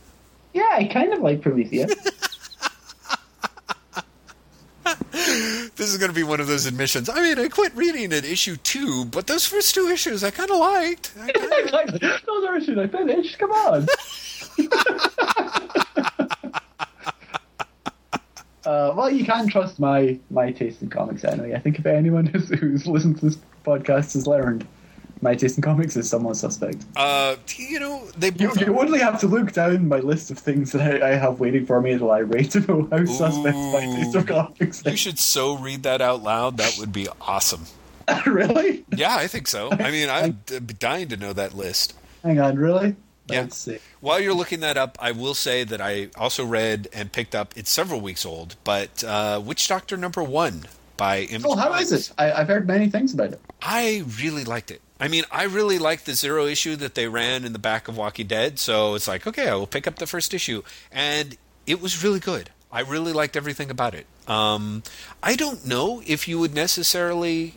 Yeah, 0.53 0.69
I 0.71 0.85
kind 0.85 1.13
of 1.13 1.21
like 1.21 1.41
Promethea. 1.41 1.89
this 5.77 5.93
is 5.93 5.99
going 5.99 6.11
to 6.11 6.15
be 6.15 6.23
one 6.23 6.41
of 6.41 6.47
those 6.47 6.65
admissions. 6.65 7.11
I 7.11 7.21
mean, 7.21 7.39
I 7.39 7.49
quit 7.49 7.75
reading 7.77 8.15
at 8.15 8.25
issue 8.25 8.57
two, 8.57 9.05
but 9.05 9.27
those 9.27 9.45
first 9.45 9.75
two 9.75 9.89
issues 9.89 10.25
I 10.25 10.31
kind 10.31 10.51
of 10.51 10.57
liked. 10.57 11.15
Kinda... 11.15 11.99
those 12.27 12.45
are 12.45 12.57
issues 12.57 12.79
I 12.79 12.87
finished. 12.87 13.39
Come 13.39 13.51
on. 13.51 13.87
uh, 18.65 18.95
well, 18.97 19.11
you 19.11 19.27
can 19.27 19.49
trust 19.49 19.79
my 19.79 20.19
my 20.31 20.51
taste 20.51 20.81
in 20.81 20.89
comics 20.89 21.25
anyway. 21.25 21.53
I 21.53 21.59
think 21.59 21.79
if 21.79 21.85
anyone 21.85 22.25
who's, 22.25 22.49
who's 22.49 22.87
listened 22.87 23.19
to 23.19 23.27
this 23.27 23.39
podcast 23.67 24.15
has 24.15 24.27
learned 24.27 24.67
my 25.23 25.35
taste 25.37 25.57
in 25.57 25.63
comics 25.63 25.97
is 25.97 26.11
somewhat 26.11 26.37
suspect. 26.37 26.85
Uh, 26.97 27.37
you 27.57 27.79
know, 27.79 28.05
they 28.19 28.33
you, 28.33 28.53
you 28.59 28.79
only 28.79 28.99
have 28.99 29.21
to 29.21 29.29
look 29.29 29.53
down 29.53 29.89
my 29.89 30.01
list 30.01 30.31
of 30.31 30.39
things 30.39 30.73
that 30.73 31.03
I, 31.03 31.13
I 31.13 31.15
have 31.15 31.41
waiting 31.41 31.65
for 31.65 31.81
me 31.81 31.93
in 31.93 31.99
the 32.01 32.05
library 32.05 32.45
to 32.47 32.61
know 32.61 32.89
how 32.91 32.99
Ooh, 32.99 33.07
suspect 33.07 33.57
my 33.57 33.81
taste 33.81 34.15
in 34.17 34.25
comics 34.25 34.81
is. 34.81 34.87
You 34.87 34.97
should 34.97 35.19
so 35.19 35.57
read 35.57 35.85
that 35.85 36.01
out 36.01 36.23
loud. 36.23 36.57
That 36.57 36.77
would 36.79 36.93
be 36.93 37.09
awesome. 37.21 37.67
really? 38.27 38.85
Yeah, 38.95 39.15
I 39.15 39.29
think 39.29 39.47
so. 39.47 39.71
I 39.71 39.91
mean, 39.93 40.09
I'd 40.11 40.67
be 40.67 40.75
dying 40.75 41.09
to 41.09 41.17
know 41.17 41.33
that 41.33 41.55
list. 41.55 41.95
Hang 42.25 42.41
on, 42.41 42.57
really? 42.57 42.97
Yeah. 43.29 43.47
While 44.01 44.21
you're 44.21 44.35
looking 44.35 44.61
that 44.61 44.77
up, 44.77 44.99
I 45.01 45.13
will 45.13 45.35
say 45.35 45.65
that 45.65 45.81
I 45.81 46.09
also 46.17 46.45
read 46.45 46.89
and 46.93 47.13
picked 47.13 47.35
up. 47.35 47.55
It's 47.57 47.71
several 47.71 48.01
weeks 48.01 48.27
old, 48.27 48.57
but 48.65 49.03
uh, 49.05 49.41
Witch 49.43 49.69
Doctor 49.69 49.97
number 49.97 50.23
one 50.23 50.65
by 51.03 51.23
Image 51.23 51.43
Oh, 51.45 51.57
how 51.57 51.75
is 51.75 51.91
it? 51.91 52.13
I, 52.17 52.27
have 52.27 52.47
heard 52.47 52.69
many 52.69 52.89
things 52.89 53.13
about 53.13 53.33
it. 53.33 53.41
I 53.61 54.05
really 54.21 54.45
liked 54.45 54.71
it. 54.71 54.81
I 55.01 55.09
mean, 55.09 55.25
I 55.33 55.43
really 55.43 55.81
liked 55.81 56.07
the 56.07 56.15
zero 56.15 56.47
issue 56.47 56.77
that 56.77 56.95
they 56.95 57.09
ran 57.09 57.45
in 57.45 57.53
the 57.53 57.59
back 57.59 57.89
of 57.89 57.97
Walking 57.97 58.29
Dead, 58.29 58.61
so 58.61 58.95
it's 58.95 59.09
like, 59.09 59.27
okay, 59.27 59.49
I 59.49 59.57
will 59.57 59.67
pick 59.67 59.89
up 59.89 59.97
the 59.97 60.07
first 60.07 60.33
issue. 60.33 60.63
And 60.93 61.37
it 61.67 61.83
was 61.83 62.05
really 62.05 62.21
good. 62.21 62.51
I 62.71 62.83
really 62.83 63.13
liked 63.13 63.37
everything 63.37 63.69
about 63.69 63.97
it. 63.97 64.07
Um, 64.29 64.85
I 65.21 65.35
don't 65.35 65.67
know 65.67 66.05
if 66.07 66.29
you 66.29 66.39
would 66.39 66.55
necessarily 66.55 67.55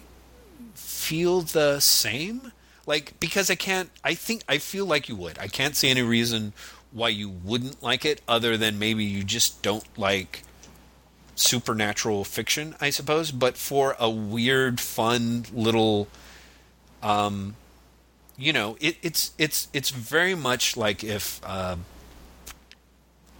feel 0.74 1.42
the 1.42 1.80
same. 1.80 2.52
Like, 2.88 3.14
because 3.20 3.52
I 3.52 3.56
can't, 3.56 3.92
I 4.04 4.16
think, 4.16 4.42
I 4.50 4.58
feel 4.58 4.88
like 4.88 5.08
you 5.08 5.16
would. 5.18 5.38
I 5.38 5.50
can't 5.50 5.76
see 5.76 5.92
any 5.92 6.02
reason 6.02 6.54
why 6.92 7.10
you 7.10 7.30
wouldn't 7.30 7.84
like 7.84 8.06
it 8.06 8.22
other 8.28 8.58
than 8.58 8.80
maybe 8.80 9.04
you 9.04 9.24
just 9.24 9.62
don't 9.62 9.86
like 10.00 10.42
supernatural 11.36 12.24
fiction, 12.24 12.76
I 12.82 12.90
suppose. 12.90 13.32
But 13.32 13.58
for 13.58 13.96
a 14.00 14.10
weird, 14.10 14.80
fun 14.80 15.46
little 15.54 16.08
um, 17.04 17.56
you 18.38 18.52
know, 18.52 18.78
it, 18.82 18.98
it's 19.02 19.32
it's 19.38 19.68
it's 19.74 19.92
very 19.92 20.36
much 20.36 20.76
like 20.76 21.04
if 21.04 21.40
uh, 21.46 21.78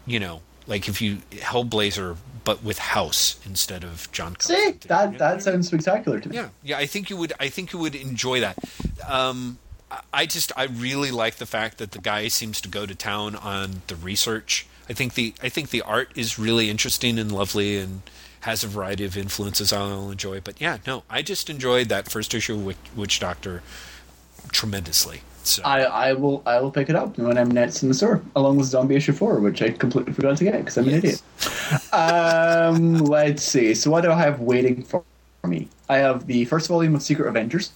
you 0.06 0.20
know, 0.20 0.42
like 0.68 0.88
if 0.88 1.02
you 1.02 1.18
Hellblazer, 1.32 2.16
but 2.44 2.64
with 2.64 2.78
House 2.78 3.40
instead 3.46 3.84
of 3.84 4.10
John. 4.12 4.36
See, 4.40 4.76
that 4.88 5.18
that 5.18 5.44
sounds 5.44 5.68
spectacular 5.68 6.20
to 6.20 6.30
me. 6.30 6.36
Yeah, 6.36 6.50
yeah, 6.64 6.78
I 6.78 6.86
think 6.86 7.10
you 7.10 7.18
would. 7.18 7.34
I 7.40 7.50
think 7.50 7.74
you 7.74 7.80
would 7.80 7.96
enjoy 7.96 8.40
that. 8.40 8.58
Um, 9.08 9.58
I 10.14 10.26
just 10.26 10.52
I 10.56 10.66
really 10.66 11.12
like 11.12 11.36
the 11.36 11.46
fact 11.46 11.80
that 11.80 11.92
the 11.92 12.00
guy 12.00 12.28
seems 12.28 12.62
to 12.62 12.70
go 12.70 12.86
to 12.86 12.96
town 12.96 13.36
on 13.36 13.82
the 13.88 13.96
research. 13.96 14.68
I 14.90 14.94
think 14.94 15.16
the 15.16 15.34
I 15.42 15.50
think 15.50 15.70
the 15.70 15.82
art 15.82 16.12
is 16.16 16.38
really 16.38 16.70
interesting 16.70 17.18
and 17.18 17.32
lovely 17.32 17.78
and 17.78 18.02
has 18.42 18.64
a 18.64 18.68
variety 18.68 19.04
of 19.06 19.18
influences 19.18 19.74
I'll 19.74 20.12
enjoy. 20.12 20.40
But 20.40 20.62
yeah, 20.62 20.78
no, 20.86 21.04
I 21.10 21.22
just 21.22 21.50
enjoyed 21.50 21.90
that 21.90 22.12
first 22.12 22.34
issue 22.34 22.54
of 22.54 22.66
Witch, 22.66 22.78
Witch 22.96 23.20
Doctor 23.20 23.64
tremendously. 24.52 25.22
So. 25.44 25.62
I, 25.64 25.82
I 25.84 26.14
will 26.14 26.42
I 26.46 26.60
will 26.60 26.72
pick 26.72 26.90
it 26.90 26.96
up 26.96 27.18
when 27.18 27.38
I'm 27.38 27.50
next 27.52 27.84
in 27.84 27.90
the 27.90 27.96
store, 27.96 28.22
along 28.36 28.58
with 28.58 28.68
Xombi 28.68 28.96
issue 28.96 29.14
four, 29.14 29.40
which 29.40 29.62
I 29.62 29.70
completely 29.70 30.14
forgot 30.14 30.38
to 30.38 30.44
get 30.44 30.58
because 30.58 30.78
I'm 30.78 30.86
yes. 30.86 30.94
an 30.94 31.00
idiot. 31.00 31.94
um, 31.94 32.98
let's 33.06 33.44
see. 33.44 33.74
So 33.74 33.92
what 33.92 34.02
do 34.02 34.12
I 34.12 34.18
have 34.18 34.40
waiting 34.40 34.84
for 34.84 35.04
me? 35.44 35.68
I 35.90 35.98
have 35.98 36.26
the 36.26 36.46
first 36.46 36.68
volume 36.68 36.96
of 36.96 37.04
Secret 37.04 37.28
Avengers. 37.28 37.72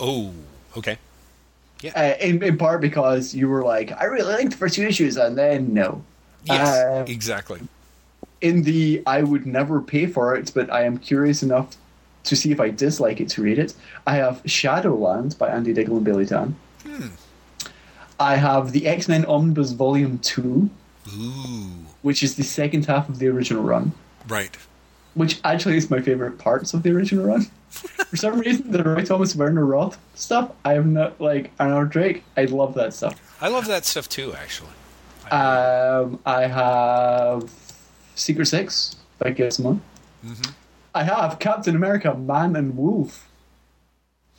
Oh, 0.00 0.32
okay. 0.76 0.98
Yeah. 1.82 1.92
Uh, 1.94 2.24
in, 2.24 2.42
in 2.42 2.58
part 2.58 2.80
because 2.80 3.34
you 3.34 3.48
were 3.48 3.62
like, 3.62 3.92
I 3.92 4.04
really 4.04 4.32
liked 4.32 4.52
the 4.52 4.56
first 4.56 4.74
two 4.74 4.84
issues, 4.84 5.16
and 5.16 5.36
then 5.36 5.72
no. 5.72 6.04
Yes, 6.44 6.68
uh, 6.68 7.04
exactly 7.08 7.60
in 8.42 8.62
the 8.62 9.02
I 9.06 9.22
would 9.22 9.46
never 9.46 9.80
pay 9.80 10.06
for 10.06 10.34
it, 10.34 10.52
but 10.54 10.70
I 10.70 10.82
am 10.82 10.98
curious 10.98 11.42
enough 11.42 11.76
to 12.24 12.36
see 12.36 12.52
if 12.52 12.60
I 12.60 12.70
dislike 12.70 13.20
it 13.20 13.28
to 13.30 13.42
read 13.42 13.58
it. 13.58 13.74
I 14.06 14.16
have 14.16 14.42
Shadowland 14.44 15.38
by 15.38 15.48
Andy 15.48 15.72
Diggle 15.72 15.96
and 15.96 16.04
Billy 16.04 16.26
Tan. 16.26 16.54
Hmm. 16.84 17.06
I 18.20 18.36
have 18.36 18.72
the 18.72 18.86
X 18.86 19.08
Men 19.08 19.24
Omnibus 19.24 19.72
Volume 19.72 20.18
2, 20.18 20.70
Ooh. 21.08 21.62
which 22.02 22.22
is 22.22 22.36
the 22.36 22.42
second 22.42 22.84
half 22.84 23.08
of 23.08 23.18
the 23.18 23.28
original 23.28 23.62
run. 23.62 23.92
Right. 24.28 24.56
Which 25.14 25.40
actually 25.44 25.76
is 25.76 25.90
my 25.90 26.00
favorite 26.00 26.38
parts 26.38 26.74
of 26.74 26.82
the 26.82 26.90
original 26.90 27.26
run. 27.26 27.46
For 27.70 28.16
some 28.16 28.38
reason, 28.38 28.70
the 28.70 28.82
Roy 28.82 29.04
Thomas 29.04 29.34
Werner 29.34 29.64
Roth 29.64 29.98
stuff, 30.14 30.52
I 30.64 30.74
am 30.74 30.92
not 30.92 31.20
like 31.20 31.50
Arnold 31.58 31.90
Drake. 31.90 32.22
I 32.36 32.44
love 32.44 32.74
that 32.74 32.94
stuff. 32.94 33.20
I 33.40 33.48
love 33.48 33.66
that 33.66 33.84
stuff 33.84 34.08
too, 34.08 34.34
actually. 34.34 34.70
Um, 35.30 36.18
I 36.26 36.46
have 36.46 37.50
Secret 38.14 38.46
Six 38.46 38.96
by 39.18 39.32
Gizmo. 39.32 39.78
Mm-hmm. 40.24 40.50
I 40.94 41.02
have 41.04 41.38
Captain 41.38 41.76
America: 41.76 42.14
Man 42.14 42.56
and 42.56 42.76
Wolf 42.76 43.28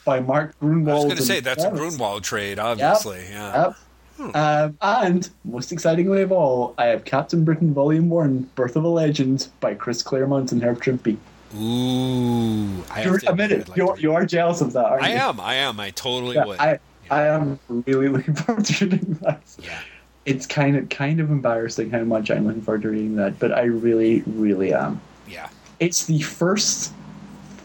by 0.06 0.20
Mark 0.20 0.56
Gruenwald. 0.60 0.90
I 0.90 0.94
was 0.96 1.04
going 1.06 1.16
to 1.18 1.24
say 1.24 1.40
that's 1.40 1.64
Travis. 1.64 1.80
a 1.80 1.84
Gruenwald 1.98 2.24
trade, 2.24 2.60
obviously. 2.60 3.20
Yep. 3.20 3.32
Yeah. 3.32 3.62
Yep. 3.64 3.76
Hmm. 4.16 4.30
Um, 4.36 4.78
and 4.82 5.30
most 5.44 5.72
excitingly 5.72 6.22
of 6.22 6.32
all, 6.32 6.76
I 6.78 6.86
have 6.88 7.04
Captain 7.04 7.44
Britain 7.44 7.74
Volume 7.74 8.10
One: 8.10 8.50
Birth 8.56 8.76
of 8.76 8.84
a 8.84 8.88
Legend 8.88 9.48
by 9.60 9.74
Chris 9.74 10.04
Claremont 10.04 10.52
and 10.52 10.62
Herb 10.64 10.82
Trimpe. 10.84 11.18
Ooh, 11.56 12.84
I 12.92 13.04
You're, 13.04 13.20
admit 13.28 13.52
it. 13.52 13.70
Like 13.70 13.78
You're, 13.78 13.96
to 13.96 14.02
you 14.02 14.14
are 14.14 14.26
jealous 14.26 14.62
of 14.62 14.74
that, 14.74 14.86
aren't 14.86 15.04
I 15.04 15.10
you? 15.12 15.18
am. 15.18 15.40
I 15.40 15.56
am. 15.56 15.80
I 15.80 15.92
totally 15.92 16.36
Yeah, 16.36 16.46
would. 16.46 16.60
I, 16.60 16.80
I 17.12 17.24
am 17.28 17.60
really 17.86 18.08
looking 18.08 18.34
forward 18.36 18.66
to 18.66 18.86
reading 18.86 19.18
that. 19.22 19.42
yeah. 19.62 19.80
It's 20.26 20.46
kind 20.46 20.78
of 20.78 20.90
kind 20.90 21.20
of 21.20 21.30
embarrassing 21.30 21.92
how 21.92 22.04
much 22.04 22.32
I'm 22.32 22.48
looking 22.48 22.62
forward 22.62 22.84
to 22.84 22.90
reading 22.90 23.16
that, 23.18 23.40
but 23.40 23.52
I 23.52 23.64
really, 23.64 24.24
really 24.26 24.74
am. 24.74 25.02
Yeah. 25.28 25.50
It's 25.80 26.06
the 26.06 26.22
first 26.22 26.94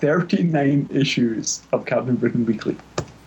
39 0.01 0.89
issues 0.93 1.63
of 1.73 1.87
Captain 1.87 2.17
Britain 2.17 2.47
Weekly. 2.47 2.77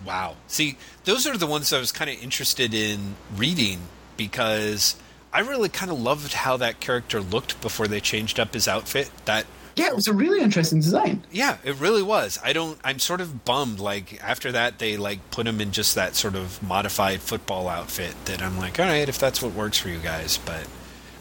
Wow. 0.06 0.36
See, 0.48 0.78
those 1.06 1.28
are 1.28 1.38
the 1.38 1.48
ones 1.48 1.72
I 1.72 1.80
was 1.80 1.92
kind 1.92 2.10
of 2.10 2.22
interested 2.22 2.74
in 2.74 3.16
reading 3.36 3.80
because 4.18 4.96
I 5.34 5.40
really 5.40 5.70
kind 5.70 5.92
of 5.92 6.02
loved 6.02 6.34
how 6.34 6.58
that 6.58 6.80
character 6.80 7.22
looked 7.22 7.62
before 7.62 7.88
they 7.88 8.00
changed 8.00 8.40
up 8.40 8.54
his 8.54 8.68
outfit. 8.68 9.12
That 9.26 9.46
Yeah, 9.76 9.88
it 9.88 9.96
was 9.96 10.08
a 10.08 10.14
really 10.14 10.42
interesting 10.42 10.80
design. 10.80 11.24
yeah, 11.32 11.58
it 11.64 11.76
really 11.76 12.04
was. 12.04 12.40
I 12.44 12.54
don't 12.54 12.80
I'm 12.84 13.00
sort 13.00 13.22
of 13.22 13.46
bummed 13.46 13.80
like 13.80 14.22
after 14.24 14.52
that 14.52 14.80
they 14.80 14.98
like 14.98 15.32
put 15.32 15.48
him 15.48 15.62
in 15.62 15.72
just 15.72 15.96
that 15.96 16.16
sort 16.16 16.36
of 16.36 16.62
modified 16.62 17.22
football 17.22 17.68
outfit 17.68 18.14
that 18.26 18.42
I'm 18.42 18.58
like, 18.58 18.80
"All 18.80 18.86
right, 18.86 19.08
if 19.08 19.18
that's 19.18 19.42
what 19.42 19.54
works 19.54 19.78
for 19.78 19.90
you 19.90 20.00
guys." 20.00 20.38
But 20.38 20.68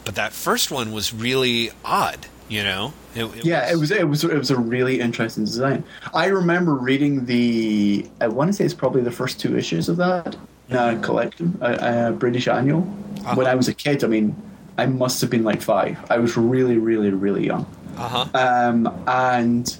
but 0.05 0.15
that 0.15 0.33
first 0.33 0.71
one 0.71 0.91
was 0.91 1.13
really 1.13 1.71
odd, 1.85 2.27
you 2.49 2.63
know? 2.63 2.93
It, 3.15 3.25
it 3.25 3.45
Yeah, 3.45 3.71
it 3.71 3.75
was 3.77 3.91
it 3.91 4.07
was 4.07 4.23
it 4.23 4.37
was 4.37 4.51
a 4.51 4.57
really 4.57 4.99
interesting 4.99 5.45
design. 5.45 5.83
I 6.13 6.25
remember 6.25 6.73
reading 6.75 7.25
the 7.25 8.05
I 8.19 8.27
want 8.27 8.49
to 8.49 8.53
say 8.53 8.65
it's 8.65 8.73
probably 8.73 9.01
the 9.01 9.11
first 9.11 9.39
two 9.39 9.57
issues 9.57 9.89
of 9.89 9.97
that 9.97 10.35
uh, 10.71 10.97
collection, 11.01 11.57
uh, 11.61 11.65
uh, 11.65 12.11
British 12.11 12.47
Annual. 12.47 12.81
Uh-huh. 12.81 13.35
When 13.35 13.47
I 13.47 13.55
was 13.55 13.67
a 13.67 13.73
kid, 13.73 14.03
I 14.03 14.07
mean, 14.07 14.35
I 14.77 14.85
must 14.85 15.21
have 15.21 15.29
been 15.29 15.43
like 15.43 15.61
five. 15.61 15.99
I 16.09 16.17
was 16.17 16.37
really, 16.37 16.77
really, 16.77 17.11
really 17.11 17.45
young. 17.45 17.65
Uh-huh. 17.97 18.25
Um, 18.33 19.03
and 19.07 19.77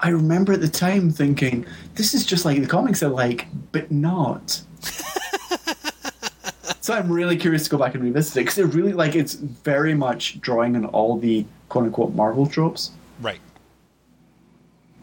I 0.00 0.10
remember 0.10 0.52
at 0.52 0.60
the 0.60 0.68
time 0.68 1.10
thinking, 1.10 1.66
this 1.94 2.14
is 2.14 2.26
just 2.26 2.44
like 2.44 2.60
the 2.60 2.66
comics 2.66 3.02
are 3.02 3.08
like, 3.08 3.46
but 3.72 3.90
not. 3.90 4.60
so 6.80 6.94
I'm 6.94 7.10
really 7.10 7.36
curious 7.36 7.64
to 7.64 7.70
go 7.70 7.78
back 7.78 7.94
and 7.94 8.04
revisit 8.04 8.36
it 8.36 8.40
because 8.40 8.58
it 8.58 8.66
really 8.66 8.92
like 8.92 9.16
it's 9.16 9.34
very 9.34 9.94
much 9.94 10.40
drawing 10.40 10.76
on 10.76 10.84
all 10.86 11.18
the 11.18 11.46
quote 11.68 11.86
unquote 11.86 12.14
Marvel 12.14 12.46
tropes. 12.46 12.90
Right. 13.20 13.40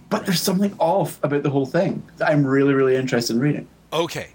But 0.10 0.26
there's 0.26 0.42
something 0.42 0.76
off 0.78 1.22
about 1.24 1.44
the 1.44 1.50
whole 1.50 1.66
thing 1.66 2.04
that 2.18 2.30
I'm 2.30 2.46
really, 2.46 2.74
really 2.74 2.96
interested 2.96 3.36
in 3.36 3.42
reading. 3.42 3.68
Okay. 3.92 4.30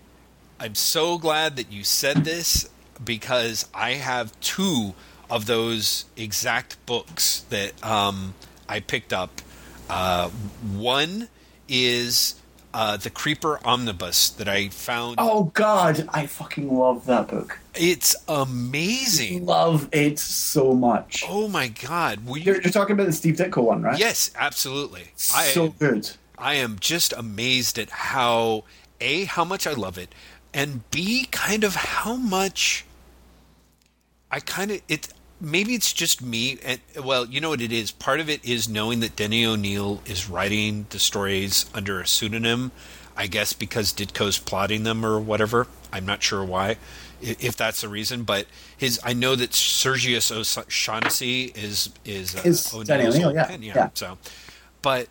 I'm 0.58 0.74
so 0.74 1.18
glad 1.18 1.54
that 1.56 1.70
you 1.70 1.84
said 1.84 2.24
this 2.24 2.68
because 3.04 3.68
I 3.72 3.92
have 3.92 4.38
two 4.40 4.94
of 5.30 5.46
those 5.46 6.04
exact 6.16 6.84
books 6.86 7.40
that 7.50 7.72
um, 7.84 8.34
I 8.68 8.80
picked 8.80 9.12
up. 9.12 9.40
Uh, 9.90 10.28
one 10.28 11.28
is 11.68 12.34
uh, 12.74 12.96
the 12.96 13.10
Creeper 13.10 13.58
Omnibus 13.64 14.30
that 14.30 14.48
I 14.48 14.68
found. 14.68 15.16
Oh 15.18 15.44
God, 15.54 16.08
I 16.12 16.26
fucking 16.26 16.72
love 16.74 17.06
that 17.06 17.28
book. 17.28 17.58
It's 17.74 18.14
amazing. 18.28 19.46
Love 19.46 19.88
it 19.92 20.18
so 20.18 20.74
much. 20.74 21.24
Oh 21.26 21.48
my 21.48 21.68
God! 21.68 22.20
You? 22.26 22.36
You're, 22.36 22.60
you're 22.60 22.72
talking 22.72 22.94
about 22.94 23.06
the 23.06 23.12
Steve 23.12 23.36
Ditko 23.36 23.62
one, 23.64 23.82
right? 23.82 23.98
Yes, 23.98 24.30
absolutely. 24.36 25.08
So 25.14 25.68
good. 25.70 26.10
I 26.36 26.54
am 26.54 26.76
just 26.78 27.12
amazed 27.12 27.78
at 27.78 27.90
how 27.90 28.64
a 29.00 29.24
how 29.24 29.44
much 29.44 29.66
I 29.66 29.72
love 29.72 29.98
it, 29.98 30.14
and 30.52 30.88
b 30.90 31.26
kind 31.30 31.64
of 31.64 31.74
how 31.74 32.16
much 32.16 32.84
I 34.30 34.40
kind 34.40 34.70
of 34.70 34.82
it. 34.88 35.08
Maybe 35.41 35.74
it's 35.74 35.93
just 35.93 36.20
me, 36.20 36.59
and 36.64 36.80
well, 37.05 37.24
you 37.26 37.41
know 37.41 37.51
what 37.51 37.61
it 37.61 37.72
is. 37.72 37.93
Part 37.93 38.18
of 38.18 38.28
it 38.28 38.45
is 38.45 38.68
knowing 38.68 39.01
that 39.01 39.14
Denny 39.14 39.47
O'Neil 39.47 40.03
is 40.05 40.28
writing 40.28 40.86
the 40.91 40.99
stories 40.99 41.66
under 41.72 42.01
a 42.01 42.07
pseudonym. 42.07 42.72
I 43.16 43.26
guess 43.26 43.53
because 43.53 43.93
Ditko's 43.93 44.39
plotting 44.39 44.84
them 44.84 45.05
or 45.05 45.18
whatever. 45.18 45.66
I'm 45.93 46.07
not 46.07 46.22
sure 46.22 46.45
why, 46.45 46.76
if 47.20 47.57
that's 47.57 47.80
the 47.80 47.89
reason. 47.89 48.22
But 48.22 48.47
his, 48.76 49.01
I 49.05 49.12
know 49.12 49.34
that 49.34 49.55
Sergius 49.55 50.30
O'Shaughnessy 50.30 51.53
is 51.55 51.91
is 52.05 52.36
uh, 52.36 52.43
Is 52.45 52.64
Denny 52.64 53.07
O'Neil's 53.07 53.16
O'Neil, 53.16 53.26
old 53.28 53.34
yeah, 53.36 53.57
yeah. 53.61 53.91
So, 53.95 54.18
but 54.82 55.09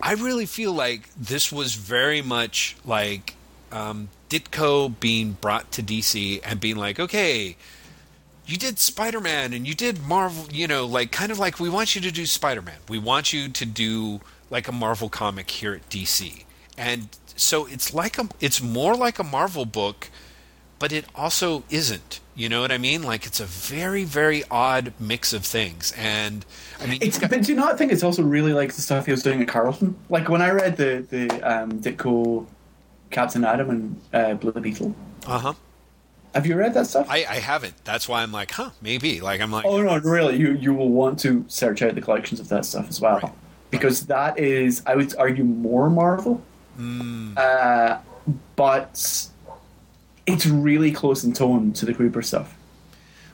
I 0.00 0.14
really 0.14 0.46
feel 0.46 0.72
like 0.72 1.08
this 1.14 1.52
was 1.52 1.74
very 1.74 2.22
much 2.22 2.76
like 2.84 3.34
um, 3.70 4.08
Ditko 4.30 4.98
being 4.98 5.32
brought 5.40 5.70
to 5.72 5.82
DC 5.82 6.40
and 6.44 6.58
being 6.58 6.76
like, 6.76 6.98
okay, 6.98 7.56
you 8.52 8.58
did 8.58 8.78
Spider 8.78 9.20
Man 9.20 9.52
and 9.54 9.66
you 9.66 9.74
did 9.74 10.02
Marvel, 10.02 10.46
you 10.52 10.66
know, 10.68 10.84
like 10.86 11.10
kind 11.10 11.32
of 11.32 11.38
like 11.38 11.58
we 11.58 11.70
want 11.70 11.94
you 11.94 12.00
to 12.02 12.10
do 12.12 12.26
Spider 12.26 12.60
Man. 12.62 12.76
We 12.88 12.98
want 12.98 13.32
you 13.32 13.48
to 13.48 13.64
do 13.64 14.20
like 14.50 14.68
a 14.68 14.72
Marvel 14.72 15.08
comic 15.08 15.50
here 15.50 15.72
at 15.74 15.88
DC. 15.88 16.44
And 16.76 17.08
so 17.34 17.66
it's 17.66 17.94
like 17.94 18.18
a, 18.18 18.28
it's 18.40 18.60
more 18.62 18.94
like 18.94 19.18
a 19.18 19.24
Marvel 19.24 19.64
book, 19.64 20.10
but 20.78 20.92
it 20.92 21.06
also 21.14 21.64
isn't. 21.70 22.20
You 22.34 22.48
know 22.48 22.60
what 22.62 22.72
I 22.72 22.78
mean? 22.78 23.02
Like 23.02 23.26
it's 23.26 23.40
a 23.40 23.44
very, 23.46 24.04
very 24.04 24.42
odd 24.50 24.92
mix 25.00 25.32
of 25.32 25.44
things. 25.44 25.92
And 25.96 26.44
I 26.80 26.86
mean, 26.86 26.98
It's, 27.02 27.18
got- 27.18 27.30
but 27.30 27.42
do 27.42 27.52
you 27.52 27.56
not 27.56 27.78
think 27.78 27.90
it's 27.92 28.02
also 28.02 28.22
really 28.22 28.52
like 28.52 28.72
the 28.74 28.82
stuff 28.82 29.06
he 29.06 29.12
was 29.12 29.22
doing 29.22 29.40
at 29.42 29.50
Charlton? 29.50 29.96
Like 30.10 30.28
when 30.28 30.42
I 30.42 30.50
read 30.50 30.76
the 30.76 31.06
the 31.08 31.28
um, 31.42 31.72
Ditko, 31.80 32.46
Captain 33.10 33.44
Atom, 33.44 33.70
and 33.70 34.00
uh, 34.12 34.34
Blue 34.34 34.52
Beetle. 34.52 34.94
uh 35.26 35.38
huh. 35.38 35.52
Have 36.34 36.46
you 36.46 36.56
read 36.56 36.72
that 36.74 36.86
stuff? 36.86 37.06
I, 37.10 37.18
I 37.28 37.36
haven't. 37.40 37.74
That's 37.84 38.08
why 38.08 38.22
I'm 38.22 38.32
like, 38.32 38.50
huh, 38.52 38.70
maybe. 38.80 39.20
Like 39.20 39.40
I'm 39.40 39.52
like, 39.52 39.64
oh 39.66 39.82
no, 39.82 39.98
really? 39.98 40.36
You 40.38 40.52
you 40.54 40.72
will 40.74 40.88
want 40.88 41.18
to 41.20 41.44
search 41.48 41.82
out 41.82 41.94
the 41.94 42.00
collections 42.00 42.40
of 42.40 42.48
that 42.48 42.64
stuff 42.64 42.88
as 42.88 43.00
well, 43.00 43.20
Right. 43.22 43.32
because 43.70 44.06
that 44.06 44.38
is, 44.38 44.82
I 44.86 44.94
would 44.96 45.14
argue, 45.16 45.44
more 45.44 45.90
Marvel. 45.90 46.40
mm, 46.78 47.36
Uh, 47.36 47.98
but 48.56 49.26
it's 50.26 50.46
really 50.46 50.92
close 50.92 51.24
in 51.24 51.32
tone 51.32 51.72
to 51.74 51.84
the 51.86 51.92
Creeper 51.92 52.22
stuff. 52.22 52.54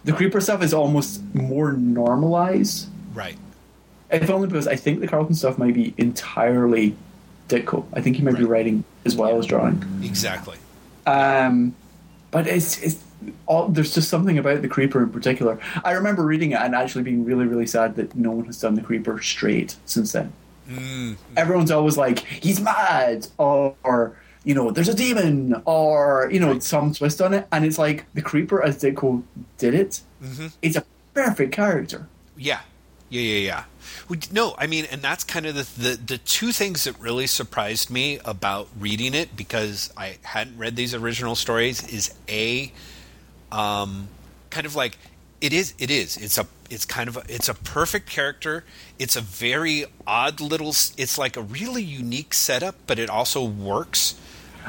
The 0.05 0.13
Creeper 0.13 0.41
stuff 0.41 0.63
is 0.63 0.73
almost 0.75 1.23
more 1.35 1.73
normalized. 1.73 2.89
right. 3.15 3.37
If 4.11 4.31
only 4.31 4.49
because 4.49 4.67
I 4.67 4.75
think 4.77 5.01
the 5.01 5.07
Charlton 5.07 5.35
stuff 5.35 5.59
might 5.59 5.75
be 5.75 5.93
entirely 5.99 6.97
Ditko. 7.51 7.85
I 7.93 8.01
think 8.01 8.17
he 8.17 8.23
might 8.23 8.39
be 8.39 8.45
writing 8.45 8.83
as 9.05 9.15
well 9.15 9.39
as 9.39 9.45
drawing. 9.45 9.85
Exactly. 10.03 10.57
Um, 11.07 11.75
but 12.31 12.47
it's 12.47 12.81
it's 12.83 13.03
all, 13.47 13.69
there's 13.69 13.95
just 13.95 14.09
something 14.09 14.39
about 14.39 14.63
the 14.63 14.69
Creeper 14.69 15.03
in 15.03 15.11
particular. 15.11 15.59
I 15.85 15.93
remember 15.93 16.25
reading 16.25 16.53
it 16.53 16.61
and 16.61 16.75
actually 16.75 17.05
being 17.05 17.25
really 17.25 17.47
really 17.47 17.67
sad 17.67 17.97
that 17.97 18.15
no 18.15 18.31
one 18.31 18.47
has 18.47 18.61
done 18.61 18.75
the 18.75 18.83
Creeper 18.83 19.21
straight 19.21 19.77
since 19.87 20.13
then. 20.13 20.33
Mm, 20.69 21.17
Everyone's 21.37 21.71
always 21.71 21.97
like 21.97 22.21
he's 22.21 22.61
mad 22.61 23.27
or. 23.39 23.75
or 23.83 24.17
you 24.45 24.55
know, 24.55 24.71
there's 24.71 24.89
a 24.89 24.95
demon, 24.95 25.61
or 25.67 26.31
you 26.33 26.41
know, 26.41 26.59
some 26.61 26.95
twist 26.95 27.21
on 27.21 27.35
it, 27.35 27.47
and 27.53 27.67
it's 27.67 27.77
like 27.77 28.07
the 28.15 28.23
creeper 28.23 28.63
as 28.63 28.81
Ditko 28.81 29.23
did 29.59 29.75
it. 29.75 30.01
mhm. 30.23 30.53
It's 30.63 30.77
a 30.77 30.85
perfect 31.13 31.53
character. 31.53 32.07
Yeah. 32.37 32.61
Yeah, 33.11 33.23
yeah, 33.23 33.39
yeah. 33.39 33.65
We, 34.09 34.19
no, 34.33 34.55
I 34.59 34.67
mean, 34.67 34.87
and 34.91 35.01
that's 35.01 35.25
kind 35.25 35.47
of 35.47 35.55
the, 35.55 35.83
the 35.83 35.97
the 35.97 36.19
two 36.19 36.53
things 36.53 36.85
that 36.85 36.99
really 37.01 37.27
surprised 37.27 37.91
me 37.91 38.19
about 38.25 38.69
reading 38.79 39.15
it 39.15 39.37
because 39.37 39.93
I 39.97 40.19
hadn't 40.23 40.59
read 40.59 40.77
these 40.77 40.95
original 40.95 41.35
stories 41.35 41.87
is 41.89 42.15
a, 42.29 42.71
um, 43.51 44.09
kind 44.51 44.67
of 44.67 44.77
like 44.77 44.99
it 45.41 45.53
is. 45.53 45.75
It 45.79 45.91
is. 45.91 46.17
It's 46.17 46.39
a. 46.39 46.47
It's 46.71 46.85
kind 46.85 47.09
of 47.09 47.17
a. 47.17 47.23
It's 47.29 47.49
a 47.49 47.55
perfect 47.55 48.09
character. 48.11 48.65
It's 48.99 49.17
a 49.17 49.21
very 49.21 49.85
odd 50.07 50.41
little. 50.41 50.71
It's 50.71 51.17
like 51.17 51.37
a 51.37 51.43
really 51.43 51.83
unique 51.83 52.35
setup, 52.35 52.75
but 52.87 52.99
it 52.99 53.09
also 53.09 53.45
works. 53.45 54.17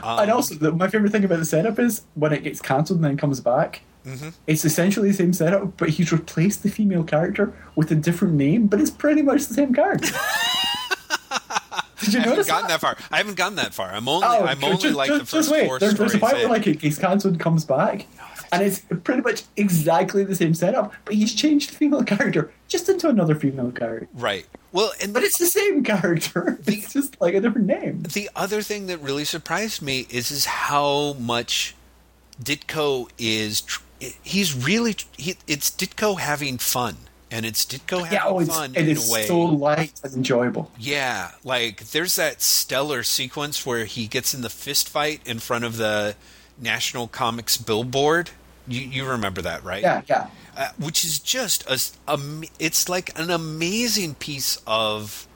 Um, 0.03 0.19
and 0.19 0.31
also, 0.31 0.55
the, 0.55 0.71
my 0.71 0.87
favorite 0.87 1.11
thing 1.11 1.23
about 1.25 1.39
the 1.39 1.45
setup 1.45 1.79
is 1.79 2.03
when 2.13 2.31
it 2.33 2.43
gets 2.43 2.61
cancelled 2.61 2.99
and 2.99 3.05
then 3.05 3.17
comes 3.17 3.41
back. 3.41 3.81
Mhm. 4.05 4.33
It's 4.47 4.63
essentially 4.65 5.09
the 5.09 5.17
same 5.17 5.33
setup, 5.33 5.77
but 5.77 5.89
he's 5.89 6.11
replaced 6.11 6.63
the 6.63 6.69
female 6.69 7.03
character 7.03 7.53
with 7.75 7.91
a 7.91 7.95
different 7.95 8.33
name, 8.35 8.67
but 8.67 8.79
it's 8.79 8.91
pretty 8.91 9.21
much 9.21 9.45
the 9.47 9.53
same 9.53 9.73
character. 9.73 10.13
Did 11.99 12.13
you 12.13 12.19
I 12.19 12.23
haven't 12.23 12.29
notice 12.37 12.47
gotten 12.47 12.67
that? 12.69 12.79
that 12.79 12.81
far. 12.81 12.97
I 13.11 13.17
haven't 13.17 13.35
gotten 13.35 13.55
that 13.57 13.73
far. 13.73 13.91
I'm 13.91 14.07
only. 14.07 14.25
Oh, 14.25 14.45
I'm 14.45 14.63
only 14.63 14.91
like 14.91 15.09
just, 15.09 15.19
the 15.19 15.25
first 15.25 15.31
just 15.49 15.51
wait. 15.51 15.67
four 15.67 15.79
There- 15.79 15.91
there's 15.91 16.13
a 16.13 16.17
stories 16.17 16.21
part 16.21 16.33
where 16.35 16.47
like 16.47 16.79
gets 16.79 16.97
cancelled 16.97 17.33
and 17.33 17.41
comes 17.41 17.65
back, 17.65 18.05
and 18.53 18.63
it's 18.63 18.79
pretty 19.03 19.21
much 19.21 19.43
exactly 19.57 20.23
the 20.23 20.35
same 20.35 20.53
setup, 20.53 20.93
but 21.03 21.13
he's 21.15 21.35
changed 21.35 21.71
the 21.71 21.75
female 21.75 22.03
character 22.15 22.51
just 22.69 22.87
into 22.87 23.09
another 23.09 23.35
female 23.35 23.69
character. 23.71 24.07
Right. 24.13 24.45
Well, 24.71 24.93
and 25.01 25.13
But 25.13 25.23
it's 25.23 25.37
the 25.39 25.45
same 25.47 25.83
character. 25.83 26.57
It's 26.67 26.93
just 26.93 27.19
like 27.19 27.33
a 27.33 27.41
different 27.41 27.67
name. 27.67 28.03
the 28.03 28.29
other 28.35 28.61
thing 28.61 28.87
that 28.87 28.99
really 28.99 29.25
surprised 29.25 29.81
me 29.81 30.07
is 30.09 30.31
is 30.31 30.45
how 30.45 31.13
much 31.19 31.75
Ditko 32.41 33.09
is. 33.17 33.59
tr- 33.61 33.81
He's 34.23 34.53
really. 34.55 34.95
He, 35.17 35.35
it's 35.47 35.69
Ditko 35.69 36.19
having 36.19 36.57
fun, 36.57 36.97
and 37.29 37.45
it's 37.45 37.65
Ditko 37.65 38.03
having 38.03 38.13
Yeah, 38.13 38.23
oh, 38.25 38.39
it's, 38.39 38.49
fun 38.49 38.71
it 38.75 38.83
in 38.83 38.89
is 38.89 39.09
a 39.09 39.11
way. 39.11 39.19
It's 39.21 39.27
so 39.27 39.39
light 39.41 39.99
and 40.03 40.13
enjoyable. 40.13 40.71
Yeah, 40.77 41.31
like 41.43 41.89
there's 41.91 42.15
that 42.15 42.41
stellar 42.41 43.03
sequence 43.03 43.65
where 43.65 43.85
he 43.85 44.07
gets 44.07 44.33
in 44.33 44.41
the 44.41 44.49
fist 44.49 44.87
fight 44.89 45.21
in 45.25 45.39
front 45.39 45.65
of 45.65 45.77
the 45.77 46.15
National 46.57 47.07
Comics 47.07 47.57
billboard. 47.57 48.31
You 48.67 48.81
you 48.81 49.05
remember 49.05 49.41
that, 49.41 49.63
right? 49.63 49.81
Yeah, 49.81 50.01
yeah. 50.07 50.27
uh, 50.55 50.69
which 50.77 51.03
is 51.03 51.19
just 51.19 51.63
a, 51.69 51.79
am- 52.11 52.43
it's 52.57 52.87
like 52.87 53.17
an 53.19 53.29
amazing 53.29 54.15
piece 54.15 54.61
of 54.65 55.27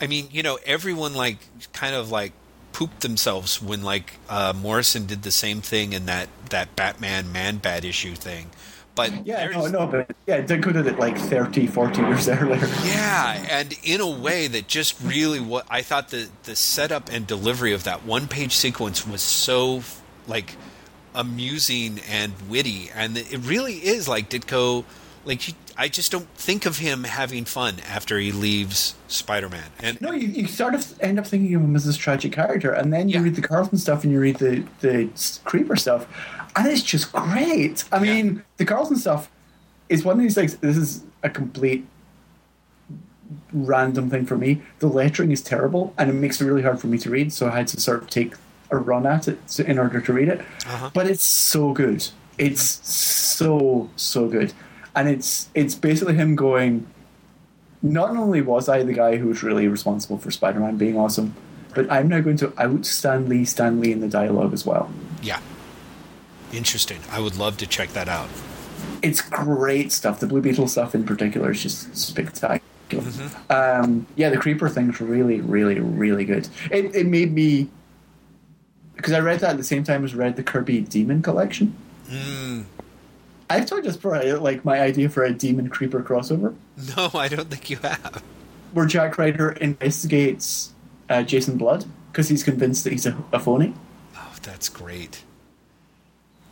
I 0.00 0.06
mean, 0.06 0.28
you 0.30 0.42
know, 0.42 0.58
everyone 0.66 1.14
like 1.14 1.38
kind 1.72 1.94
of 1.94 2.10
like 2.10 2.32
pooped 2.76 3.00
themselves 3.00 3.62
when 3.62 3.82
like 3.82 4.18
uh, 4.28 4.52
Morrison 4.54 5.06
did 5.06 5.22
the 5.22 5.30
same 5.30 5.62
thing 5.62 5.94
in 5.94 6.04
that 6.04 6.28
that 6.50 6.76
Batman 6.76 7.32
Man 7.32 7.56
Bat 7.56 7.86
issue 7.86 8.14
thing. 8.14 8.50
But 8.94 9.26
Yeah, 9.26 9.46
no, 9.48 9.66
no, 9.66 9.86
but 9.86 10.14
yeah, 10.26 10.42
Ditko 10.42 10.74
did 10.74 10.86
it 10.86 10.98
like 10.98 11.16
30, 11.16 11.68
40 11.68 12.02
years 12.02 12.28
earlier. 12.28 12.66
Yeah, 12.84 13.46
and 13.48 13.74
in 13.82 14.02
a 14.02 14.10
way 14.10 14.46
that 14.48 14.68
just 14.68 15.00
really 15.02 15.40
what 15.40 15.66
I 15.70 15.80
thought 15.80 16.10
the 16.10 16.28
the 16.42 16.54
setup 16.54 17.10
and 17.10 17.26
delivery 17.26 17.72
of 17.72 17.84
that 17.84 18.04
one 18.04 18.28
page 18.28 18.54
sequence 18.54 19.06
was 19.06 19.22
so 19.22 19.82
like 20.26 20.54
amusing 21.14 22.00
and 22.10 22.34
witty, 22.46 22.90
and 22.94 23.16
it 23.16 23.38
really 23.38 23.76
is 23.76 24.06
like 24.06 24.28
Ditko. 24.28 24.84
Like 25.24 25.48
you, 25.48 25.54
I 25.78 25.88
just 25.88 26.10
don't 26.10 26.28
think 26.36 26.64
of 26.66 26.78
him 26.78 27.04
having 27.04 27.44
fun 27.44 27.76
after 27.88 28.18
he 28.18 28.32
leaves 28.32 28.94
Spider 29.08 29.48
Man, 29.48 29.70
and 29.80 30.00
No, 30.00 30.12
you, 30.12 30.28
you 30.28 30.46
sort 30.46 30.74
of 30.74 30.98
end 31.02 31.18
up 31.18 31.26
thinking 31.26 31.54
of 31.54 31.62
him 31.62 31.76
as 31.76 31.84
this 31.84 31.96
tragic 31.96 32.32
character, 32.32 32.72
and 32.72 32.92
then 32.92 33.08
you 33.08 33.16
Yeah. 33.18 33.24
read 33.24 33.34
the 33.36 33.42
Charlton 33.46 33.78
stuff 33.78 34.02
and 34.04 34.12
you 34.12 34.18
read 34.20 34.36
the 34.36 34.64
the 34.80 35.08
Creeper 35.44 35.76
stuff, 35.76 36.06
and 36.56 36.66
it's 36.66 36.82
just 36.82 37.12
great. 37.12 37.84
I 37.92 38.02
Yeah. 38.02 38.14
mean, 38.14 38.42
the 38.56 38.64
Charlton 38.64 38.96
stuff 38.96 39.30
is 39.88 40.04
one 40.04 40.16
of 40.16 40.22
these 40.22 40.34
things. 40.34 40.56
This 40.56 40.76
is 40.76 41.02
a 41.22 41.28
complete 41.30 41.86
random 43.52 44.08
thing 44.10 44.24
for 44.26 44.36
me. 44.38 44.62
The 44.78 44.86
lettering 44.86 45.32
is 45.32 45.42
terrible, 45.42 45.92
and 45.98 46.08
it 46.10 46.14
makes 46.14 46.40
it 46.40 46.44
really 46.46 46.62
hard 46.62 46.80
for 46.80 46.86
me 46.86 46.98
to 46.98 47.10
read. 47.10 47.32
So 47.32 47.48
I 47.48 47.56
had 47.56 47.68
to 47.68 47.80
sort 47.80 48.02
of 48.02 48.10
take 48.10 48.34
a 48.70 48.76
run 48.76 49.06
at 49.06 49.28
it 49.28 49.60
in 49.60 49.78
order 49.78 50.00
to 50.00 50.12
read 50.12 50.28
it. 50.28 50.40
Uh-huh. 50.66 50.90
But 50.94 51.06
it's 51.06 51.22
so 51.24 51.72
good. 51.72 52.06
It's 52.38 52.62
so 52.86 53.88
so 53.96 54.28
good, 54.28 54.52
and 54.96 55.08
it's 55.08 55.48
it's 55.54 55.74
basically 55.74 56.14
him 56.14 56.34
going 56.34 56.86
not 57.82 58.16
only 58.16 58.40
was 58.40 58.68
I 58.68 58.82
the 58.82 58.94
guy 58.94 59.16
who 59.16 59.28
was 59.28 59.42
really 59.42 59.68
responsible 59.68 60.18
for 60.18 60.30
Spider 60.30 60.58
Man 60.58 60.76
being 60.76 60.96
awesome, 60.96 61.34
but 61.74 61.90
I'm 61.92 62.08
now 62.08 62.20
going 62.20 62.38
to 62.38 62.52
out 62.60 62.86
Stan 62.86 63.28
Lee, 63.28 63.44
Stan 63.44 63.80
Lee 63.80 63.92
in 63.92 64.00
the 64.00 64.08
dialogue 64.08 64.52
as 64.52 64.66
well. 64.66 64.90
yeah, 65.22 65.40
interesting. 66.52 66.98
I 67.10 67.20
would 67.20 67.36
love 67.36 67.58
to 67.58 67.66
check 67.66 67.90
that 67.90 68.08
out. 68.08 68.30
It's 69.02 69.20
great 69.20 69.92
stuff. 69.92 70.20
The 70.20 70.26
Blue 70.26 70.40
Beetle 70.40 70.68
stuff 70.68 70.94
in 70.94 71.04
particular 71.04 71.50
is 71.50 71.62
just 71.62 71.94
spectacular. 71.96 72.62
Um, 73.50 74.06
yeah, 74.16 74.30
the 74.30 74.38
Creeper 74.38 74.68
thing's 74.68 75.00
really, 75.00 75.40
really, 75.40 75.80
really 75.80 76.24
good. 76.24 76.48
It, 76.70 76.94
it 76.94 77.06
made 77.06 77.32
me 77.32 77.68
because 78.96 79.12
I 79.12 79.20
read 79.20 79.40
that 79.40 79.50
at 79.50 79.56
the 79.58 79.64
same 79.64 79.84
time 79.84 80.04
as 80.04 80.14
read 80.14 80.36
the 80.36 80.42
Kirby 80.42 80.80
Demon 80.80 81.20
collection. 81.22 81.76
I've 83.48 83.66
told 83.66 83.84
this 83.84 83.96
for 83.96 84.18
like 84.38 84.64
my 84.64 84.80
idea 84.80 85.08
for 85.08 85.24
a 85.24 85.32
Demon 85.32 85.68
Creeper 85.68 86.02
crossover. 86.02 86.54
No, 86.96 87.10
I 87.14 87.28
don't 87.28 87.48
think 87.48 87.70
you 87.70 87.76
have. 87.78 88.22
where 88.72 88.86
Jack 88.86 89.18
Ryder 89.18 89.52
investigates 89.52 90.72
uh, 91.08 91.22
Jason 91.22 91.56
Blood 91.56 91.84
because 92.12 92.28
he's 92.28 92.42
convinced 92.42 92.84
that 92.84 92.92
he's 92.92 93.06
a, 93.06 93.16
a 93.32 93.40
phony. 93.40 93.74
Oh, 94.16 94.34
that's 94.42 94.68
great. 94.68 95.22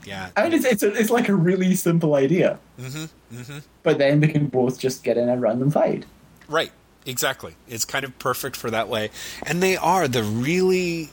Yeah, 0.04 0.30
I 0.36 0.44
mean, 0.44 0.52
it's 0.52 0.64
it's, 0.64 0.82
a, 0.82 0.92
it's 0.92 1.10
like 1.10 1.28
a 1.28 1.34
really 1.34 1.74
simple 1.74 2.14
idea. 2.14 2.58
Mm-hmm, 2.78 3.36
mm-hmm. 3.36 3.58
But 3.82 3.98
then 3.98 4.20
they 4.20 4.28
can 4.28 4.46
both 4.46 4.78
just 4.78 5.02
get 5.02 5.16
in 5.16 5.28
a 5.28 5.36
random 5.36 5.70
fight. 5.70 6.04
Right. 6.48 6.72
Exactly. 7.06 7.54
It's 7.68 7.84
kind 7.84 8.04
of 8.04 8.18
perfect 8.18 8.56
for 8.56 8.70
that 8.70 8.88
way. 8.88 9.10
And 9.42 9.62
they 9.62 9.76
are 9.76 10.08
the 10.08 10.22
really 10.22 11.10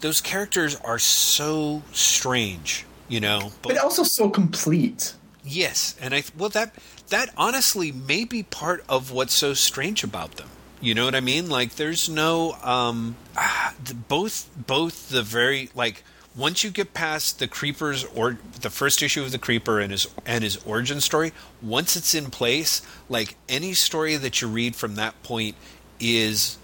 those 0.00 0.20
characters 0.20 0.76
are 0.76 0.98
so 0.98 1.82
strange, 1.92 2.84
you 3.08 3.20
know. 3.20 3.52
But 3.62 3.78
also 3.78 4.02
so 4.02 4.30
complete. 4.30 5.14
Yes, 5.48 5.96
and 6.00 6.14
I 6.14 6.22
well 6.36 6.50
that 6.50 6.74
that 7.08 7.30
honestly 7.36 7.90
may 7.92 8.24
be 8.24 8.42
part 8.42 8.84
of 8.88 9.10
what's 9.10 9.34
so 9.34 9.54
strange 9.54 10.04
about 10.04 10.32
them. 10.36 10.48
You 10.80 10.94
know 10.94 11.04
what 11.06 11.14
I 11.14 11.20
mean? 11.20 11.48
Like 11.48 11.76
there's 11.76 12.08
no 12.08 12.52
um 12.62 13.16
ah, 13.36 13.74
the, 13.84 13.94
both 13.94 14.48
both 14.56 15.08
the 15.08 15.22
very 15.22 15.70
like 15.74 16.04
once 16.36 16.62
you 16.62 16.70
get 16.70 16.94
past 16.94 17.40
the 17.40 17.48
creepers 17.48 18.04
or 18.14 18.38
the 18.60 18.70
first 18.70 19.02
issue 19.02 19.22
of 19.24 19.32
the 19.32 19.38
creeper 19.38 19.80
and 19.80 19.90
his 19.90 20.06
and 20.24 20.44
his 20.44 20.56
origin 20.64 21.00
story, 21.00 21.32
once 21.60 21.96
it's 21.96 22.14
in 22.14 22.30
place, 22.30 22.80
like 23.08 23.36
any 23.48 23.72
story 23.74 24.16
that 24.16 24.40
you 24.40 24.46
read 24.46 24.76
from 24.76 24.94
that 24.96 25.20
point 25.24 25.56
is 25.98 26.58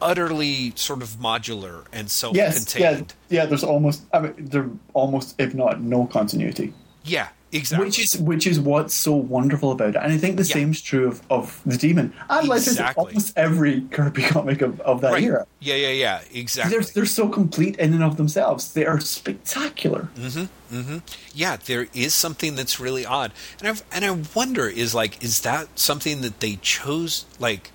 utterly 0.00 0.72
sort 0.76 1.02
of 1.02 1.16
modular 1.16 1.84
and 1.92 2.04
Yes, 2.04 2.14
self-contained. 2.14 3.14
yeah, 3.28 3.40
yeah. 3.42 3.46
There's 3.46 3.64
almost, 3.64 4.04
I 4.12 4.20
mean, 4.20 4.34
there 4.38 4.70
almost, 4.94 5.34
if 5.40 5.54
not 5.54 5.80
no 5.80 6.06
continuity, 6.06 6.72
Yeah, 7.04 7.28
exactly. 7.52 7.86
which 7.86 7.98
is 7.98 8.18
which 8.18 8.46
is 8.46 8.60
what's 8.60 8.94
so 8.94 9.14
wonderful 9.14 9.70
about 9.72 9.90
it. 9.90 9.96
And 9.96 10.12
I 10.12 10.18
think 10.18 10.36
the 10.36 10.42
Yeah. 10.44 10.54
same's 10.54 10.80
true 10.82 11.08
of, 11.08 11.22
of 11.30 11.60
the 11.64 11.76
demon, 11.76 12.12
and 12.28 12.48
like 12.48 12.58
Exactly. 12.58 13.04
almost 13.06 13.36
every 13.36 13.82
Kirby 13.90 14.22
comic 14.22 14.62
of, 14.62 14.80
of 14.80 15.00
that 15.00 15.12
right. 15.12 15.22
era. 15.24 15.46
Yeah, 15.60 15.74
yeah, 15.76 15.88
yeah. 15.88 16.20
Exactly. 16.32 16.72
They're 16.76 16.86
they're 16.94 17.06
so 17.06 17.28
complete 17.28 17.76
in 17.76 17.92
and 17.94 18.02
of 18.02 18.16
themselves. 18.16 18.72
They 18.72 18.86
are 18.86 19.00
spectacular. 19.00 20.08
Mm-hmm. 20.16 20.76
Mm-hmm. 20.76 20.98
Yeah, 21.34 21.56
there 21.64 21.86
is 21.94 22.14
something 22.14 22.54
that's 22.56 22.78
really 22.78 23.06
odd, 23.06 23.32
and 23.60 23.68
I 23.68 23.74
and 23.96 24.04
I 24.04 24.10
wonder 24.34 24.68
is 24.68 24.94
like 24.94 25.22
is 25.24 25.40
that 25.42 25.78
something 25.78 26.20
that 26.22 26.40
they 26.40 26.56
chose? 26.62 27.24
Like, 27.38 27.70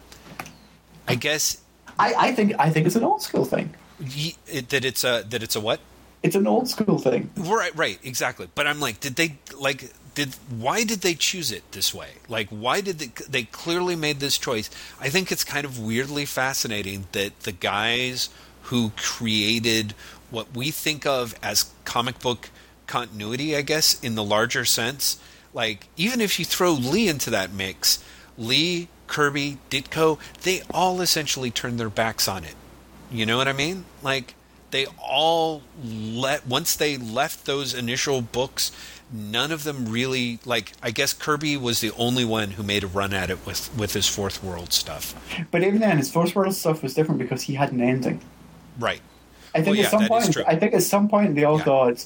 I 1.07 1.15
guess 1.15 1.57
I, 1.99 2.13
I 2.17 2.31
think 2.33 2.53
I 2.59 2.69
think 2.69 2.85
it's 2.87 2.95
an 2.95 3.03
old 3.03 3.21
school 3.21 3.45
thing. 3.45 3.73
ye, 3.99 4.35
it, 4.47 4.69
that 4.69 4.85
it's 4.85 5.03
a 5.03 5.23
that 5.29 5.41
it's 5.43 5.55
a 5.55 5.59
what? 5.59 5.79
It's 6.23 6.35
an 6.35 6.47
old 6.47 6.69
school 6.69 6.97
thing. 6.97 7.29
Right, 7.35 7.75
right, 7.75 7.99
exactly. 8.01 8.47
But 8.55 8.65
I'm 8.65 8.79
like, 8.79 8.99
did 9.01 9.17
they 9.17 9.37
like? 9.57 9.91
Did 10.15 10.35
why 10.49 10.83
did 10.83 11.01
they 11.01 11.15
choose 11.15 11.51
it 11.51 11.69
this 11.73 11.93
way? 11.93 12.11
Like, 12.29 12.47
why 12.49 12.79
did 12.79 12.99
they? 12.99 13.11
They 13.29 13.43
clearly 13.43 13.97
made 13.97 14.21
this 14.21 14.37
choice. 14.37 14.69
I 15.01 15.09
think 15.09 15.31
it's 15.31 15.43
kind 15.43 15.65
of 15.65 15.79
weirdly 15.79 16.25
fascinating 16.25 17.07
that 17.11 17.41
the 17.41 17.51
guys 17.51 18.29
who 18.63 18.91
created 18.95 19.93
what 20.31 20.55
we 20.55 20.71
think 20.71 21.05
of 21.05 21.35
as 21.43 21.71
comic 21.83 22.19
book 22.19 22.49
continuity, 22.87 23.55
I 23.55 23.61
guess, 23.61 23.99
in 24.01 24.15
the 24.15 24.23
larger 24.23 24.63
sense, 24.63 25.19
like 25.53 25.87
even 25.97 26.21
if 26.21 26.39
you 26.39 26.45
throw 26.45 26.71
Lee 26.71 27.09
into 27.09 27.29
that 27.31 27.51
mix, 27.51 28.03
Lee, 28.37 28.87
Kirby, 29.07 29.57
Ditko, 29.69 30.19
they 30.43 30.61
all 30.73 31.01
essentially 31.01 31.51
turned 31.51 31.79
their 31.79 31.89
backs 31.89 32.27
on 32.27 32.43
it. 32.43 32.55
You 33.11 33.25
know 33.25 33.37
what 33.37 33.47
I 33.47 33.53
mean? 33.53 33.85
Like 34.01 34.35
they 34.73 34.85
all 35.01 35.61
let 35.81 36.45
once 36.45 36.75
they 36.75 36.97
left 36.97 37.45
those 37.45 37.73
initial 37.73 38.21
books, 38.21 38.71
none 39.11 39.51
of 39.51 39.63
them 39.63 39.85
really 39.85 40.39
like 40.43 40.73
I 40.83 40.91
guess 40.91 41.13
Kirby 41.13 41.55
was 41.55 41.79
the 41.79 41.91
only 41.97 42.25
one 42.25 42.51
who 42.51 42.63
made 42.63 42.83
a 42.83 42.87
run 42.87 43.13
at 43.13 43.29
it 43.29 43.45
with 43.45 43.73
with 43.77 43.93
his 43.93 44.07
fourth 44.09 44.43
world 44.43 44.73
stuff. 44.73 45.15
But 45.51 45.63
even 45.63 45.79
then, 45.79 45.97
his 45.97 46.11
fourth 46.11 46.35
world 46.35 46.53
stuff 46.55 46.83
was 46.83 46.93
different 46.93 47.19
because 47.19 47.43
he 47.43 47.53
had 47.53 47.71
an 47.71 47.79
ending. 47.79 48.19
Right. 48.77 49.01
I 49.55 49.59
think 49.61 49.67
Well, 49.67 49.75
yeah, 49.75 49.83
at 49.85 49.91
some 49.91 50.07
point. 50.07 50.37
I 50.47 50.55
think 50.55 50.73
at 50.73 50.83
some 50.83 51.07
point 51.07 51.35
they 51.35 51.43
all 51.45 51.59
Yeah. 51.59 51.63
thought 51.65 52.05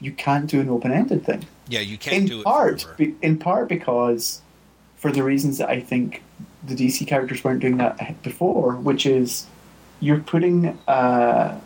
you 0.00 0.12
can't 0.12 0.46
do 0.48 0.60
an 0.60 0.68
open-ended 0.68 1.24
thing. 1.24 1.44
Yeah, 1.68 1.80
you 1.80 1.98
can't 1.98 2.16
in 2.16 2.26
do 2.26 2.40
it 2.40 2.44
part, 2.44 2.86
be, 2.96 3.14
in 3.22 3.38
part 3.38 3.68
because 3.68 4.40
for 4.96 5.10
the 5.12 5.22
reasons 5.22 5.58
that 5.58 5.68
I 5.68 5.80
think 5.80 6.22
the 6.66 6.74
DC 6.74 7.06
characters 7.06 7.42
weren't 7.44 7.60
doing 7.60 7.78
that 7.78 8.22
before, 8.22 8.72
which 8.74 9.06
is 9.06 9.46
you're 10.00 10.18
putting, 10.20 10.78
uh, 10.88 11.58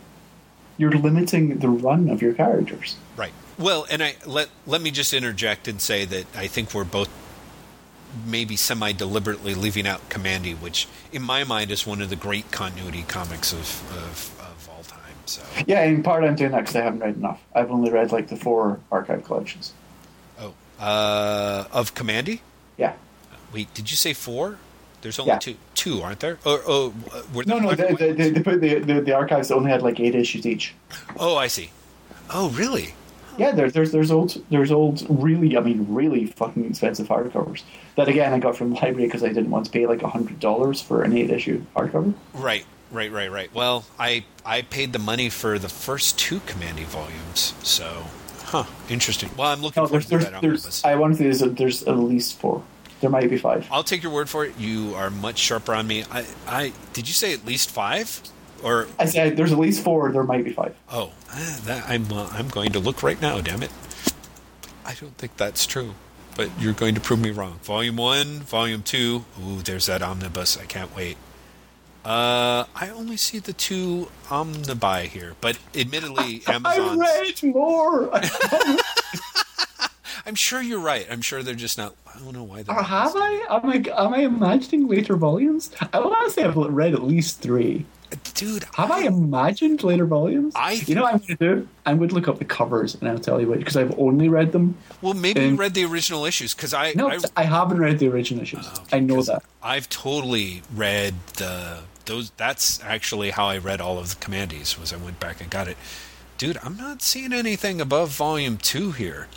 you're 0.77 0.91
limiting 0.91 1.59
the 1.59 1.69
run 1.69 2.09
of 2.09 2.21
your 2.21 2.33
characters. 2.33 2.95
Right. 3.15 3.33
Well, 3.57 3.85
and 3.89 4.03
I 4.03 4.15
let 4.25 4.49
let 4.65 4.81
me 4.81 4.91
just 4.91 5.13
interject 5.13 5.67
and 5.67 5.79
say 5.81 6.05
that 6.05 6.25
I 6.35 6.47
think 6.47 6.73
we're 6.73 6.83
both 6.83 7.09
maybe 8.25 8.55
semi 8.55 8.91
deliberately 8.91 9.55
leaving 9.55 9.87
out 9.87 10.09
Kamandi, 10.09 10.55
which 10.59 10.87
in 11.11 11.21
my 11.21 11.43
mind 11.43 11.71
is 11.71 11.85
one 11.85 12.01
of 12.01 12.09
the 12.09 12.15
great 12.15 12.51
continuity 12.51 13.03
comics 13.03 13.51
of 13.53 13.59
of, 13.91 14.39
of 14.39 14.69
all 14.71 14.83
time. 14.83 14.99
So 15.25 15.41
Yeah, 15.67 15.83
in 15.83 16.03
part 16.03 16.23
I'm 16.23 16.35
doing 16.35 16.51
that 16.51 16.61
because 16.61 16.75
I 16.75 16.81
haven't 16.81 16.99
read 16.99 17.15
enough. 17.15 17.41
I've 17.53 17.71
only 17.71 17.91
read 17.91 18.11
like 18.11 18.27
the 18.27 18.35
four 18.35 18.79
archive 18.91 19.23
collections. 19.23 19.73
oh, 20.39 20.53
uh, 20.79 21.65
of 21.71 21.93
Kamandi. 21.95 22.39
Yeah. 22.77 22.93
Wait, 23.53 23.71
did 23.75 23.91
you 23.91 23.97
say 23.97 24.13
four? 24.13 24.57
There's 25.03 25.19
only 25.19 25.33
Yeah. 25.33 25.39
two, 25.39 25.55
two, 25.75 26.01
aren't 26.01 26.19
there? 26.21 26.39
Or 26.45 26.61
oh, 26.65 26.93
were 27.33 27.43
No, 27.45 27.59
there 27.59 27.61
no, 27.61 27.75
they, 27.75 27.93
they, 27.93 28.11
they, 28.13 28.29
they 28.31 28.41
put 28.41 28.59
the, 28.61 28.79
the 28.79 29.01
the 29.01 29.13
archives 29.13 29.51
only 29.51 29.69
had 29.69 29.81
like 29.83 29.99
eight 29.99 30.15
issues 30.15 30.45
each. 30.47 30.73
Oh, 31.19 31.35
I 31.35 31.47
see. 31.47 31.69
Oh, 32.31 32.49
really? 32.49 32.95
Yeah, 33.37 33.51
there's 33.51 33.73
there's 33.73 33.91
there's 33.91 34.11
old 34.11 34.41
there's 34.49 34.71
old 34.71 35.05
really 35.09 35.57
I 35.57 35.61
mean 35.61 35.85
really 35.89 36.27
fucking 36.27 36.65
expensive 36.65 37.07
hardcovers 37.07 37.63
that 37.95 38.07
again 38.07 38.31
I 38.31 38.39
got 38.39 38.55
from 38.55 38.69
the 38.69 38.75
library 38.75 39.05
because 39.07 39.23
I 39.23 39.27
didn't 39.29 39.49
want 39.49 39.65
to 39.65 39.71
pay 39.71 39.85
like 39.87 40.03
a 40.03 40.07
hundred 40.07 40.39
dollars 40.39 40.81
for 40.81 41.01
an 41.03 41.17
eight 41.17 41.31
issue 41.31 41.63
hardcover. 41.75 42.13
Right, 42.33 42.63
right, 42.91 43.11
right, 43.11 43.31
right. 43.31 43.53
Well, 43.53 43.85
I 43.99 44.23
I 44.45 44.61
paid 44.61 44.93
the 44.93 44.99
money 44.99 45.29
for 45.29 45.57
the 45.57 45.67
first 45.69 46.17
two 46.19 46.41
Kamandi 46.41 46.85
volumes, 46.85 47.55
so 47.63 48.05
huh, 48.45 48.65
interesting. 48.87 49.31
Well, 49.35 49.47
I'm 49.51 49.61
looking 49.63 49.81
No, 49.81 49.87
forward 49.87 50.03
there's 50.03 50.25
to 50.25 50.31
there's, 50.41 50.63
that 50.63 50.73
there's. 50.73 50.83
I 50.83 50.93
want 50.95 51.13
to 51.13 51.17
say 51.17 51.23
there's, 51.45 51.55
there's 51.55 51.83
at 51.83 51.97
least 51.97 52.39
four. 52.39 52.61
There 53.03 53.09
might 53.09 53.29
be 53.29 53.37
five. 53.37 53.67
I'll 53.69 53.83
take 53.83 54.01
your 54.01 54.13
word 54.13 54.29
for 54.29 54.45
it. 54.45 54.57
You 54.57 54.95
are 54.95 55.09
much 55.09 55.37
sharper 55.37 55.73
on 55.73 55.85
me. 55.87 56.05
I, 56.09 56.25
I 56.47 56.71
did 56.93 57.05
you 57.05 57.13
say 57.13 57.33
at 57.33 57.45
least 57.45 57.69
five, 57.69 58.21
or 58.63 58.87
I 58.97 59.03
said 59.07 59.35
there's 59.35 59.51
at 59.51 59.59
least 59.59 59.83
four. 59.83 60.09
There 60.13 60.23
might 60.23 60.45
be 60.45 60.53
five. 60.53 60.73
oh, 60.89 61.11
ah, 61.29 61.59
that, 61.65 61.89
I'm 61.89 62.09
uh, 62.13 62.29
I'm 62.31 62.47
going 62.47 62.71
to 62.71 62.79
look 62.79 63.03
right 63.03 63.21
now. 63.21 63.41
Damn 63.41 63.61
it! 63.61 63.71
I 64.85 64.93
don't 64.93 65.17
think 65.17 65.35
that's 65.35 65.65
true, 65.65 65.95
but 66.37 66.49
you're 66.57 66.71
going 66.71 66.95
to 66.95 67.01
prove 67.01 67.19
me 67.19 67.31
wrong. 67.31 67.59
Volume 67.63 67.97
one, 67.97 68.39
volume 68.39 68.83
two. 68.83 69.25
Ooh, 69.43 69.57
there's 69.57 69.87
that 69.87 70.01
omnibus. 70.01 70.57
I 70.57 70.63
can't 70.63 70.95
wait. 70.95 71.17
Uh, 72.05 72.63
I 72.73 72.89
only 72.95 73.17
see 73.17 73.39
the 73.39 73.51
two 73.51 74.09
omnibuy 74.27 75.07
here, 75.07 75.35
but 75.41 75.57
admittedly, 75.75 76.41
Amazon. 76.47 77.01
I 77.03 77.21
read 77.21 77.43
more. 77.43 78.11
I'm 80.25 80.35
sure 80.35 80.61
you're 80.61 80.79
right. 80.79 81.05
I'm 81.11 81.21
sure 81.21 81.43
they're 81.43 81.53
just 81.53 81.77
not. 81.77 81.95
I 82.07 82.17
don't 82.19 82.33
know 82.33 82.43
why. 82.43 82.63
They're 82.63 82.73
or 82.75 82.81
not 82.81 82.87
have. 82.89 83.13
I? 83.15 83.45
Am 83.49 83.69
I? 83.69 83.75
Am 84.05 84.13
I 84.13 84.19
imagining 84.19 84.87
later 84.87 85.15
volumes? 85.17 85.69
I 85.91 85.99
want 85.99 86.25
to 86.27 86.31
say 86.31 86.43
I've 86.43 86.55
read 86.55 86.93
at 86.93 87.03
least 87.03 87.41
three. 87.41 87.85
dude? 88.35 88.63
Have 88.75 88.89
I 88.91 88.99
imagined 89.01 89.83
later 89.83 90.05
volumes? 90.05 90.53
I- 90.55 90.73
you 90.85 90.95
know 90.95 91.01
what 91.03 91.13
I'm 91.15 91.19
going 91.19 91.37
to 91.37 91.55
do? 91.55 91.67
I'm 91.85 92.07
to 92.07 92.13
look 92.15 92.27
up 92.29 92.37
the 92.39 92.45
covers 92.45 92.95
and 92.95 93.09
I'll 93.09 93.19
tell 93.19 93.41
you 93.41 93.47
which 93.47 93.59
because 93.59 93.75
I've 93.75 93.97
only 93.99 94.29
read 94.29 94.51
them. 94.53 94.77
Well, 95.01 95.13
maybe 95.13 95.41
you 95.41 95.47
Um, 95.47 95.57
read 95.57 95.73
the 95.73 95.83
original 95.85 96.23
issues 96.23 96.53
because 96.53 96.73
I, 96.73 96.93
No, 96.95 97.09
I 97.09 97.19
I, 97.35 97.43
haven't 97.43 97.79
read 97.79 97.99
the 97.99 98.07
original 98.07 98.43
issues. 98.43 98.65
okay, 98.67 98.97
I 98.97 98.99
know 98.99 99.21
that. 99.23 99.43
I've 99.61 99.89
totally 99.89 100.61
read 100.73 101.15
the 101.37 101.79
those. 102.05 102.29
That's 102.37 102.81
actually 102.83 103.31
how 103.31 103.47
I 103.47 103.57
read 103.57 103.81
all 103.81 103.97
of 103.99 104.09
the 104.09 104.15
Kamandis. 104.25 104.79
Was 104.79 104.93
I 104.93 104.97
went 104.97 105.19
back 105.19 105.41
and 105.41 105.49
got 105.49 105.67
it, 105.67 105.75
dude? 106.37 106.57
I'm 106.63 106.77
not 106.77 107.01
seeing 107.01 107.33
anything 107.33 107.81
above 107.81 108.09
volume 108.11 108.57
two 108.57 108.91
here. 108.91 109.27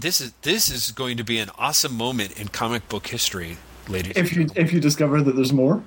This 0.00 0.20
is 0.22 0.32
this 0.42 0.70
is 0.70 0.92
going 0.92 1.18
to 1.18 1.24
be 1.24 1.38
an 1.38 1.50
awesome 1.58 1.94
moment 1.94 2.40
in 2.40 2.48
comic 2.48 2.88
book 2.88 3.06
history, 3.08 3.58
ladies. 3.86 4.14
If 4.16 4.34
you 4.34 4.48
if 4.56 4.72
you 4.72 4.80
discover 4.80 5.20
that 5.20 5.36
there's 5.36 5.52
more, 5.52 5.82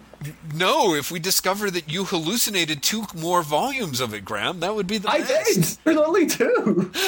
no, 0.53 0.93
if 0.93 1.09
we 1.09 1.17
discover 1.19 1.71
that 1.71 1.91
you 1.91 2.05
hallucinated 2.05 2.83
two 2.83 3.05
more 3.15 3.41
volumes 3.41 3.99
of 3.99 4.13
it, 4.13 4.23
Graeme, 4.23 4.59
that 4.59 4.75
would 4.75 4.85
be 4.85 4.99
the 4.99 5.09
I 5.09 5.21
best. 5.21 5.55
did. 5.55 5.63
There's 5.83 5.97
only 5.97 6.27
two. 6.27 6.91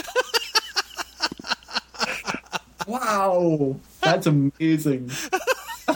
wow, 2.88 3.76
that's 4.01 4.26
amazing. 4.26 5.12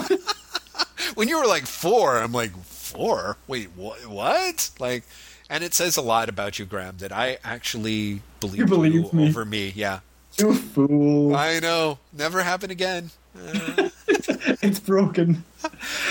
when 1.16 1.28
you 1.28 1.40
were 1.40 1.48
like 1.48 1.66
four, 1.66 2.18
I'm 2.18 2.34
like 2.34 2.56
four. 2.64 3.38
Wait, 3.48 3.70
what? 3.76 4.06
What? 4.06 4.70
Like, 4.80 5.06
and 5.50 5.64
it 5.64 5.74
says 5.74 5.98
a 5.98 6.04
lot 6.04 6.30
about 6.30 6.60
you, 6.60 6.66
Graeme, 6.66 6.98
that 7.00 7.12
I 7.12 7.40
actually 7.44 8.22
believe 8.40 8.60
You 8.60 8.66
believe 8.68 9.12
me. 9.12 9.30
over 9.30 9.44
me. 9.44 9.74
Yeah, 9.76 10.02
You 10.40 10.54
fool! 10.74 11.36
I 11.36 11.60
know. 11.60 12.00
Never 12.18 12.42
happen 12.44 12.72
again. 12.72 13.12
Uh, 13.38 13.90
it's 14.08 14.80
broken. 14.80 15.44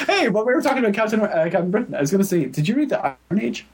Hey, 0.07 0.29
when 0.29 0.47
we 0.47 0.55
were 0.55 0.63
talking 0.63 0.79
about 0.85 0.95
Captain 0.95 1.21
uh, 1.21 1.49
Captain 1.51 1.71
Britain, 1.71 1.95
I 1.95 2.01
was 2.01 2.11
going 2.11 2.21
to 2.23 2.27
say, 2.27 2.45
did 2.47 2.69
you 2.69 2.75
read 2.77 2.89
the 2.91 3.01
Iron 3.05 3.41
Age? 3.41 3.67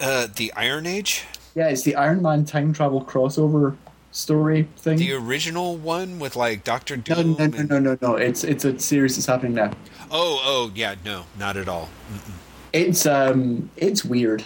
uh, 0.00 0.26
the 0.34 0.52
Iron 0.54 0.86
Age, 0.86 1.24
Yeah, 1.54 1.68
it's 1.68 1.82
the 1.82 1.94
Iron 1.96 2.22
Man 2.22 2.44
time 2.44 2.72
travel 2.72 3.04
crossover 3.04 3.76
story 4.10 4.68
thing. 4.76 4.98
the 4.98 5.12
original 5.12 5.76
one 5.76 6.18
with 6.18 6.34
like 6.36 6.64
Doctor 6.64 6.96
no, 6.96 7.02
Doom. 7.02 7.32
no, 7.38 7.46
no, 7.46 7.56
and- 7.58 7.68
no, 7.68 7.78
no, 7.78 7.98
no. 8.02 8.16
It's 8.16 8.42
it's 8.44 8.64
a 8.64 8.78
series 8.78 9.16
that's 9.16 9.26
happening 9.26 9.54
now. 9.54 9.70
Oh, 10.10 10.40
oh, 10.44 10.72
yeah, 10.74 10.96
no, 11.04 11.24
not 11.38 11.56
at 11.56 11.68
all. 11.68 11.88
Mm-mm. 12.12 12.32
It's 12.72 13.06
um, 13.06 13.70
it's 13.76 14.04
weird. 14.04 14.44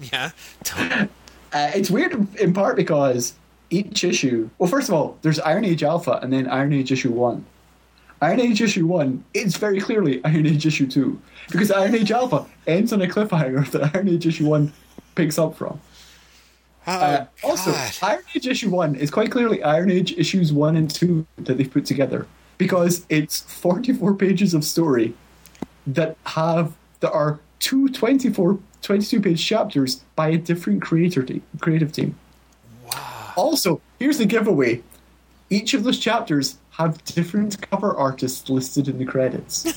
Yeah, 0.00 0.30
Uh, 1.54 1.70
it's 1.74 1.90
weird 1.90 2.34
in 2.36 2.54
part 2.54 2.76
because 2.76 3.34
each 3.72 4.04
issue. 4.04 4.50
Well, 4.58 4.68
first 4.68 4.88
of 4.88 4.94
all, 4.94 5.18
there's 5.22 5.40
Iron 5.40 5.64
Age 5.64 5.82
Alpha 5.82 6.20
and 6.22 6.32
then 6.32 6.46
Iron 6.48 6.72
Age 6.72 6.92
issue 6.92 7.10
one. 7.10 7.44
Iron 8.20 8.40
Age 8.40 8.62
issue 8.62 8.86
one 8.86 9.24
is 9.34 9.56
very 9.56 9.80
clearly 9.80 10.24
Iron 10.24 10.46
Age 10.46 10.66
issue 10.66 10.86
two 10.86 11.20
because 11.50 11.70
Iron 11.70 11.94
Age 11.94 12.12
Alpha 12.12 12.46
ends 12.66 12.92
on 12.92 13.02
a 13.02 13.06
cliffhanger 13.06 13.68
that 13.72 13.94
Iron 13.94 14.08
Age 14.08 14.26
issue 14.26 14.46
one 14.48 14.72
picks 15.14 15.38
up 15.38 15.56
from. 15.56 15.80
oh, 16.86 16.92
Uh, 16.92 17.26
also, 17.42 17.74
Iron 18.06 18.22
Age 18.36 18.46
issue 18.46 18.70
one 18.70 18.94
is 18.94 19.10
quite 19.10 19.32
clearly 19.32 19.62
Iron 19.62 19.90
Age 19.90 20.12
issues 20.12 20.52
one 20.52 20.76
and 20.76 20.88
two 20.88 21.26
that 21.38 21.56
they've 21.56 21.70
put 21.70 21.86
together 21.86 22.26
because 22.58 23.06
it's 23.08 23.40
44 23.40 24.14
pages 24.14 24.54
of 24.54 24.64
story 24.64 25.14
that 25.86 26.16
have 26.26 26.74
that 27.00 27.10
are 27.12 27.40
two 27.58 27.88
24 27.88 28.58
22 28.82 29.20
page 29.20 29.44
chapters 29.44 30.02
by 30.16 30.28
a 30.28 30.36
different 30.36 30.82
creator 30.82 31.22
team, 31.22 31.42
creative 31.60 31.92
team. 31.92 32.16
Wow. 33.36 33.44
Also, 33.44 33.80
here's 33.98 34.18
the 34.18 34.26
giveaway. 34.26 34.82
Each 35.50 35.74
of 35.74 35.84
those 35.84 35.98
chapters 35.98 36.56
have 36.72 37.02
different 37.04 37.60
cover 37.70 37.94
artists 37.94 38.48
listed 38.48 38.88
in 38.88 38.98
the 38.98 39.04
credits. 39.04 39.64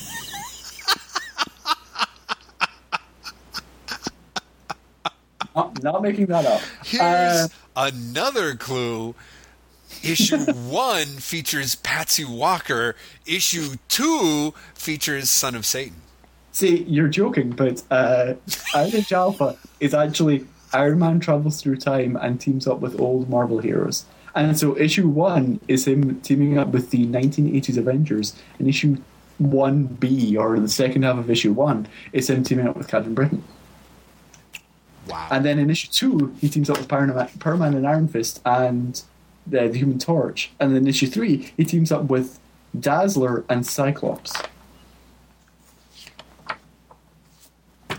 not, 5.55 5.83
not 5.83 6.01
making 6.01 6.27
that 6.27 6.45
up. 6.45 6.61
Here's 6.83 7.01
Uh, 7.03 7.47
another 7.75 8.55
clue. 8.55 9.15
Issue 10.03 10.37
one 10.53 11.05
features 11.05 11.75
Patsy 11.75 12.25
Walker. 12.25 12.95
Issue 13.25 13.75
two 13.89 14.53
features 14.73 15.29
Son 15.29 15.55
of 15.55 15.65
Satan. 15.65 15.95
See, 16.51 16.83
you're 16.83 17.09
joking, 17.09 17.51
but 17.51 17.81
uh, 17.91 18.35
Iron 18.73 18.95
Age 18.95 19.11
Alpha 19.11 19.57
is 19.81 19.93
actually 19.93 20.45
Iron 20.75 20.99
Man 20.99 21.19
travels 21.19 21.61
through 21.61 21.77
time 21.77 22.17
and 22.17 22.39
teams 22.39 22.67
up 22.67 22.79
with 22.79 22.99
old 22.99 23.29
Marvel 23.29 23.59
heroes. 23.59 24.05
And 24.35 24.59
so 24.59 24.77
issue 24.77 25.07
one 25.07 25.61
is 25.67 25.87
him 25.87 26.19
teaming 26.21 26.57
up 26.57 26.67
with 26.67 26.91
the 26.91 27.07
1980s 27.07 27.77
Avengers, 27.77 28.35
and 28.59 28.67
issue 28.67 28.97
1B, 29.41 30.37
or 30.37 30.59
the 30.59 30.67
second 30.67 31.03
half 31.03 31.17
of 31.17 31.29
issue 31.29 31.53
one, 31.53 31.87
is 32.11 32.29
him 32.29 32.43
teaming 32.43 32.67
up 32.67 32.75
with 32.75 32.89
Captain 32.89 33.13
Britain. 33.13 33.43
Wow. 35.07 35.27
And 35.31 35.45
then 35.45 35.59
in 35.59 35.69
issue 35.69 35.87
two, 35.89 36.35
he 36.41 36.49
teams 36.49 36.69
up 36.69 36.77
with 36.77 36.89
Power 36.89 37.57
Man, 37.57 37.73
and 37.73 37.87
Iron 37.87 38.09
Fist 38.09 38.41
and 38.45 39.01
the, 39.47 39.69
the 39.69 39.77
Human 39.77 39.99
Torch. 39.99 40.51
And 40.59 40.71
then 40.71 40.83
in 40.83 40.87
issue 40.87 41.07
three, 41.07 41.53
he 41.55 41.63
teams 41.63 41.91
up 41.91 42.05
with 42.05 42.39
Dazzler 42.77 43.45
and 43.47 43.65
Cyclops. 43.65 44.33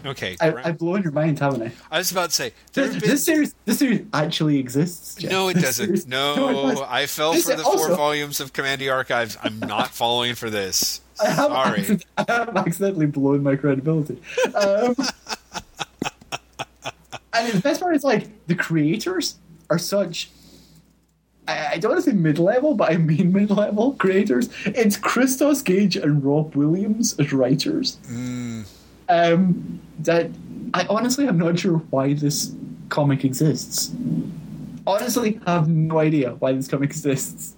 Okay. 0.06 0.36
I. 0.40 0.52
I've 0.64 0.78
blown 0.78 1.02
your 1.02 1.12
mind, 1.12 1.38
haven't 1.40 1.62
I? 1.62 1.72
I 1.90 1.98
was 1.98 2.12
about 2.12 2.30
to 2.30 2.34
say 2.34 2.52
This, 2.72 2.90
been. 2.90 3.00
this 3.00 3.24
series, 3.24 3.54
this 3.64 3.78
series 3.78 4.06
actually 4.12 4.58
exists. 4.58 5.16
Jeff. 5.16 5.30
no, 5.30 5.48
it 5.48 5.54
This 5.54 5.64
doesn't. 5.64 5.86
series- 5.86 6.06
no, 6.06 6.68
it. 6.70 6.78
I 6.88 7.06
fell 7.06 7.32
This 7.32 7.48
for 7.48 7.56
the 7.56 7.62
four 7.64 7.94
volumes 7.96 8.40
of 8.40 8.52
Kamandi 8.52 8.92
Archives. 8.92 9.36
I'm 9.42 9.58
not 9.60 9.88
falling 9.90 10.34
for 10.34 10.48
this. 10.50 11.00
I 11.20 11.30
have, 11.30 11.50
Sorry. 11.50 12.00
I 12.18 12.24
have 12.28 12.56
accidentally 12.56 13.06
blown 13.06 13.42
my 13.42 13.56
credibility. 13.56 14.20
Um, 14.54 14.94
and 17.32 17.52
the 17.52 17.60
best 17.62 17.80
part 17.80 17.96
is 17.96 18.04
like 18.04 18.28
the 18.46 18.54
creators 18.54 19.36
are 19.70 19.78
such. 19.78 20.30
I, 21.48 21.74
I 21.74 21.78
don't 21.78 21.92
want 21.92 22.04
to 22.04 22.10
say 22.10 22.16
mid-level, 22.16 22.74
but 22.74 22.90
I 22.92 22.96
mean 22.96 23.32
mid-level 23.32 23.92
creators. 23.94 24.48
It's 24.66 24.96
Christos 24.96 25.62
Gage 25.62 25.96
and 25.96 26.22
Rob 26.24 26.54
Williams 26.54 27.18
as 27.18 27.32
writers. 27.32 27.96
Um, 29.08 29.80
that 30.00 30.30
I 30.74 30.86
honestly 30.88 31.26
am 31.26 31.38
not 31.38 31.58
sure 31.58 31.78
why 31.90 32.14
this 32.14 32.52
comic 32.88 33.24
exists. 33.24 33.92
Honestly, 34.86 35.40
I 35.46 35.54
have 35.54 35.68
no 35.68 35.98
idea 35.98 36.30
why 36.34 36.52
this 36.52 36.68
comic 36.68 36.90
exists. 36.90 37.54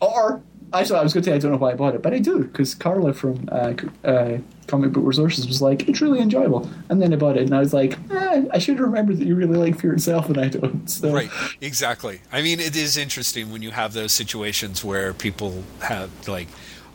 Or 0.00 0.42
actually, 0.72 0.98
I 0.98 1.02
was 1.02 1.12
going 1.12 1.24
to 1.24 1.30
say 1.30 1.36
I 1.36 1.38
don't 1.38 1.52
know 1.52 1.56
why 1.58 1.72
I 1.72 1.74
bought 1.74 1.94
it, 1.94 2.02
but 2.02 2.12
I 2.12 2.18
do 2.18 2.44
because 2.44 2.74
Carla 2.74 3.12
from 3.14 3.48
uh, 3.50 3.74
uh, 4.04 4.38
Comic 4.66 4.92
Book 4.92 5.04
Resources 5.04 5.46
was 5.46 5.62
like, 5.62 5.88
"It's 5.88 6.00
really 6.00 6.20
enjoyable," 6.20 6.68
and 6.88 7.00
then 7.00 7.12
I 7.12 7.16
bought 7.16 7.36
it, 7.36 7.42
and 7.42 7.54
I 7.54 7.60
was 7.60 7.72
like, 7.72 7.96
eh, 8.10 8.44
"I 8.52 8.58
should 8.58 8.80
remember 8.80 9.14
that 9.14 9.26
you 9.26 9.34
really 9.34 9.56
like 9.56 9.80
Fear 9.80 9.94
Itself, 9.94 10.28
and 10.28 10.38
I 10.38 10.48
don't." 10.48 10.84
So, 10.94 11.12
Right, 11.12 11.30
exactly. 11.60 12.20
I 12.32 12.42
mean, 12.42 12.60
it 12.60 12.76
is 12.76 12.96
interesting 12.96 13.50
when 13.50 13.62
you 13.62 13.70
have 13.70 13.94
those 13.94 14.12
situations 14.12 14.84
where 14.84 15.12
people 15.12 15.64
have 15.80 16.10
like, 16.28 16.48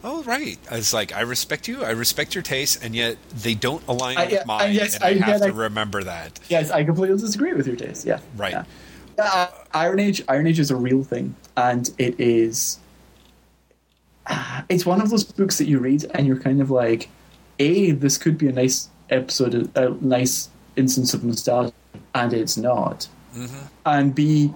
"Oh, 0.04 0.24
right." 0.24 0.58
It's 0.72 0.94
like 0.94 1.16
I 1.16 1.22
respect 1.22 1.68
you, 1.68 1.84
I 1.84 1.92
respect 1.92 2.36
your 2.36 2.42
taste, 2.44 2.84
and 2.84 2.96
yet 2.96 3.18
they 3.36 3.56
don't 3.56 3.84
align 3.88 4.18
I- 4.18 4.24
with 4.26 4.34
yeah, 4.34 4.44
mine, 4.46 4.66
and 4.68 4.74
yes, 4.76 4.96
and 4.96 5.04
I, 5.04 5.08
I- 5.10 5.14
have 5.32 5.42
to 5.42 5.48
I- 5.48 5.52
remember 5.52 6.04
that. 6.04 6.40
Yes, 6.50 6.72
I 6.72 6.84
completely 6.84 7.18
disagree 7.18 7.54
with 7.54 7.68
your 7.68 7.76
taste. 7.76 8.06
Yeah, 8.06 8.20
Right. 8.38 8.54
Yeah. 8.54 8.64
Uh, 9.18 9.48
Iron 9.74 10.00
Age, 10.00 10.24
Iron 10.30 10.48
Age 10.48 10.60
is 10.60 10.72
a 10.72 10.78
real 10.78 11.04
thing, 11.04 11.36
and 11.58 11.90
it 11.98 12.18
is. 12.20 12.80
uh, 14.28 14.62
It's 14.70 14.86
one 14.86 15.02
of 15.02 15.10
those 15.10 15.24
books 15.24 15.58
that 15.58 15.68
you 15.68 15.80
read, 15.80 16.06
and 16.14 16.26
you're 16.28 16.40
kind 16.40 16.62
of 16.62 16.72
like, 16.72 17.10
"A, 17.60 17.92
this 17.92 18.18
could 18.18 18.38
be 18.38 18.48
a 18.48 18.52
nice 18.52 18.88
episode, 19.10 19.70
a 19.76 19.90
nice 20.02 20.50
instance 20.76 21.14
of 21.14 21.24
nostalgia," 21.24 21.74
and 22.16 22.32
it's 22.34 22.56
not. 22.58 23.08
And 23.86 24.14
B, 24.16 24.54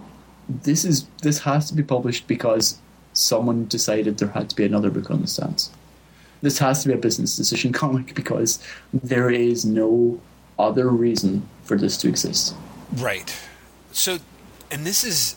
this 0.48 0.84
is 0.86 1.06
this 1.22 1.39
has 1.39 1.68
to 1.70 1.76
be 1.76 1.84
published 1.84 2.28
because 2.28 2.78
someone 3.14 3.66
decided 3.66 4.18
there 4.18 4.30
had 4.30 4.49
to 4.49 4.55
be 4.55 4.66
another 4.66 4.89
book 4.89 5.09
on 5.09 5.22
the 5.22 5.28
stands. 5.28 5.70
This 6.41 6.57
has 6.59 6.84
to 6.84 6.89
be 6.89 6.93
a 6.93 6.97
business 6.97 7.38
decision 7.38 7.72
comic 7.84 8.16
because 8.16 8.64
there 8.93 9.30
is 9.30 9.66
no 9.66 10.20
other 10.59 10.89
reason 10.89 11.47
for 11.64 11.78
this 11.78 11.97
to 11.97 12.09
exist. 12.09 12.55
Right. 12.95 13.34
So, 13.91 14.20
and 14.72 14.86
this 14.86 15.03
is 15.03 15.36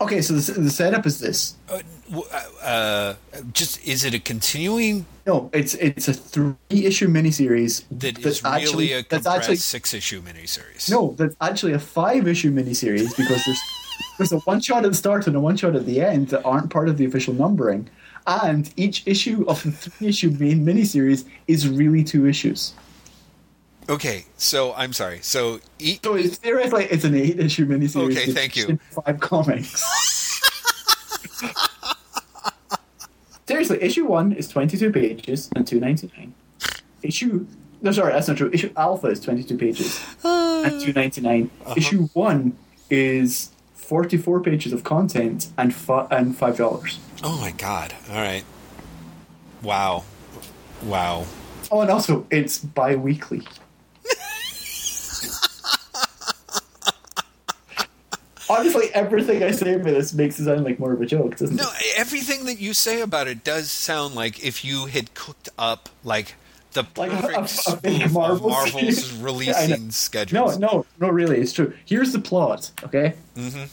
Okay, 0.00 0.20
so 0.20 0.34
the, 0.34 0.60
the 0.60 0.70
setup 0.70 1.06
is 1.06 1.20
this. 1.20 1.54
uh, 1.70 2.44
uh, 2.62 3.14
just 3.52 3.84
is 3.86 4.04
it 4.04 4.14
a 4.14 4.18
continuing 4.18 5.06
No, 5.26 5.48
it's 5.52 5.74
it's 5.74 6.08
a 6.08 6.12
three 6.12 6.54
issue 6.70 7.08
miniseries 7.08 7.84
that 7.90 8.16
that's 8.16 8.38
is 8.38 8.44
really 8.44 8.92
a 8.92 8.96
that's 8.96 9.24
compressed 9.24 9.26
actually 9.26 9.56
six 9.56 9.94
issue 9.94 10.22
miniseries? 10.22 10.90
no, 10.90 11.14
that's 11.16 11.36
actually 11.40 11.72
a 11.72 11.78
five 11.78 12.28
issue 12.28 12.52
miniseries 12.52 13.16
because 13.16 13.44
there's 13.44 13.60
there's 14.18 14.32
a 14.32 14.38
one 14.40 14.60
shot 14.60 14.84
at 14.84 14.90
the 14.90 14.96
start 14.96 15.26
and 15.26 15.36
a 15.36 15.40
one 15.40 15.56
shot 15.56 15.74
at 15.76 15.86
the 15.86 16.00
end 16.00 16.28
that 16.28 16.44
aren't 16.44 16.70
part 16.70 16.88
of 16.88 16.96
the 16.98 17.04
official 17.04 17.34
numbering. 17.34 17.88
And 18.26 18.72
each 18.76 19.06
issue 19.06 19.44
of 19.46 19.62
the 19.62 19.70
three 19.70 20.08
issue 20.08 20.30
main 20.30 20.64
miniseries 20.66 21.24
is 21.46 21.68
really 21.68 22.02
two 22.02 22.26
issues. 22.26 22.74
Okay, 23.88 24.24
so 24.36 24.74
I'm 24.74 24.92
sorry. 24.92 25.20
So 25.22 25.60
e- 25.78 26.00
So 26.02 26.14
it's 26.16 26.38
theoretically 26.38 26.86
it's 26.86 27.04
an 27.04 27.14
eight 27.14 27.38
issue 27.38 27.66
miniseries. 27.66 28.16
Okay, 28.16 28.32
thank 28.32 28.56
you. 28.56 28.78
Five 29.04 29.20
comics. 29.20 29.80
Seriously, 33.46 33.80
issue 33.80 34.06
one 34.06 34.32
is 34.32 34.48
22 34.48 34.90
pages 34.90 35.48
and 35.54 35.64
2.99. 35.64 36.32
Issue 37.02 37.46
no, 37.82 37.92
sorry, 37.92 38.12
that's 38.14 38.26
not 38.26 38.38
true. 38.38 38.50
Issue 38.52 38.72
alpha 38.76 39.06
is 39.08 39.20
22 39.20 39.56
pages 39.58 40.00
and 40.24 40.80
2.99. 40.82 41.44
Uh-huh. 41.44 41.74
Issue 41.76 42.08
one 42.14 42.56
is 42.90 43.50
44 43.86 44.40
pages 44.40 44.72
of 44.72 44.82
content 44.84 45.48
and 45.56 45.74
fi- 45.74 46.06
and 46.10 46.36
five 46.36 46.56
dollars. 46.56 46.98
oh 47.22 47.38
my 47.40 47.52
god. 47.52 47.94
All 48.10 48.16
right. 48.16 48.44
Wow. 49.62 50.04
Wow. 50.82 51.26
Oh, 51.70 51.80
and 51.80 51.90
also 51.90 52.26
it's 52.30 52.58
bi-weekly. 52.58 53.42
Honestly, 58.48 58.90
everything 58.94 59.42
I 59.42 59.50
say 59.50 59.74
about 59.74 59.86
this 59.86 60.14
makes 60.14 60.38
it 60.38 60.44
sound 60.44 60.62
like 60.64 60.78
more 60.78 60.92
of 60.92 61.00
a 61.00 61.06
joke, 61.06 61.36
doesn't 61.36 61.56
No, 61.56 61.64
it? 61.64 61.66
No, 61.66 61.72
everything 61.96 62.44
that 62.44 62.60
you 62.60 62.74
say 62.74 63.00
about 63.00 63.26
it 63.26 63.42
does 63.42 63.72
sound 63.72 64.14
like 64.14 64.44
if 64.44 64.64
you 64.64 64.86
had 64.86 65.14
cooked 65.14 65.48
up 65.58 65.88
like 66.04 66.36
the 66.76 66.86
Like 66.96 67.10
perfect 67.10 67.36
a- 67.36 67.40
a 67.42 67.48
spoof 67.48 67.82
big 67.82 68.02
of 68.02 68.12
Marvel 68.14 68.48
Marvel's 68.50 69.12
releasing 69.18 69.90
Yeah. 69.90 70.24
No, 70.32 70.56
no, 70.56 70.86
no, 71.00 71.08
really, 71.08 71.38
it's 71.40 71.52
true. 71.52 71.74
Here's 71.84 72.12
the 72.12 72.20
plot, 72.20 72.70
okay? 72.84 73.14
Mm-hmm. 73.36 73.64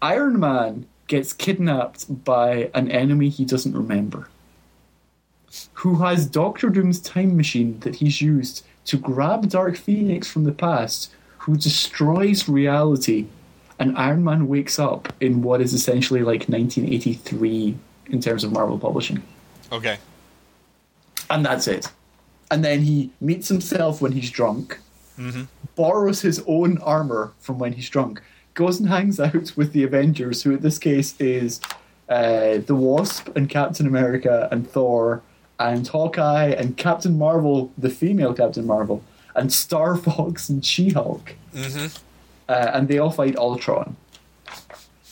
Iron 0.00 0.40
Man 0.40 0.86
gets 1.06 1.32
kidnapped 1.32 2.24
by 2.24 2.70
an 2.74 2.90
enemy 2.90 3.28
he 3.28 3.44
doesn't 3.44 3.74
remember, 3.76 4.28
who 5.74 5.96
has 5.96 6.26
Doctor 6.26 6.68
Doom's 6.70 7.00
time 7.00 7.36
machine 7.36 7.80
that 7.80 7.96
he's 7.96 8.20
used 8.20 8.64
to 8.86 8.96
grab 8.96 9.48
Dark 9.48 9.76
Phoenix 9.76 10.28
from 10.30 10.44
the 10.44 10.52
past, 10.52 11.10
who 11.38 11.56
destroys 11.56 12.48
reality, 12.48 13.26
and 13.78 13.96
Iron 13.96 14.24
Man 14.24 14.48
wakes 14.48 14.78
up 14.78 15.12
in 15.20 15.42
what 15.42 15.60
is 15.60 15.72
essentially 15.72 16.20
like 16.20 16.48
1983 16.48 17.76
in 18.10 18.20
terms 18.20 18.44
of 18.44 18.52
Marvel 18.52 18.78
publishing. 18.78 19.22
Okay. 19.72 19.98
And 21.30 21.44
that's 21.44 21.66
it. 21.68 21.90
And 22.50 22.64
then 22.64 22.80
he 22.80 23.10
meets 23.20 23.48
himself 23.48 24.00
when 24.00 24.12
he's 24.12 24.30
drunk, 24.30 24.78
borrows 25.76 26.20
his 26.22 26.42
own 26.46 26.78
armor 26.78 27.32
from 27.38 27.58
when 27.58 27.72
he's 27.74 27.88
drunk, 27.90 28.22
goes 28.54 28.80
and 28.80 28.88
hangs 28.88 29.20
out 29.20 29.56
with 29.56 29.72
the 29.72 29.84
Avengers, 29.84 30.42
who 30.42 30.52
in 30.52 30.60
this 30.60 30.78
case 30.78 31.14
is 31.20 31.60
uh, 32.08 32.58
the 32.66 32.74
Wasp 32.74 33.36
and 33.36 33.48
Captain 33.50 33.86
America 33.86 34.48
and 34.50 34.68
Thor 34.68 35.22
and 35.58 35.86
Hawkeye 35.86 36.50
and 36.50 36.76
Captain 36.76 37.18
Marvel, 37.18 37.70
the 37.76 37.90
female 37.90 38.32
Captain 38.32 38.66
Marvel, 38.66 39.02
and 39.34 39.52
Star 39.52 39.96
Fox 40.06 40.48
and 40.48 40.64
She 40.64 40.90
Hulk. 40.90 41.34
Mm-hmm. 41.54 41.96
Uh, 42.48 42.70
and 42.72 42.88
they 42.88 42.98
all 42.98 43.10
fight 43.10 43.36
Ultron. 43.36 43.94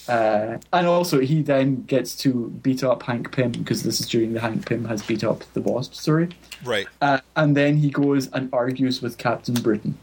Uh, 0.09 0.59
and 0.73 0.87
also, 0.87 1.21
he 1.21 1.43
then 1.43 1.83
gets 1.85 2.17
to 2.19 2.49
beat 2.63 2.85
up 2.85 3.03
Hank 3.03 3.33
Pym 3.33 3.53
because 3.53 3.83
this 3.83 4.01
is 4.01 4.07
during 4.07 4.33
the 4.33 4.41
Hank 4.41 4.67
Pym 4.67 4.85
has 4.85 5.03
beat 5.03 5.25
up 5.25 5.45
the 5.55 5.61
Wasp 5.61 5.95
story. 5.95 6.29
Right. 6.65 6.87
Uh, 7.01 7.19
and 7.35 7.57
then 7.57 7.77
he 7.77 7.91
goes 7.91 8.29
and 8.33 8.49
argues 8.53 9.03
with 9.03 9.19
Captain 9.19 9.55
Britain. 9.55 9.99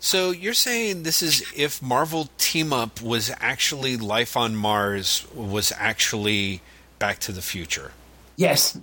So 0.00 0.30
you're 0.30 0.54
saying 0.54 1.02
this 1.02 1.22
is 1.22 1.44
if 1.56 1.82
Marvel 1.82 2.28
Team 2.38 2.72
Up 2.72 3.02
was 3.02 3.32
actually 3.40 3.96
Life 3.96 4.36
on 4.36 4.54
Mars 4.54 5.26
was 5.34 5.72
actually 5.76 6.62
Back 6.98 7.18
to 7.20 7.32
the 7.32 7.42
Future. 7.42 7.92
Yes. 8.36 8.78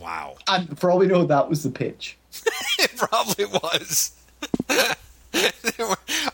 Wow. 0.00 0.36
And 0.48 0.78
for 0.78 0.90
all 0.90 0.98
we 0.98 1.06
know, 1.06 1.24
that 1.24 1.48
was 1.48 1.62
the 1.62 1.70
pitch. 1.70 2.16
It 2.78 2.96
probably 2.96 3.44
was. 3.44 4.12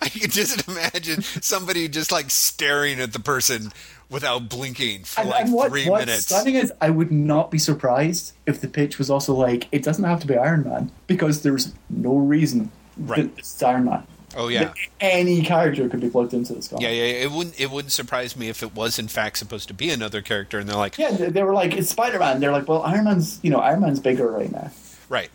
I 0.03 0.09
can 0.09 0.31
just 0.31 0.67
imagine 0.69 1.23
somebody 1.23 1.89
just 1.89 2.13
like 2.13 2.31
staring 2.31 3.01
at 3.01 3.13
the 3.13 3.21
person 3.21 3.73
without 4.11 4.49
blinking 4.49 5.05
for 5.05 5.21
And, 5.21 5.31
like 5.31 5.45
and 5.45 5.53
what, 5.53 5.71
three 5.71 5.89
what's 5.89 6.07
minutes. 6.07 6.27
stunning 6.27 6.55
is, 6.55 6.73
I 6.81 6.91
would 6.91 7.11
not 7.13 7.51
be 7.51 7.59
surprised 7.59 8.33
if 8.47 8.61
the 8.61 8.69
pitch 8.69 8.99
was 8.99 9.11
also 9.11 9.35
like, 9.35 9.69
it 9.73 9.83
doesn't 9.83 10.05
have 10.05 10.21
to 10.21 10.27
be 10.27 10.37
Iron 10.37 10.65
Man 10.65 10.91
because 11.07 11.43
there's 11.43 11.73
no 11.91 12.17
reason 12.17 12.71
Right. 12.97 13.31
it's 13.37 13.63
Iron 13.63 13.85
Man. 13.85 14.07
Oh 14.37 14.49
yeah. 14.49 14.75
Any 15.01 15.43
character 15.43 15.89
could 15.89 16.01
be 16.01 16.11
plugged 16.11 16.35
into 16.35 16.53
this 16.53 16.69
comic. 16.69 16.83
Yeah, 16.83 16.91
yeah, 16.91 17.05
yeah. 17.05 17.13
It 17.25 17.31
wouldn't. 17.31 17.59
It 17.59 17.71
wouldn't 17.71 17.93
surprise 17.93 18.37
me 18.37 18.49
if 18.51 18.63
it 18.63 18.75
was 18.75 18.99
in 18.99 19.09
fact 19.09 19.39
supposed 19.39 19.69
to 19.69 19.75
be 19.75 19.89
another 19.91 20.21
character, 20.21 20.59
and 20.59 20.69
they're 20.69 20.77
like, 20.77 20.99
Yeah, 20.99 21.13
they, 21.13 21.31
they 21.31 21.43
were 21.43 21.55
like, 21.55 21.73
it's 21.75 21.89
Spider 21.91 22.19
Man. 22.19 22.39
They're 22.39 22.53
like, 22.53 22.69
well, 22.69 22.83
Iron 22.83 23.05
Man's, 23.05 23.41
you 23.43 23.51
know, 23.51 23.59
Iron 23.59 23.81
Man's 23.81 24.01
bigger 24.01 24.31
right 24.31 24.53
now. 24.53 24.71
Right. 25.09 25.31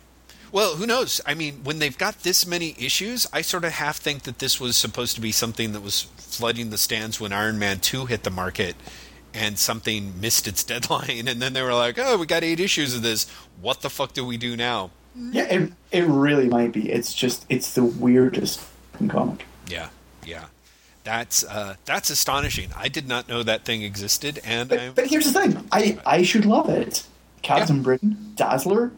Well, 0.54 0.76
who 0.76 0.86
knows? 0.86 1.20
I 1.26 1.34
mean, 1.34 1.64
when 1.64 1.80
they've 1.80 1.98
got 1.98 2.20
this 2.22 2.46
many 2.46 2.76
issues, 2.78 3.26
I 3.32 3.42
sort 3.42 3.64
of 3.64 3.72
half 3.72 3.96
think 3.96 4.22
that 4.22 4.38
this 4.38 4.60
was 4.60 4.76
supposed 4.76 5.16
to 5.16 5.20
be 5.20 5.32
something 5.32 5.72
that 5.72 5.80
was 5.80 6.02
flooding 6.16 6.70
the 6.70 6.78
stands 6.78 7.20
when 7.20 7.32
Iron 7.32 7.58
Man 7.58 7.80
2 7.80 8.06
hit 8.06 8.22
the 8.22 8.30
market 8.30 8.76
and 9.34 9.58
something 9.58 10.20
missed 10.20 10.46
its 10.46 10.62
deadline. 10.72 11.26
And 11.26 11.42
then 11.42 11.54
they 11.54 11.62
were 11.62 11.74
like, 11.74 11.98
oh, 11.98 12.18
we 12.18 12.26
got 12.26 12.44
eight 12.44 12.60
issues 12.60 12.94
of 12.94 13.02
this. 13.02 13.28
What 13.60 13.80
the 13.80 13.90
fuck 13.90 14.12
do 14.12 14.24
we 14.24 14.36
do 14.36 14.56
now? 14.56 14.92
Yeah, 15.16 15.46
it, 15.46 15.72
it 15.90 16.04
really 16.04 16.48
might 16.48 16.70
be. 16.70 16.88
It's 16.88 17.12
just, 17.12 17.44
it's 17.48 17.74
the 17.74 17.84
weirdest 17.84 18.60
comic. 19.08 19.46
Yeah, 19.68 19.88
yeah. 20.24 20.44
That's 21.02 21.42
uh, 21.42 21.74
that's 21.84 22.10
astonishing. 22.10 22.70
I 22.76 22.86
did 22.86 23.08
not 23.08 23.28
know 23.28 23.42
that 23.42 23.64
thing 23.64 23.82
existed, 23.82 24.40
and 24.44 24.68
But, 24.68 24.94
but 24.94 25.06
here's 25.08 25.30
the 25.30 25.38
thing 25.38 25.66
I, 25.70 25.98
I 26.06 26.22
should 26.22 26.46
love 26.46 26.70
it. 26.70 27.04
Captain 27.42 27.76
Yeah. 27.78 27.82
Britain, 27.82 28.32
Dazzler, 28.36 28.92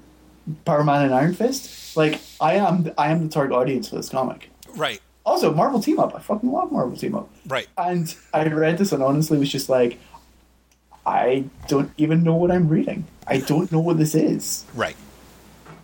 Power 0.65 0.85
Man, 0.85 1.05
and 1.05 1.15
Iron 1.15 1.35
Fist. 1.35 1.97
Like, 1.97 2.21
I 2.41 2.55
am 2.55 2.93
I 2.99 3.11
am 3.11 3.25
the 3.25 3.33
target 3.33 3.57
audience 3.57 3.89
for 3.89 3.97
this 3.97 4.09
comic. 4.09 4.51
right, 4.75 5.01
Also, 5.25 5.53
Marvel 5.55 5.81
Team 5.81 5.99
Up. 5.99 6.15
I 6.15 6.21
fucking 6.21 6.51
love 6.51 6.71
Marvel 6.71 6.97
Team 6.97 7.15
Up. 7.15 7.29
right. 7.47 7.67
And 7.79 8.15
I 8.33 8.47
read 8.49 8.79
this 8.79 8.93
and 8.93 9.03
honestly 9.03 9.39
was 9.39 9.51
just 9.51 9.69
like, 9.69 9.99
I 11.05 11.45
don't 11.69 11.91
even 11.97 12.23
know 12.23 12.35
what 12.35 12.51
I'm 12.51 12.69
reading. 12.69 13.07
I 13.27 13.39
don't 13.39 13.71
know 13.73 13.81
what 13.81 13.99
this 13.99 14.15
is. 14.15 14.65
Right. 14.75 14.97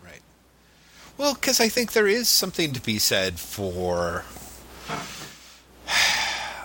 Right. 0.04 0.20
Well, 1.16 1.34
because 1.34 1.60
I 1.60 1.68
think 1.68 1.92
there 1.92 2.08
is 2.08 2.28
something 2.28 2.72
to 2.72 2.80
be 2.80 2.98
said 2.98 3.38
for. 3.38 4.24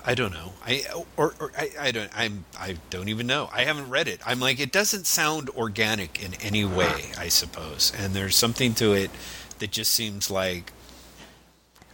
I 0.08 0.16
don't 0.16 0.32
know. 0.32 0.54
I 0.66 0.84
or, 1.18 1.34
or 1.38 1.52
I, 1.58 1.70
I 1.78 1.92
don't. 1.92 2.10
I'm. 2.18 2.46
I 2.58 2.78
don't 2.90 3.10
even 3.10 3.28
know. 3.28 3.50
I 3.52 3.66
haven't 3.66 3.90
read 3.90 4.08
it. 4.08 4.22
I'm 4.26 4.40
like 4.40 4.58
it 4.58 4.72
doesn't 4.72 5.06
sound 5.06 5.50
organic 5.50 6.24
in 6.24 6.34
any 6.36 6.64
way. 6.64 7.12
I 7.18 7.28
suppose, 7.28 7.92
and 8.00 8.14
there's 8.14 8.38
something 8.38 8.74
to 8.76 8.94
it 8.94 9.12
that 9.60 9.72
just 9.72 9.92
seems 9.92 10.32
like. 10.32 10.72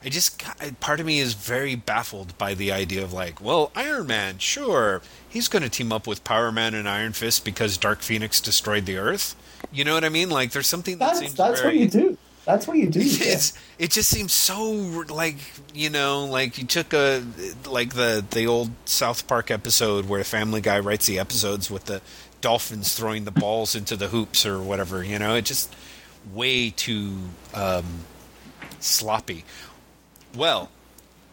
I 0.06 0.10
just 0.10 0.44
part 0.80 1.00
of 1.00 1.06
me 1.06 1.20
is 1.20 1.34
very 1.34 1.76
baffled 1.76 2.38
by 2.38 2.54
the 2.54 2.72
idea 2.72 3.02
of 3.04 3.14
like, 3.14 3.42
well, 3.42 3.72
Iron 3.74 4.06
Man, 4.06 4.38
sure, 4.38 5.02
he's 5.28 5.48
going 5.48 5.64
to 5.64 5.70
team 5.70 5.92
up 5.92 6.06
with 6.06 6.24
Power 6.24 6.52
Man 6.52 6.76
and 6.76 6.88
Iron 6.88 7.14
Fist 7.14 7.44
because 7.44 7.78
Dark 7.78 8.02
Phoenix 8.02 8.40
destroyed 8.42 8.86
the 8.86 8.98
Earth. 8.98 9.36
You 9.72 9.86
know 9.86 9.94
what 9.96 10.04
I 10.04 10.10
mean? 10.10 10.30
Like, 10.30 10.52
there's 10.52 10.68
something 10.68 10.98
that 10.98 11.08
That's 11.08 11.20
seems 11.20 11.34
that's 11.36 11.62
very. 11.62 11.78
what 11.78 11.82
you 11.82 11.90
do. 11.90 12.18
That's 12.46 12.68
what 12.68 12.78
you 12.78 12.90
do. 12.90 13.00
It's 13.02 13.54
it 13.80 13.92
just 13.92 14.10
seems 14.10 14.34
so 14.34 14.72
like 15.10 15.38
you 15.74 15.90
know 15.90 16.26
like 16.26 16.58
you 16.58 16.66
took 16.66 16.94
a 16.94 17.24
like 17.66 17.94
the 17.94 18.24
the 18.30 18.48
old 18.48 18.72
South 18.86 19.28
Park 19.28 19.50
episode 19.50 20.10
where 20.10 20.24
Family 20.24 20.62
Guy 20.62 20.80
writes 20.80 21.06
the 21.06 21.20
episodes 21.20 21.72
with 21.72 21.86
the 21.86 22.02
dolphins 22.42 22.94
throwing 22.94 23.24
the 23.24 23.32
balls 23.32 23.74
into 23.76 23.96
the 23.96 24.10
hoops 24.10 24.46
or 24.46 24.62
whatever 24.62 25.02
you 25.02 25.18
know 25.18 25.36
it 25.36 25.46
just 25.46 25.74
way 26.34 26.70
too 26.70 27.16
um, 27.54 27.86
sloppy. 28.80 29.46
Well, 30.36 30.70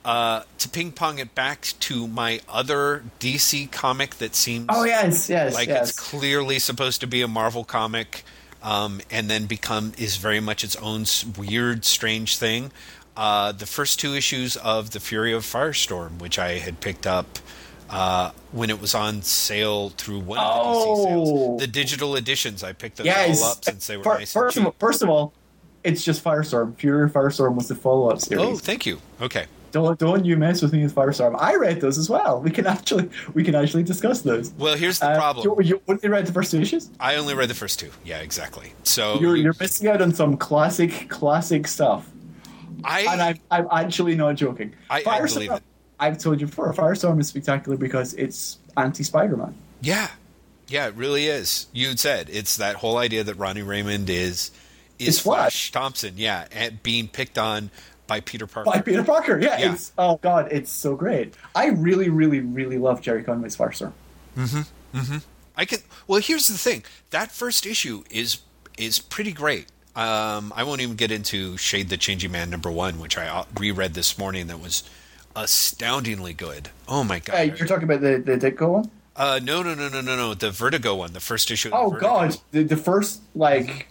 uh, 0.05 0.43
to 0.59 0.69
ping 0.69 0.93
pong 0.93 1.19
it 1.19 1.35
back 1.35 1.63
to 1.81 2.07
my 2.07 2.41
other 2.49 3.05
DC 3.19 3.71
comic 3.71 4.17
that 4.17 4.35
seems 4.35 4.67
Oh 4.69 4.85
yes, 4.85 5.29
yes, 5.29 5.55
like 5.55 5.69
yes. 5.69 5.91
it's 5.91 5.99
clearly 5.99 6.59
supposed 6.59 7.01
to 7.01 7.07
be 7.07 7.23
a 7.23 7.29
Marvel 7.29 7.65
comic, 7.65 8.25
um, 8.63 9.01
and 9.11 9.29
then 9.31 9.47
become 9.47 9.93
is 9.99 10.17
very 10.17 10.41
much 10.41 10.65
its 10.65 10.77
own 10.77 11.05
weird, 11.39 11.85
strange 11.85 12.37
thing. 12.39 12.73
Uh, 13.17 13.53
the 13.53 13.67
first 13.67 13.99
two 14.01 14.15
issues 14.15 14.57
of 14.57 14.91
the 14.91 15.01
Fury 15.01 15.33
of 15.33 15.43
Firestorm, 15.45 16.19
which 16.21 16.39
I 16.39 16.59
had 16.59 16.81
picked 16.81 17.07
up 17.07 17.39
uh, 17.91 18.31
when 18.53 18.71
it 18.71 18.81
was 18.81 18.95
on 18.95 19.23
sale 19.23 19.91
through 19.91 20.21
one 20.21 20.39
of 20.39 20.45
the 20.55 20.71
DC 20.71 20.85
Oh. 20.87 21.05
sales, 21.05 21.61
the 21.61 21.67
digital 21.67 22.17
editions. 22.17 22.63
I 22.63 22.73
picked 22.73 22.97
those 22.99 23.07
yes. 23.07 23.43
all 23.43 23.51
up 23.51 23.65
since 23.65 23.87
they 23.89 23.97
were 23.97 24.05
Fir- 24.05 24.19
nice. 24.19 24.33
first, 24.33 24.57
of 24.57 24.63
cheap. 24.63 24.67
all, 24.67 24.75
first 24.79 25.03
of 25.03 25.09
all, 25.09 25.33
it's 25.83 26.05
just 26.05 26.23
Firestorm. 26.23 26.77
Fury 26.79 27.05
of 27.07 27.13
Firestorm 27.13 27.57
was 27.57 27.69
the 27.69 27.75
follow-up 27.75 28.21
series. 28.21 28.45
oh, 28.45 28.57
thank 28.57 28.87
you. 28.87 29.01
Okay. 29.21 29.47
Don't 29.73 29.99
don't 29.99 30.25
you 30.25 30.37
mess 30.37 30.63
with 30.63 30.73
me 30.73 30.83
with 30.83 30.95
Firestorm. 30.95 31.37
I 31.39 31.55
read 31.57 31.81
those 31.81 31.99
as 31.99 32.09
well. 32.11 32.41
We 32.41 32.51
can 32.51 32.67
actually 32.67 33.09
we 33.35 33.45
can 33.45 33.55
actually 33.55 33.83
discuss 33.85 34.23
those. 34.23 34.53
Well, 34.59 34.77
here's 34.77 34.99
the 34.99 35.11
Uh, 35.11 35.17
problem. 35.17 35.45
You, 35.61 35.65
you 35.65 35.83
only 35.89 36.09
read 36.09 36.27
the 36.27 36.33
first 36.33 36.51
two 36.51 36.61
issues. 36.61 36.91
I 36.99 37.17
only 37.17 37.35
read 37.35 37.49
the 37.49 37.55
first 37.55 37.79
two. 37.79 37.91
Yeah, 38.05 38.19
exactly. 38.19 38.73
So 38.85 39.21
You're 39.21 39.37
you're 39.37 39.55
missing 39.61 39.89
out 39.89 40.03
on 40.03 40.13
some 40.13 40.37
classic 40.37 41.09
classic 41.09 41.67
stuff. 41.69 42.09
I 42.85 43.01
And 43.03 43.21
I'm 43.23 43.39
I'm 43.51 43.69
actually 43.71 44.17
not 44.17 44.37
joking. 44.37 44.75
I- 44.89 45.05
I 45.07 45.21
believe 45.21 45.53
it. 45.53 45.63
I've 45.99 46.17
told 46.19 46.41
you 46.41 46.47
before, 46.47 46.73
Firestorm 46.73 47.21
is 47.21 47.29
spectacular 47.29 47.77
because 47.77 48.15
it's 48.15 48.57
anti 48.77 49.05
Spider 49.05 49.37
Man. 49.37 49.55
Yeah, 49.83 50.09
yeah, 50.69 50.87
it 50.89 50.95
really 50.95 51.27
is. 51.27 51.67
You 51.75 51.95
said 51.97 52.31
it's 52.33 52.57
that 52.57 52.77
whole 52.77 52.97
idea 52.97 53.23
that 53.23 53.35
Ronnie 53.35 53.63
Raymond 53.63 54.09
is 54.09 54.51
is 54.99 55.09
It's 55.09 55.19
Flash 55.21 55.73
Thompson, 55.73 56.15
yeah, 56.17 56.47
and 56.53 56.83
being 56.83 57.09
picked 57.09 57.37
on 57.39 57.71
by 58.11 58.19
Peter 58.19 58.49
Parker. 58.49 58.69
By 58.69 58.81
Peter 58.81 59.05
Parker, 59.05 59.39
yeah, 59.39 59.57
Yeah. 59.57 59.73
It's 59.73 59.93
oh 59.97 60.17
god, 60.17 60.49
it's 60.51 60.73
so 60.73 60.97
great. 60.97 61.33
I 61.55 61.69
really, 61.69 62.09
really, 62.09 62.41
really 62.41 62.77
love 62.77 63.01
Gerry 63.01 63.23
Conway's 63.23 63.57
Firestorm. 63.57 63.93
I 65.57 65.65
can. 65.65 65.79
Well, 66.09 66.21
here's 66.21 66.49
the 66.49 66.59
thing. 66.59 66.83
That 67.11 67.31
first 67.31 67.67
issue 67.67 68.03
is 68.11 68.41
is 68.77 68.99
pretty 68.99 69.33
great. 69.33 69.67
Um, 69.95 70.53
I 70.57 70.65
won't 70.65 70.81
even 70.81 70.97
get 70.97 71.13
into 71.13 71.57
Shade 71.57 71.89
the 71.89 71.97
Changing 71.97 72.33
Man 72.33 72.51
number 72.51 72.71
one, 72.71 72.99
which 72.99 73.17
I 73.17 73.29
uh, 73.29 73.45
reread 73.57 73.95
this 73.95 74.19
morning. 74.19 74.49
That 74.49 74.59
was 74.61 74.83
astoundingly 75.37 76.33
good. 76.33 76.71
Oh 76.89 77.05
my 77.05 77.21
god! 77.21 77.37
Uh, 77.37 77.43
you're 77.55 77.69
talking 77.69 77.85
about 77.85 78.01
the 78.01 78.19
the 78.19 78.37
Ditko 78.37 78.73
one? 78.73 78.91
Uh, 79.15 79.39
no, 79.43 79.63
no, 79.63 79.75
no, 79.75 79.89
no, 79.89 80.01
no, 80.01 80.17
no. 80.17 80.35
The 80.35 80.51
Vertigo 80.51 80.97
one, 80.97 81.13
the 81.13 81.21
first 81.21 81.49
issue. 81.51 81.71
Oh 81.73 81.91
Vertigo. 81.91 82.07
god, 82.09 82.37
the, 82.51 82.65
the 82.65 82.77
first 82.77 83.21
like 83.37 83.87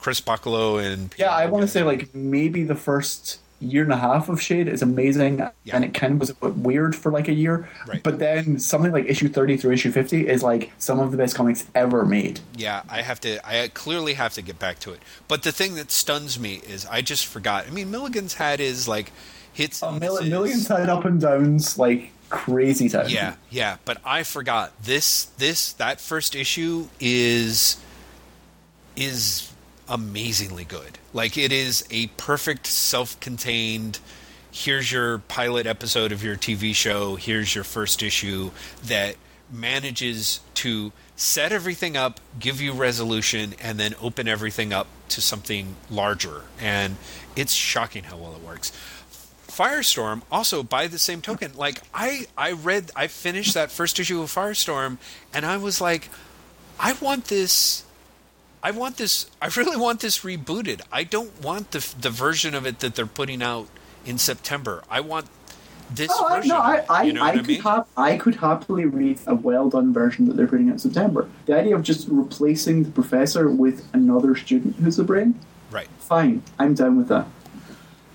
Chris 0.00 0.20
Bachalo 0.20 0.82
and 0.84 1.14
yeah, 1.18 1.30
I 1.30 1.46
want 1.46 1.62
to 1.62 1.68
say 1.68 1.82
like 1.82 2.14
maybe 2.14 2.64
the 2.64 2.74
first 2.74 3.40
year 3.60 3.82
and 3.82 3.92
a 3.92 3.96
half 3.96 4.28
of 4.28 4.40
Shade 4.40 4.68
is 4.68 4.82
amazing, 4.82 5.38
Yeah. 5.38 5.74
and 5.74 5.84
it 5.84 5.92
kind 5.92 6.12
of 6.12 6.20
was 6.20 6.30
a 6.30 6.34
bit 6.34 6.54
weird 6.54 6.94
for 6.94 7.10
like 7.10 7.26
a 7.26 7.32
year. 7.32 7.68
Right. 7.88 8.00
But 8.00 8.20
then 8.20 8.60
something 8.60 8.92
like 8.92 9.06
issue 9.06 9.28
thirty 9.28 9.56
through 9.56 9.72
issue 9.72 9.90
fifty 9.90 10.28
is 10.28 10.42
like 10.44 10.70
some 10.78 11.00
of 11.00 11.10
the 11.10 11.16
best 11.16 11.34
comics 11.34 11.66
ever 11.74 12.04
made. 12.06 12.38
Yeah, 12.56 12.82
I 12.88 13.02
have 13.02 13.18
to. 13.22 13.44
I 13.48 13.66
clearly 13.68 14.14
have 14.14 14.32
to 14.34 14.42
get 14.42 14.60
back 14.60 14.78
to 14.80 14.92
it. 14.92 15.00
But 15.26 15.42
the 15.42 15.50
thing 15.50 15.74
that 15.74 15.90
stuns 15.90 16.38
me 16.38 16.60
is 16.68 16.86
I 16.86 17.02
just 17.02 17.26
forgot. 17.26 17.66
I 17.66 17.70
mean, 17.70 17.90
Milligan's 17.90 18.34
had 18.34 18.60
his 18.60 18.86
like 18.86 19.10
hits. 19.52 19.82
A 19.82 19.86
and 19.88 19.98
mil- 20.00 20.14
misses. 20.14 20.30
millions 20.30 20.68
had 20.68 20.88
up 20.88 21.04
and 21.04 21.20
downs 21.20 21.76
like 21.76 22.12
crazy 22.30 22.88
time. 22.88 23.08
Yeah, 23.08 23.34
yeah, 23.50 23.78
but 23.84 23.98
I 24.04 24.22
forgot 24.22 24.80
this. 24.84 25.24
This 25.38 25.72
that 25.72 26.00
first 26.00 26.36
issue 26.36 26.86
is 27.00 27.76
is 28.96 29.52
amazingly 29.88 30.64
good. 30.64 30.98
Like 31.12 31.36
it 31.36 31.52
is 31.52 31.84
a 31.90 32.08
perfect 32.08 32.66
self-contained. 32.66 33.98
Here's 34.50 34.90
your 34.90 35.18
pilot 35.18 35.66
episode 35.66 36.12
of 36.12 36.22
your 36.22 36.36
TV 36.36 36.74
show. 36.74 37.16
Here's 37.16 37.54
your 37.54 37.64
first 37.64 38.02
issue 38.02 38.50
that 38.84 39.16
manages 39.50 40.40
to 40.54 40.92
set 41.16 41.52
everything 41.52 41.96
up, 41.96 42.20
give 42.38 42.60
you 42.60 42.72
resolution, 42.72 43.54
and 43.60 43.78
then 43.78 43.94
open 44.00 44.28
everything 44.28 44.72
up 44.72 44.86
to 45.10 45.20
something 45.20 45.76
larger. 45.90 46.42
And 46.60 46.96
it's 47.36 47.52
shocking 47.52 48.04
how 48.04 48.16
well 48.16 48.34
it 48.34 48.42
works. 48.42 48.72
Firestorm 49.48 50.22
also 50.30 50.62
by 50.62 50.86
the 50.86 50.98
same 50.98 51.20
token 51.20 51.52
like 51.56 51.80
I 51.92 52.26
I 52.36 52.52
read 52.52 52.92
I 52.94 53.08
finished 53.08 53.54
that 53.54 53.72
first 53.72 53.98
issue 53.98 54.22
of 54.22 54.32
Firestorm 54.32 54.98
and 55.34 55.44
I 55.44 55.56
was 55.56 55.80
like 55.80 56.10
I 56.78 56.92
want 56.92 57.24
this 57.24 57.82
I 58.62 58.70
want 58.72 58.96
this 58.96 59.30
I 59.40 59.48
really 59.56 59.76
want 59.76 60.00
this 60.00 60.20
rebooted. 60.20 60.80
I 60.92 61.04
don't 61.04 61.40
want 61.42 61.70
the 61.72 61.94
the 62.00 62.10
version 62.10 62.54
of 62.54 62.66
it 62.66 62.80
that 62.80 62.94
they're 62.94 63.06
putting 63.06 63.42
out 63.42 63.68
in 64.04 64.18
September. 64.18 64.82
I 64.90 65.00
want 65.00 65.26
this 65.94 66.10
Oh, 66.12 66.28
version. 66.28 66.50
no, 66.50 66.58
I, 66.58 66.84
I, 66.90 67.02
you 67.04 67.12
know 67.14 67.22
I 67.22 67.28
I 67.28 67.36
could 67.36 67.46
mean? 67.46 67.62
hap- 67.62 67.88
I 67.96 68.16
could 68.18 68.36
happily 68.36 68.84
read 68.84 69.20
a 69.26 69.34
well 69.34 69.70
done 69.70 69.92
version 69.92 70.26
that 70.26 70.36
they're 70.36 70.46
putting 70.46 70.68
out 70.68 70.74
in 70.74 70.78
September. 70.78 71.28
The 71.46 71.56
idea 71.58 71.74
of 71.76 71.82
just 71.82 72.08
replacing 72.10 72.82
the 72.84 72.90
professor 72.90 73.48
with 73.50 73.88
another 73.94 74.34
student 74.36 74.76
who's 74.76 74.98
a 74.98 75.04
brain, 75.04 75.38
right. 75.70 75.88
fine, 75.98 76.42
I'm 76.58 76.74
down 76.74 76.96
with 76.98 77.08
that. 77.08 77.26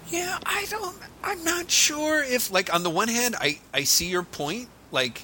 Yeah, 0.10 0.38
I 0.46 0.66
don't. 0.70 0.96
I'm 1.24 1.44
not 1.44 1.72
sure 1.72 2.22
if, 2.22 2.52
like, 2.52 2.72
on 2.72 2.84
the 2.84 2.89
one 2.91 3.08
hand, 3.08 3.36
I 3.39 3.60
I 3.74 3.86
see 3.86 4.08
your 4.08 4.24
point, 4.24 4.68
like, 4.91 5.24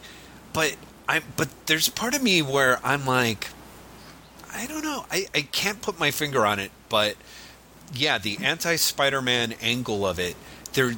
but 0.53 0.75
I 1.07 1.21
but 1.37 1.49
there's 1.67 1.89
part 1.89 2.15
of 2.15 2.23
me 2.23 2.41
where 2.41 2.79
I'm 2.83 3.05
like, 3.05 3.49
I 4.53 4.65
don't 4.67 4.83
know. 4.83 5.05
I 5.11 5.27
I 5.33 5.41
can't 5.41 5.81
put 5.81 5.99
my 5.99 6.11
finger 6.11 6.45
on 6.45 6.59
it, 6.59 6.71
but 6.89 7.15
yeah, 7.93 8.17
the 8.17 8.37
anti 8.41 8.75
Spider-Man 8.75 9.53
angle 9.61 10.05
of 10.05 10.19
it 10.19 10.35
there 10.73 10.95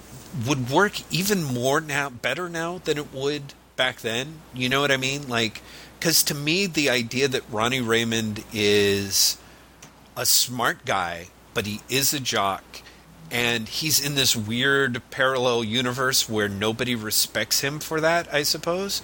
would 0.47 0.69
work 0.69 0.93
even 1.11 1.43
more 1.43 1.81
now, 1.81 2.09
better 2.09 2.49
now 2.49 2.79
than 2.79 2.97
it 2.97 3.13
would 3.13 3.53
back 3.75 3.99
then. 4.01 4.41
You 4.53 4.69
know 4.69 4.81
what 4.81 4.91
I 4.91 4.97
mean? 4.97 5.27
Like, 5.27 5.61
because 5.99 6.23
to 6.23 6.35
me, 6.35 6.65
the 6.65 6.89
idea 6.89 7.27
that 7.27 7.43
Ronnie 7.51 7.81
Raymond 7.81 8.43
is 8.53 9.37
a 10.15 10.25
smart 10.25 10.85
guy, 10.85 11.27
but 11.53 11.65
he 11.65 11.81
is 11.89 12.13
a 12.13 12.19
jock, 12.19 12.63
and 13.29 13.67
he's 13.67 14.03
in 14.03 14.15
this 14.15 14.35
weird 14.35 15.01
parallel 15.11 15.63
universe 15.63 16.29
where 16.29 16.49
nobody 16.49 16.95
respects 16.95 17.61
him 17.61 17.79
for 17.79 18.01
that, 18.01 18.33
I 18.33 18.43
suppose. 18.43 19.01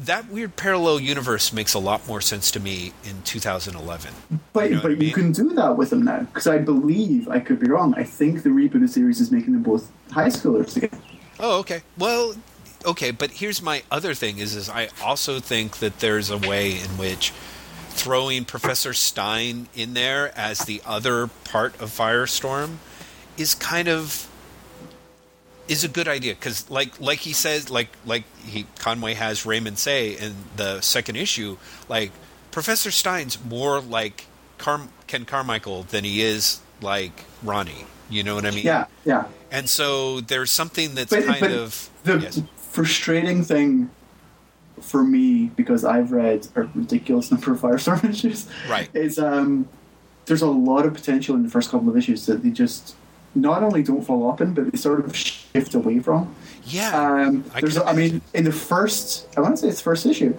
That 0.00 0.28
weird 0.28 0.56
parallel 0.56 1.00
universe 1.00 1.52
makes 1.52 1.74
a 1.74 1.78
lot 1.78 2.06
more 2.06 2.20
sense 2.20 2.50
to 2.52 2.60
me 2.60 2.92
in 3.04 3.22
2011. 3.22 4.14
But 4.52 4.70
You 4.70 4.76
know 4.76 4.82
but 4.82 4.92
I 4.92 4.94
you 4.94 5.12
can 5.12 5.32
do 5.32 5.50
that 5.54 5.76
with 5.76 5.90
them 5.90 6.02
now 6.02 6.20
because 6.20 6.46
I 6.46 6.58
believe 6.58 7.28
I 7.28 7.40
could 7.40 7.58
be 7.58 7.68
wrong. 7.68 7.94
I 7.96 8.04
think 8.04 8.42
the 8.42 8.50
rebooted 8.50 8.90
series 8.90 9.20
is 9.20 9.30
making 9.30 9.54
them 9.54 9.62
both 9.62 9.90
high 10.12 10.28
schoolers 10.28 10.76
again. 10.76 10.90
Oh, 11.40 11.58
okay. 11.60 11.82
Well, 11.96 12.34
okay, 12.84 13.10
but 13.10 13.30
here's 13.32 13.60
my 13.60 13.82
other 13.90 14.14
thing 14.14 14.38
is 14.38 14.54
is 14.54 14.68
I 14.68 14.88
also 15.02 15.40
think 15.40 15.78
that 15.78 16.00
there's 16.00 16.30
a 16.30 16.38
way 16.38 16.72
in 16.72 16.90
which 16.98 17.32
throwing 17.90 18.44
Professor 18.44 18.92
Stein 18.92 19.68
in 19.74 19.94
there 19.94 20.36
as 20.38 20.60
the 20.60 20.80
other 20.86 21.26
part 21.44 21.80
of 21.80 21.90
Firestorm 21.90 22.76
is 23.36 23.54
kind 23.54 23.88
of 23.88 24.28
is 25.68 25.84
a 25.84 25.88
good 25.88 26.08
idea 26.08 26.34
because 26.34 26.68
like 26.70 26.98
like 27.00 27.18
he 27.20 27.32
says 27.32 27.70
like 27.70 27.88
like 28.06 28.24
he 28.44 28.66
Conway 28.78 29.14
has 29.14 29.44
Raymond 29.46 29.78
say 29.78 30.12
in 30.12 30.34
the 30.56 30.80
second 30.80 31.16
issue 31.16 31.56
like 31.88 32.10
Professor 32.50 32.90
Stein's 32.90 33.42
more 33.44 33.80
like 33.80 34.26
Car- 34.56 34.88
Ken 35.06 35.24
Carmichael 35.24 35.82
than 35.84 36.04
he 36.04 36.22
is 36.22 36.60
like 36.80 37.24
Ronnie. 37.42 37.84
You 38.10 38.22
know 38.22 38.34
what 38.34 38.46
I 38.46 38.50
mean? 38.50 38.64
Yeah, 38.64 38.86
yeah. 39.04 39.26
And 39.50 39.68
so 39.68 40.20
there's 40.20 40.50
something 40.50 40.94
that's 40.94 41.10
But, 41.10 41.24
kind 41.26 41.40
but 41.40 41.50
of 41.52 41.90
the 42.04 42.18
yes. 42.18 42.42
frustrating 42.56 43.44
thing 43.44 43.90
for 44.80 45.02
me 45.04 45.46
because 45.56 45.84
I've 45.84 46.10
read 46.12 46.48
a 46.54 46.62
ridiculous 46.62 47.30
number 47.30 47.52
of 47.52 47.60
Firestorm 47.60 48.08
issues. 48.08 48.46
Right. 48.68 48.88
Is 48.94 49.18
um, 49.18 49.68
there's 50.24 50.42
a 50.42 50.46
lot 50.50 50.86
of 50.86 50.94
potential 50.94 51.34
in 51.36 51.42
the 51.42 51.50
first 51.50 51.70
couple 51.70 51.88
of 51.88 51.96
issues 51.96 52.24
that 52.26 52.42
they 52.42 52.50
just 52.50 52.94
not 53.40 53.62
only 53.62 53.82
don't 53.82 54.02
follow 54.02 54.28
up 54.28 54.40
in, 54.40 54.54
but 54.54 54.70
they 54.70 54.78
sort 54.78 55.04
of 55.04 55.16
shift 55.16 55.74
away 55.74 56.00
from. 56.00 56.34
yeah. 56.64 56.90
Um, 57.00 57.44
I 57.54 57.60
there's, 57.60 57.78
I 57.78 57.92
mean, 57.92 58.20
in 58.34 58.44
the 58.44 58.52
first, 58.52 59.28
I 59.36 59.40
want 59.40 59.56
to 59.56 59.62
say 59.62 59.68
it's 59.68 59.78
the 59.78 59.84
first 59.84 60.06
issue, 60.06 60.34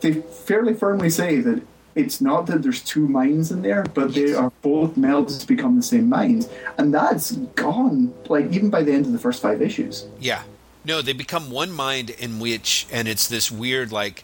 they 0.00 0.14
fairly 0.14 0.74
firmly 0.74 1.10
say 1.10 1.40
that 1.40 1.62
it's 1.94 2.20
not 2.20 2.46
that 2.46 2.62
there's 2.62 2.82
two 2.82 3.08
minds 3.08 3.50
in 3.50 3.62
there, 3.62 3.84
but 3.94 4.14
they 4.14 4.34
are 4.34 4.52
both 4.60 4.96
melded 4.96 5.40
to 5.40 5.46
become 5.46 5.76
the 5.76 5.82
same 5.82 6.08
mind, 6.08 6.48
and 6.76 6.92
that's 6.92 7.32
gone. 7.32 8.12
Like 8.28 8.52
even 8.52 8.68
by 8.70 8.82
the 8.82 8.92
end 8.92 9.06
of 9.06 9.12
the 9.12 9.18
first 9.18 9.40
five 9.42 9.62
issues. 9.62 10.06
yeah. 10.20 10.42
No, 10.84 11.02
they 11.02 11.14
become 11.14 11.50
one 11.50 11.72
mind 11.72 12.10
in 12.10 12.38
which 12.38 12.86
and 12.92 13.08
it's 13.08 13.26
this 13.26 13.50
weird 13.50 13.90
like 13.90 14.22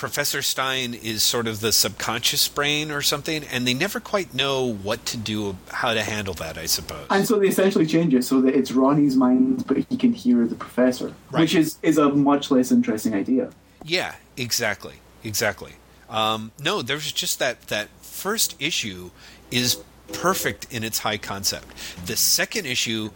Professor 0.00 0.40
Stein 0.40 0.94
is 0.94 1.22
sort 1.22 1.46
of 1.46 1.60
the 1.60 1.72
subconscious 1.72 2.48
brain 2.48 2.90
or 2.90 3.02
something 3.02 3.44
and 3.44 3.66
they 3.66 3.74
never 3.74 4.00
quite 4.00 4.32
know 4.32 4.64
what 4.64 5.04
to 5.04 5.18
do 5.18 5.58
how 5.68 5.92
to 5.92 6.02
handle 6.02 6.32
that, 6.32 6.56
I 6.56 6.64
suppose. 6.64 7.06
And 7.10 7.28
so 7.28 7.38
they 7.38 7.48
essentially 7.48 7.84
change 7.84 8.14
it 8.14 8.24
so 8.24 8.40
that 8.40 8.54
it's 8.54 8.72
Ronnie's 8.72 9.14
mind, 9.14 9.66
but 9.66 9.76
he 9.76 9.98
can 9.98 10.14
hear 10.14 10.46
the 10.46 10.54
professor, 10.54 11.12
Right. 11.30 11.42
which 11.42 11.54
is 11.54 11.76
is 11.82 11.98
a 11.98 12.08
much 12.08 12.50
less 12.50 12.72
interesting 12.72 13.12
idea. 13.12 13.50
Yeah, 13.84 14.14
exactly, 14.38 14.94
exactly. 15.22 15.72
Um, 16.08 16.52
no, 16.58 16.80
there's 16.80 17.12
just 17.12 17.38
that 17.38 17.60
that 17.68 17.88
first 18.00 18.56
issue 18.58 19.10
is 19.50 19.82
perfect 20.14 20.66
in 20.70 20.82
its 20.82 21.00
high 21.00 21.18
concept. 21.18 21.66
The 22.06 22.16
second 22.16 22.64
issue 22.64 23.10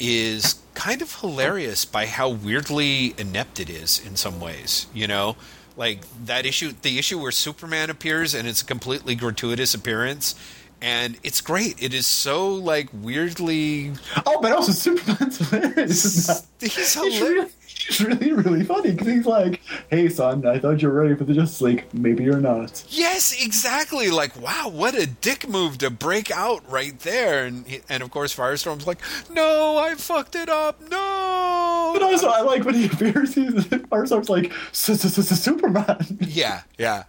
is 0.00 0.56
kind 0.74 1.00
of 1.00 1.14
hilarious 1.20 1.84
by 1.84 2.06
how 2.06 2.28
weirdly 2.28 3.14
inept 3.18 3.60
it 3.60 3.70
is 3.70 4.04
in 4.04 4.16
some 4.16 4.40
ways. 4.40 4.88
You 4.92 5.06
know, 5.06 5.36
like 5.76 6.00
that 6.26 6.46
issue, 6.46 6.72
the 6.82 6.98
issue 6.98 7.20
where 7.20 7.32
Superman 7.32 7.90
appears 7.90 8.34
and 8.34 8.46
it's 8.46 8.62
a 8.62 8.64
completely 8.64 9.14
gratuitous 9.14 9.74
appearance. 9.74 10.34
And 10.82 11.16
it's 11.22 11.40
great. 11.40 11.82
It 11.82 11.94
is 11.94 12.06
so 12.06 12.48
like 12.48 12.88
weirdly. 12.92 13.92
Oh, 14.26 14.40
but 14.42 14.52
also 14.52 14.72
Superman's 14.72 15.38
hilarious. 15.38 16.04
isn't 16.04 16.26
that? 16.26 16.46
He's 16.60 16.76
He's 16.76 16.94
hilarious. 16.94 17.52
He's 17.86 18.00
really, 18.00 18.32
really 18.32 18.64
funny 18.64 18.92
because 18.92 19.06
he's 19.06 19.26
like, 19.26 19.60
"Hey, 19.90 20.08
son, 20.08 20.46
I 20.46 20.58
thought 20.58 20.80
you 20.82 20.88
were 20.88 21.02
ready 21.02 21.14
for 21.14 21.24
the 21.24 21.34
Justice 21.34 21.60
League. 21.60 21.84
Maybe 21.92 22.24
you're 22.24 22.40
not." 22.40 22.84
Yes, 22.88 23.34
exactly. 23.42 24.10
Like, 24.10 24.40
wow, 24.40 24.68
what 24.68 24.94
a 24.94 25.06
dick 25.06 25.48
move 25.48 25.78
to 25.78 25.90
break 25.90 26.30
out 26.30 26.62
right 26.70 26.98
there. 27.00 27.44
And 27.46 27.64
and 27.88 28.02
of 28.02 28.10
course, 28.10 28.34
Firestorm's 28.34 28.86
like, 28.86 28.98
no, 29.30 29.76
I 29.78 29.94
fucked 29.94 30.34
it 30.34 30.48
up. 30.48 30.80
No. 30.90 31.90
But 31.94 32.02
also, 32.02 32.28
I 32.28 32.40
like 32.40 32.64
when 32.64 32.74
he 32.74 32.86
appears. 32.86 33.34
He's 33.34 33.52
Firestorm's 33.64 34.28
like 34.28 34.52
"S- 34.70 34.90
s- 34.90 35.18
s- 35.18 35.40
Superman. 35.42 36.18
Yeah, 36.20 36.62
yeah, 36.78 37.04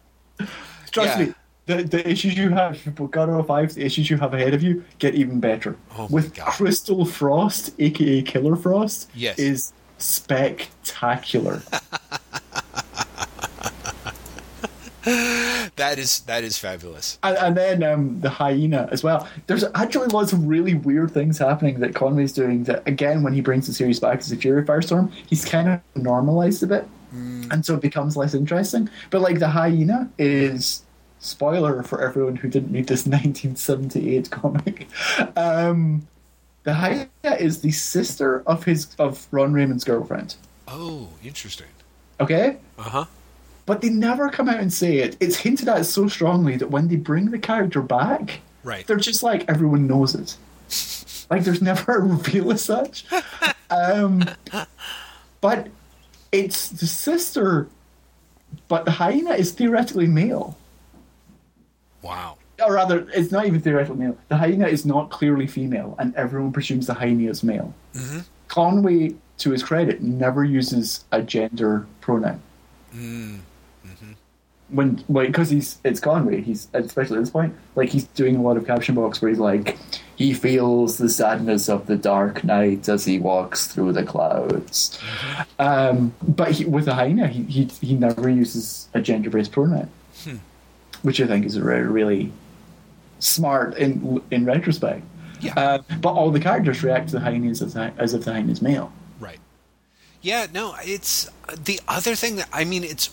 Trust 0.91 1.17
Yeah. 1.19 1.25
me, 1.25 1.33
the 1.65 1.83
the 1.83 2.07
issues 2.09 2.37
you 2.37 2.49
have, 2.49 2.77
of 2.87 3.47
Five, 3.47 3.73
the 3.73 3.85
issues 3.85 4.09
you 4.09 4.17
have 4.17 4.33
ahead 4.33 4.53
of 4.53 4.61
you 4.61 4.83
get 4.99 5.15
even 5.15 5.39
better. 5.39 5.75
Oh 5.97 6.07
With 6.09 6.33
God. 6.35 6.45
Crystal 6.47 7.05
Frost, 7.05 7.73
aka 7.79 8.21
Killer 8.21 8.55
Frost, 8.55 9.09
Yes. 9.15 9.39
is 9.39 9.73
spectacular. 9.97 11.61
that 15.05 15.99
is 15.99 16.21
that 16.21 16.43
is 16.43 16.57
fabulous. 16.57 17.19
And, 17.21 17.37
and 17.37 17.55
then 17.57 17.83
um, 17.83 18.21
the 18.21 18.29
hyena 18.29 18.89
as 18.91 19.03
well. 19.03 19.27
There's 19.47 19.63
actually 19.75 20.07
lots 20.07 20.33
of 20.33 20.47
really 20.47 20.73
weird 20.73 21.11
things 21.11 21.37
happening 21.37 21.79
that 21.81 21.93
Conway's 21.93 22.33
doing. 22.33 22.63
That 22.63 22.87
again, 22.87 23.21
when 23.21 23.33
he 23.33 23.41
brings 23.41 23.67
the 23.67 23.73
series 23.73 23.99
back 23.99 24.19
as 24.19 24.31
a 24.31 24.35
Fury 24.37 24.63
Firestorm, 24.63 25.11
he's 25.27 25.45
kind 25.45 25.69
of 25.69 25.81
normalized 25.95 26.63
a 26.63 26.67
bit, 26.67 26.87
and 27.51 27.65
so 27.65 27.75
it 27.75 27.81
becomes 27.81 28.17
less 28.17 28.33
interesting. 28.33 28.89
But 29.11 29.21
like 29.21 29.39
the 29.39 29.49
hyena 29.49 30.09
is 30.17 30.83
spoiler 31.19 31.83
for 31.83 32.01
everyone 32.01 32.35
who 32.35 32.47
didn't 32.49 32.71
read 32.71 32.87
this 32.87 33.05
1978 33.05 34.31
comic. 34.31 34.87
Um, 35.35 36.07
the 36.65 36.73
hyena 36.73 37.07
is 37.39 37.61
the 37.61 37.71
sister 37.71 38.41
of 38.45 38.65
his 38.65 38.93
of 38.99 39.25
Ron 39.31 39.53
Raymond's 39.53 39.83
girlfriend. 39.85 40.35
Oh, 40.67 41.07
interesting. 41.23 41.67
Okay, 42.19 42.57
Uh 42.77 42.83
huh. 42.83 43.05
but 43.65 43.81
they 43.81 43.89
never 43.89 44.29
come 44.29 44.49
out 44.49 44.59
and 44.59 44.71
say 44.73 44.97
it. 44.97 45.15
It's 45.19 45.37
hinted 45.37 45.67
at 45.69 45.85
so 45.85 46.07
strongly 46.07 46.57
that 46.57 46.69
when 46.71 46.87
they 46.89 46.95
bring 46.97 47.31
the 47.31 47.39
character 47.39 47.81
back, 47.81 48.39
Right. 48.63 48.85
they're 48.87 48.97
just 48.97 49.21
like 49.23 49.47
everyone 49.47 49.87
knows 49.87 50.15
it. 50.15 50.37
Like 51.29 51.43
there's 51.43 51.61
never 51.61 51.95
a 51.97 52.01
reveal 52.01 52.51
as 52.51 52.61
such. 52.61 53.05
Um, 53.69 54.23
but 55.41 55.67
it's 56.31 56.69
the 56.69 56.85
sister. 56.87 57.67
But 58.67 58.85
the 58.85 58.91
hyena 58.91 59.31
is 59.31 59.51
theoretically 59.51 60.07
male, 60.07 60.57
Wow. 62.01 62.37
Or 62.63 62.73
rather, 62.73 63.07
it's 63.13 63.31
not 63.31 63.45
even 63.45 63.59
theoretical 63.59 63.95
male. 63.95 64.17
The 64.29 64.37
hyena 64.37 64.67
is 64.67 64.85
not 64.85 65.09
clearly 65.09 65.47
female, 65.47 65.95
and 65.99 66.15
everyone 66.15 66.51
presumes 66.51 66.87
the 66.87 66.93
hyena 66.93 67.29
is 67.29 67.43
male. 67.43 67.73
Mm-hmm. 67.93 68.19
Conway, 68.47 69.15
to 69.39 69.51
his 69.51 69.63
credit, 69.63 70.01
never 70.01 70.43
uses 70.43 71.03
a 71.11 71.21
gender 71.21 71.85
pronoun. 72.01 72.41
Mm. 72.93 73.39
when 74.69 75.03
like 75.09 75.27
because 75.27 75.49
he's 75.49 75.79
it's 75.83 75.99
Conway 75.99 76.41
he's 76.41 76.69
especially 76.73 77.17
at 77.17 77.23
this 77.23 77.29
point 77.29 77.53
like 77.75 77.89
he's 77.89 78.05
doing 78.05 78.37
a 78.37 78.41
lot 78.41 78.55
of 78.55 78.65
caption 78.65 78.95
box 78.95 79.21
where 79.21 79.29
he's 79.29 79.39
like 79.39 79.77
he 80.15 80.33
feels 80.33 80.97
the 80.97 81.09
sadness 81.09 81.67
of 81.67 81.87
the 81.87 81.97
dark 81.97 82.43
night 82.45 82.87
as 82.87 83.03
he 83.03 83.19
walks 83.19 83.67
through 83.67 83.91
the 83.91 84.03
clouds 84.03 84.97
um, 85.59 86.13
but 86.25 86.51
he, 86.51 86.65
with 86.65 86.85
the 86.85 86.93
hyena 86.93 87.27
he, 87.27 87.43
he 87.43 87.65
he 87.65 87.95
never 87.95 88.29
uses 88.29 88.87
a 88.93 89.01
gender 89.01 89.29
based 89.29 89.51
pronoun 89.51 89.89
which 91.01 91.21
I 91.21 91.27
think 91.27 91.45
is 91.45 91.59
re- 91.59 91.81
really 91.81 92.31
smart 93.19 93.77
in 93.77 94.21
in 94.31 94.45
retrospect 94.45 95.03
Yeah. 95.41 95.53
uh, 95.57 95.77
but 96.01 96.11
all 96.13 96.31
the 96.31 96.39
characters 96.39 96.83
react 96.83 97.09
to 97.09 97.13
the 97.13 97.19
hyena 97.21 97.49
as, 97.49 97.61
if- 97.61 97.75
as 97.75 98.13
if 98.13 98.23
the 98.25 98.33
hyena 98.33 98.51
is 98.51 98.61
male 98.61 98.91
Right. 99.19 99.39
Yeah, 100.21 100.47
no, 100.53 100.75
it's 100.83 101.29
the 101.63 101.79
other 101.87 102.15
thing 102.15 102.35
that 102.37 102.49
I 102.51 102.63
mean 102.65 102.83
it's 102.83 103.09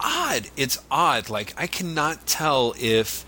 odd. 0.00 0.48
It's 0.56 0.78
odd. 0.90 1.28
Like 1.30 1.54
I 1.56 1.66
cannot 1.66 2.26
tell 2.26 2.74
if 2.78 3.24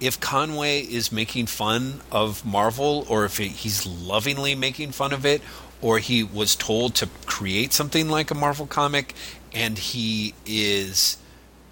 if 0.00 0.18
Conway 0.20 0.80
is 0.80 1.12
making 1.12 1.46
fun 1.46 2.00
of 2.10 2.44
Marvel 2.44 3.06
or 3.08 3.24
if 3.24 3.36
he's 3.38 3.86
lovingly 3.86 4.54
making 4.56 4.90
fun 4.92 5.12
of 5.12 5.24
it 5.24 5.40
or 5.80 5.98
he 6.00 6.24
was 6.24 6.56
told 6.56 6.94
to 6.96 7.08
create 7.26 7.72
something 7.72 8.08
like 8.08 8.30
a 8.30 8.34
Marvel 8.34 8.66
comic 8.66 9.14
and 9.52 9.78
he 9.78 10.34
is 10.44 11.18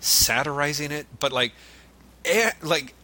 satirizing 0.00 0.92
it, 0.92 1.06
but 1.18 1.32
like 1.32 1.52
eh, 2.24 2.52
like 2.62 2.94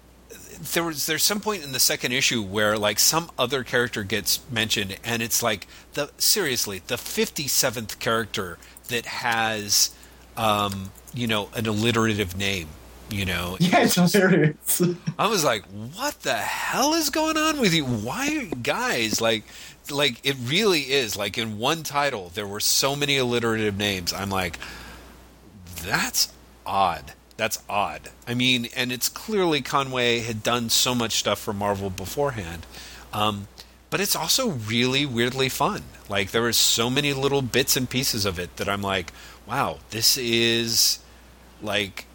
there 0.61 0.85
was 0.85 1.07
there's 1.07 1.23
some 1.23 1.41
point 1.41 1.65
in 1.65 1.73
the 1.73 1.79
second 1.79 2.13
issue 2.13 2.43
where 2.43 2.79
like 2.79 2.99
some 2.99 3.31
other 3.39 3.63
character 3.65 4.03
gets 4.03 4.41
mentioned 4.51 4.97
and 5.05 5.23
it's 5.23 5.43
like 5.43 5.67
the 5.95 6.11
seriously 6.19 6.83
the 6.87 6.97
57th 6.97 7.99
character 7.99 8.59
that 8.89 9.07
has 9.07 9.95
um 10.37 10.91
you 11.15 11.27
know 11.27 11.49
an 11.55 11.67
alliterative 11.67 12.37
name 12.37 12.69
you 13.09 13.25
know 13.25 13.57
yeah 13.61 13.81
it's 13.85 13.95
hilarious 13.95 14.83
I 15.19 15.29
was 15.29 15.45
like, 15.45 15.65
"What 15.95 16.21
the 16.23 16.35
hell 16.35 16.93
is 16.95 17.09
going 17.11 17.37
on 17.39 17.59
with 17.61 17.73
you? 17.73 17.85
Why, 17.85 18.45
guys? 18.63 19.21
Like, 19.21 19.45
like 19.91 20.21
it 20.25 20.37
really 20.45 20.81
is. 20.81 21.17
Like 21.17 21.39
in 21.39 21.59
one 21.59 21.83
title, 21.83 22.31
there 22.35 22.47
were 22.47 22.61
so 22.61 22.95
many 22.95 23.17
alliterative 23.17 23.79
names. 23.79 24.13
I'm 24.13 24.29
like, 24.29 24.59
that's 25.83 26.33
odd. 26.67 27.13
That's 27.37 27.63
odd. 27.69 28.11
I 28.27 28.35
mean, 28.35 28.69
and 28.75 28.91
it's 28.91 29.09
clearly 29.09 29.61
Conway 29.61 30.21
had 30.21 30.43
done 30.43 30.71
so 30.71 30.95
much 30.95 31.13
stuff 31.13 31.39
for 31.39 31.53
Marvel 31.53 31.91
beforehand, 31.91 32.67
um, 33.13 33.49
but 33.91 34.01
it's 34.01 34.17
also 34.17 34.49
really 34.51 35.05
weirdly 35.05 35.49
fun. 35.49 35.83
Like 36.09 36.31
there 36.31 36.47
are 36.47 36.53
so 36.53 36.89
many 36.89 37.13
little 37.13 37.43
bits 37.43 37.77
and 37.77 37.89
pieces 37.89 38.25
of 38.25 38.39
it 38.39 38.57
that 38.57 38.69
I'm 38.69 38.83
like, 38.83 39.13
wow, 39.47 39.79
this 39.91 40.17
is 40.17 41.01
like 41.63 42.07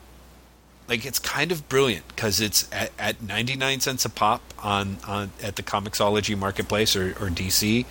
like 0.91 1.05
it's 1.05 1.19
kind 1.19 1.53
of 1.53 1.69
brilliant 1.69 2.05
because 2.09 2.41
it's 2.41 2.67
at, 2.71 2.91
at 2.99 3.21
99 3.21 3.79
cents 3.79 4.03
a 4.03 4.09
pop 4.09 4.41
on, 4.61 4.97
on 5.07 5.31
at 5.41 5.55
the 5.55 5.63
Comixology 5.63 6.37
marketplace 6.37 6.97
or, 6.97 7.11
or 7.11 7.29
DC. 7.29 7.85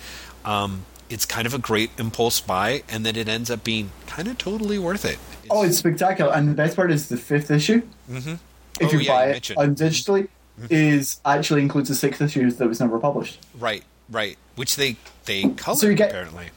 Um, 0.45 0.85
it's 1.11 1.25
kind 1.25 1.45
of 1.45 1.53
a 1.53 1.59
great 1.59 1.91
impulse 1.97 2.39
buy, 2.39 2.83
and 2.89 3.05
then 3.05 3.15
it 3.15 3.27
ends 3.27 3.49
up 3.51 3.63
being 3.63 3.91
kind 4.07 4.27
of 4.27 4.37
totally 4.37 4.79
worth 4.79 5.05
it. 5.05 5.19
Oh, 5.49 5.63
it's 5.63 5.77
spectacular! 5.77 6.31
And 6.33 6.47
the 6.47 6.53
best 6.53 6.75
part 6.75 6.91
is 6.91 7.09
the 7.09 7.17
fifth 7.17 7.51
issue. 7.51 7.81
Mhm. 8.09 8.39
If 8.79 8.89
Oh, 8.89 8.91
you 8.93 8.99
yeah, 8.99 9.11
buy 9.13 9.25
you 9.27 9.31
it. 9.33 9.43
Mm-hmm. 9.43 9.59
on 9.59 9.75
digitally, 9.75 10.27
is 10.69 11.19
actually 11.25 11.61
includes 11.61 11.89
the 11.89 11.95
sixth 11.95 12.21
issue 12.21 12.49
that 12.51 12.67
was 12.67 12.79
never 12.79 12.99
published. 12.99 13.39
right, 13.59 13.83
right. 14.09 14.37
Which 14.55 14.75
they 14.75 14.95
they 15.25 15.43
colored 15.49 15.79
So 15.79 15.87
you 15.87 15.95
get- 15.95 16.09
apparently. 16.11 16.49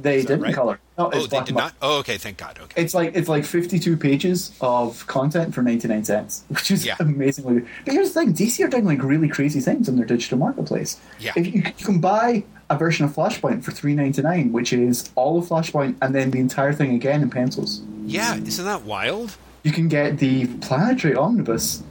They 0.00 0.22
didn't 0.22 0.42
right? 0.42 0.54
color. 0.54 0.80
No, 0.96 1.10
it's 1.10 1.24
Oh, 1.24 1.26
they 1.26 1.42
did 1.44 1.54
not. 1.54 1.74
Oh, 1.82 1.98
okay. 1.98 2.18
Thank 2.18 2.36
God. 2.38 2.58
Okay. 2.62 2.82
It's 2.82 2.94
like 2.94 3.14
it's 3.14 3.28
like 3.28 3.44
fifty-two 3.44 3.96
pages 3.96 4.52
of 4.60 5.06
content 5.06 5.54
for 5.54 5.62
ninety-nine 5.62 6.04
cents, 6.04 6.44
which 6.48 6.70
is 6.70 6.86
Yeah. 6.86 6.96
amazingly. 7.00 7.64
But 7.84 7.94
here's 7.94 8.12
the 8.12 8.20
thing: 8.20 8.32
DC 8.34 8.64
are 8.64 8.68
doing 8.68 8.84
like 8.84 9.02
really 9.02 9.28
crazy 9.28 9.60
things 9.60 9.88
on 9.88 9.96
their 9.96 10.06
digital 10.06 10.38
marketplace. 10.38 11.00
Yeah. 11.18 11.32
If 11.36 11.46
you, 11.46 11.62
you 11.62 11.84
can 11.84 12.00
buy 12.00 12.44
a 12.70 12.76
version 12.76 13.04
of 13.04 13.12
Flashpoint 13.14 13.62
for 13.64 13.70
three 13.72 13.94
ninety-nine, 13.94 14.52
which 14.52 14.72
is 14.72 15.10
all 15.14 15.38
of 15.38 15.46
Flashpoint 15.46 15.96
and 16.02 16.14
then 16.14 16.30
the 16.30 16.38
entire 16.40 16.72
thing 16.72 16.94
again 16.94 17.22
in 17.22 17.30
pencils. 17.30 17.82
yeah, 18.06 18.36
isn't 18.36 18.64
that 18.64 18.82
wild? 18.82 19.36
You 19.64 19.72
can 19.72 19.88
get 19.88 20.18
the 20.18 20.46
Planetary 20.58 21.14
Omnibus 21.16 21.82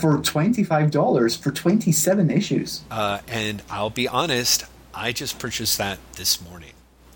for 0.00 0.18
twenty-five 0.18 0.90
dollars 0.90 1.36
for 1.36 1.50
twenty-seven 1.50 2.30
issues. 2.30 2.82
Uh, 2.90 3.18
and 3.28 3.62
I'll 3.70 3.90
be 3.90 4.06
honest, 4.08 4.64
I 4.94 5.12
just 5.12 5.38
purchased 5.38 5.78
that 5.78 5.98
this 6.16 6.40
morning. 6.42 6.70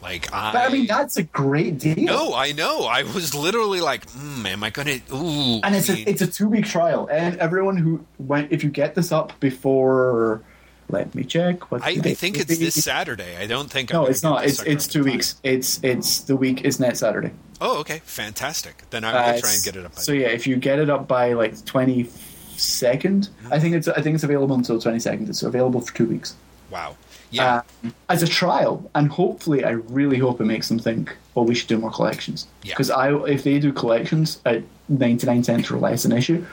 Like 0.08 0.32
I. 0.32 0.52
But 0.52 0.68
I 0.70 0.72
mean, 0.72 0.86
that's 0.86 1.16
a 1.18 1.22
great 1.22 1.78
deal. 1.78 1.96
No, 1.96 2.34
I 2.34 2.52
know. 2.52 2.84
I 2.84 3.02
was 3.02 3.34
literally 3.34 3.80
like, 3.80 4.06
mm, 4.12 4.46
"Am 4.46 4.64
I 4.64 4.70
gonna?" 4.70 4.98
Ooh, 5.12 5.60
and 5.62 5.74
it's 5.74 5.90
I 5.90 5.92
a, 5.92 5.96
mean- 5.96 6.08
it's 6.08 6.22
a 6.22 6.26
two 6.26 6.48
week 6.48 6.64
trial, 6.66 7.08
and 7.12 7.36
everyone 7.38 7.76
who 7.76 8.04
went, 8.18 8.50
if 8.50 8.64
you 8.64 8.70
get 8.70 8.94
this 8.94 9.12
up 9.12 9.38
before, 9.40 10.40
let 10.88 11.14
me 11.14 11.24
check. 11.24 11.70
What 11.70 11.82
I, 11.82 11.90
I 11.90 12.14
think 12.14 12.38
it's 12.38 12.58
this 12.58 12.82
Saturday. 12.82 13.36
I 13.36 13.46
don't 13.46 13.70
think. 13.70 13.92
I'm 13.92 14.02
No, 14.02 14.06
it's 14.06 14.22
not. 14.22 14.44
It's 14.46 14.62
it's 14.62 14.86
two 14.86 15.00
in 15.00 15.04
time. 15.04 15.12
weeks. 15.12 15.40
It's 15.42 15.80
it's 15.82 16.20
the 16.20 16.36
week 16.36 16.64
is 16.64 16.80
net 16.80 16.96
Saturday. 16.96 17.32
Oh, 17.60 17.78
okay, 17.80 18.00
fantastic. 18.04 18.84
Then 18.90 19.04
I 19.04 19.10
Uh, 19.12 19.32
will 19.34 19.40
try 19.40 19.52
and 19.52 19.62
get 19.64 19.76
it 19.76 19.84
up. 19.84 19.94
By 19.94 20.00
So 20.00 20.12
yeah, 20.12 20.28
if 20.28 20.46
you 20.46 20.56
get 20.56 20.78
it 20.78 20.88
up 20.88 21.06
by 21.06 21.34
like 21.34 21.62
twenty 21.66 22.08
second, 22.56 23.28
I 23.50 23.58
think 23.58 23.74
it's 23.74 23.88
I 23.88 24.00
think 24.00 24.14
it's 24.14 24.24
available 24.24 24.54
until 24.56 24.80
twenty 24.80 25.00
second. 25.00 25.28
It's 25.28 25.42
available 25.42 25.80
for 25.82 25.94
two 25.94 26.06
weeks. 26.06 26.34
Wow. 26.70 26.96
Yeah. 27.30 27.62
um, 27.84 27.94
as 28.08 28.22
a 28.22 28.26
trial, 28.26 28.90
and 28.94 29.10
hopefully, 29.10 29.64
I 29.64 29.70
really 29.70 30.18
hope 30.18 30.40
it 30.40 30.44
makes 30.44 30.68
them 30.68 30.78
think, 30.78 31.16
"Well, 31.34 31.44
we 31.44 31.54
should 31.54 31.68
do 31.68 31.78
more 31.78 31.90
collections." 31.90 32.46
Yeah. 32.62 32.72
Because 32.74 32.90
I, 32.90 33.14
if 33.26 33.44
they 33.44 33.58
do 33.58 33.72
collections 33.72 34.40
at 34.46 34.62
ninety 34.88 35.26
nine 35.26 35.44
cents 35.44 35.70
or 35.70 35.78
less 35.78 36.04
an 36.04 36.12
issue, 36.12 36.44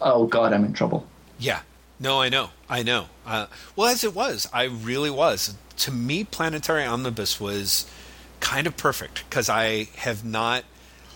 oh 0.00 0.26
god, 0.26 0.52
I'm 0.52 0.64
in 0.64 0.72
trouble. 0.72 1.06
Yeah. 1.38 1.60
No, 1.98 2.20
I 2.20 2.30
know. 2.30 2.50
I 2.68 2.82
know. 2.82 3.06
Uh, 3.26 3.46
well, 3.76 3.88
as 3.88 4.04
it 4.04 4.14
was, 4.14 4.48
I 4.54 4.64
really 4.64 5.10
was. 5.10 5.54
To 5.78 5.92
me, 5.92 6.24
Planetary 6.24 6.84
Omnibus 6.84 7.38
was 7.38 7.90
kind 8.40 8.66
of 8.66 8.76
perfect 8.76 9.24
because 9.28 9.50
I 9.50 9.88
have 9.96 10.24
not, 10.24 10.64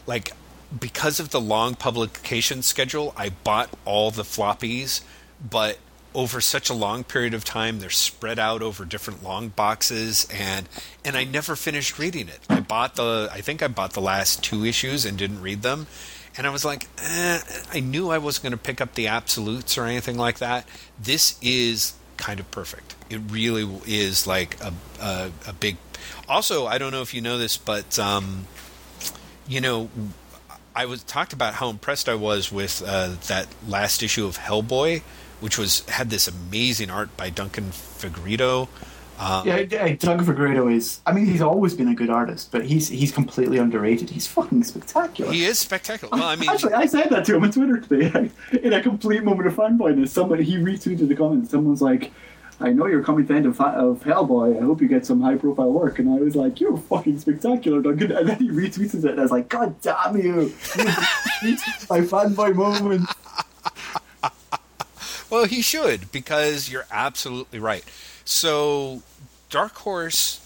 like, 0.07 0.33
because 0.79 1.21
of 1.21 1.31
the 1.31 1.41
long 1.41 1.75
publication 1.75 2.61
schedule, 2.61 3.15
I 3.17 3.31
bought 3.31 3.71
all 3.87 4.11
the 4.11 4.25
floppies, 4.25 5.01
but 5.41 5.79
over 6.15 6.41
such 6.41 6.71
a 6.71 6.75
long 6.75 7.05
period 7.05 7.35
of 7.35 7.45
time, 7.45 7.81
they're 7.81 7.91
spread 7.91 8.39
out 8.39 8.63
over 8.63 8.85
different 8.85 9.23
long 9.23 9.49
boxes, 9.49 10.27
and 10.33 10.69
and 11.05 11.17
I 11.17 11.25
never 11.25 11.57
finished 11.57 11.99
reading 11.99 12.29
it. 12.29 12.41
I 12.49 12.61
bought 12.61 12.97
the, 12.97 13.29
I 13.33 13.41
think 13.41 13.63
I 13.63 13.69
bought 13.69 13.93
the 13.93 14.01
last 14.01 14.43
two 14.43 14.65
issues 14.65 15.05
and 15.05 15.19
didn't 15.19 15.43
read 15.43 15.63
them, 15.63 15.87
and 16.37 16.47
I 16.47 16.51
was 16.51 16.65
like, 16.65 16.87
eh, 17.03 17.41
I 17.73 17.81
knew 17.81 18.11
I 18.11 18.19
wasn't 18.19 18.45
going 18.45 18.53
to 18.53 18.59
pick 18.59 18.81
up 18.81 18.95
the 18.95 19.09
absolutes 19.09 19.77
or 19.77 19.85
anything 19.85 20.17
like 20.17 20.39
that. 20.39 20.69
This 21.01 21.39
is 21.43 21.95
kind 22.17 22.39
of 22.41 22.51
perfect. 22.51 22.95
It 23.11 23.21
really 23.29 23.69
is 23.87 24.27
like 24.27 24.61
a 24.61 24.73
a, 25.01 25.31
a 25.49 25.53
big. 25.53 25.77
Also, 26.29 26.67
I 26.67 26.79
don't 26.79 26.93
know 26.93 27.03
if 27.03 27.13
you 27.13 27.21
know 27.21 27.39
this, 27.39 27.57
but 27.57 27.99
um, 27.99 28.47
you 29.49 29.61
know, 29.61 29.91
I 30.75 30.87
was 30.87 31.03
talked 31.05 31.33
about 31.33 31.55
how 31.55 31.71
impressed 31.71 32.09
I 32.09 32.15
was 32.15 32.51
with 32.51 32.83
uh, 32.87 33.15
that 33.29 33.49
last 33.69 34.03
issue 34.03 34.27
of 34.27 34.39
Hellboy, 34.39 35.03
which 35.41 35.59
was 35.59 35.81
had 35.89 36.11
this 36.11 36.29
amazing 36.29 36.91
art 36.91 37.15
by 37.17 37.31
Duncan 37.31 37.71
Fegredo. 37.71 38.69
Um, 39.19 39.47
Yeah, 39.47 39.63
Doug 39.95 40.23
Fegredo 40.25 40.75
is. 40.75 41.01
I 41.07 41.13
mean, 41.13 41.27
he's 41.27 41.41
always 41.41 41.75
been 41.75 41.87
a 41.89 41.95
good 41.95 42.11
artist, 42.11 42.51
but 42.51 42.65
he's 42.65 42.89
he's 42.89 43.13
completely 43.13 43.59
underrated. 43.59 44.11
He's 44.11 44.27
fucking 44.27 44.65
spectacular. 44.65 45.31
he 45.33 45.45
is 45.45 45.59
spectacular. 45.59 46.11
Well, 46.19 46.29
I 46.29 46.35
mean, 46.41 46.51
Actually, 46.51 46.73
I 46.73 46.87
said 46.87 47.11
that 47.11 47.25
to 47.27 47.37
him 47.37 47.45
on 47.45 47.53
Twitter 47.53 47.79
today. 47.79 48.31
In 48.63 48.73
a 48.73 48.83
complete 48.83 49.23
moment 49.23 49.47
of 49.47 49.55
fanboyness, 49.55 50.09
somebody 50.09 50.43
he 50.45 50.57
retweeted 50.57 51.07
the 51.09 51.15
comment. 51.15 51.49
Someone's 51.49 51.81
like, 51.81 52.11
"I 52.59 52.71
know 52.71 52.87
you're 52.87 53.05
coming 53.05 53.31
end 53.31 53.47
of, 53.47 53.61
of 53.61 54.03
Hellboy. 54.03 54.59
I 54.61 54.65
hope 54.65 54.81
you 54.81 54.89
get 54.89 55.07
some 55.07 55.21
high-profile 55.21 55.71
work." 55.71 56.01
And 56.01 56.09
I 56.11 56.17
was 56.17 56.35
like, 56.35 56.59
"You're 56.61 56.77
fucking 56.77 57.21
spectacular, 57.21 57.83
Duncan." 57.83 58.11
And 58.11 58.29
then 58.29 58.39
he 58.39 58.49
retweeted 58.49 59.05
it, 59.05 59.11
and 59.13 59.21
I 59.21 59.23
was 59.23 59.31
like, 59.31 59.49
"God 59.49 59.81
damn 59.81 60.17
you! 60.17 60.53
You 60.77 60.85
my 61.89 62.01
fanboy 62.01 62.57
moment." 62.57 63.09
Well, 65.35 65.47
he 65.47 65.63
should 65.63 66.13
because 66.13 66.71
you're 66.71 66.87
absolutely 66.93 67.59
right. 67.59 67.83
So, 68.25 69.03
Dark 69.51 69.75
Horse 69.79 70.41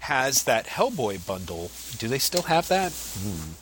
has 0.00 0.42
that 0.44 0.66
Hellboy 0.66 1.24
bundle. 1.24 1.70
Do 1.98 2.08
they 2.08 2.18
still 2.18 2.42
have 2.42 2.66
that? 2.66 2.90
Hmm. 2.90 3.52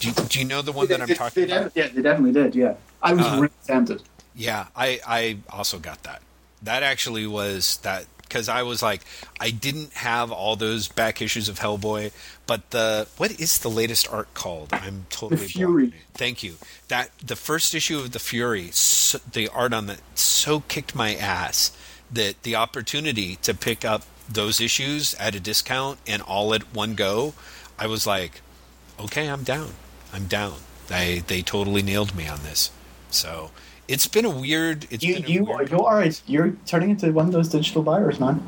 Do, 0.00 0.08
you, 0.08 0.14
do 0.28 0.38
you 0.40 0.44
know 0.44 0.60
the 0.60 0.72
one 0.72 0.88
that 0.88 1.00
I'm 1.00 1.06
They- 1.06 1.14
talking 1.14 1.46
they 1.46 1.56
about? 1.56 1.72
yeah, 1.76 1.86
they 1.86 2.02
definitely 2.02 2.32
did. 2.32 2.56
Yeah, 2.56 2.74
I 3.00 3.12
was 3.12 3.24
Uh, 3.24 3.36
really 3.42 3.50
tempted. 3.64 4.02
Yeah, 4.34 4.66
I 4.74 4.98
I 5.06 5.36
also 5.50 5.78
got 5.78 6.02
that. 6.02 6.20
That 6.62 6.82
actually 6.82 7.28
was 7.28 7.76
that 7.82 8.06
because 8.22 8.48
I 8.48 8.64
was 8.64 8.82
like, 8.82 9.02
I 9.38 9.50
didn't 9.50 9.92
have 9.92 10.32
all 10.32 10.56
those 10.56 10.88
back 10.88 11.22
issues 11.22 11.48
of 11.48 11.60
Hellboy, 11.60 12.10
but 12.46 12.70
the 12.70 13.08
what 13.16 13.38
is 13.40 13.58
the 13.58 13.70
latest 13.70 14.10
art 14.12 14.32
called? 14.34 14.68
I'm 14.72 15.06
totally 15.10 15.42
The 15.42 15.48
Fury. 15.48 15.92
Thank 16.14 16.42
you. 16.42 16.56
That 16.88 17.10
the 17.24 17.36
first 17.36 17.74
issue 17.74 17.98
of 17.98 18.12
the 18.12 18.18
Fury, 18.18 18.70
so, 18.72 19.18
the 19.18 19.48
art 19.48 19.72
on 19.72 19.86
that 19.86 20.00
so 20.14 20.60
kicked 20.60 20.94
my 20.94 21.14
ass 21.14 21.76
that 22.10 22.42
the 22.42 22.54
opportunity 22.54 23.36
to 23.36 23.54
pick 23.54 23.84
up 23.84 24.02
those 24.28 24.60
issues 24.60 25.14
at 25.14 25.34
a 25.34 25.40
discount 25.40 25.98
and 26.06 26.22
all 26.22 26.54
at 26.54 26.74
one 26.74 26.94
go, 26.94 27.34
I 27.78 27.86
was 27.86 28.06
like, 28.06 28.40
okay, 28.98 29.28
I'm 29.28 29.42
down. 29.42 29.72
I'm 30.12 30.26
down. 30.26 30.56
They 30.88 31.20
they 31.20 31.42
totally 31.42 31.82
nailed 31.82 32.14
me 32.14 32.28
on 32.28 32.42
this. 32.42 32.70
So 33.10 33.50
it's 33.88 34.06
been 34.06 34.24
a 34.24 34.30
weird. 34.30 34.86
It's 34.90 35.02
You 35.02 35.14
been 35.14 35.24
a 35.24 35.28
you 35.28 35.44
weird, 35.44 35.70
you 35.70 35.80
are 35.80 36.06
you're 36.26 36.50
turning 36.66 36.90
into 36.90 37.10
one 37.12 37.26
of 37.26 37.32
those 37.32 37.48
digital 37.48 37.82
buyers, 37.82 38.20
man. 38.20 38.42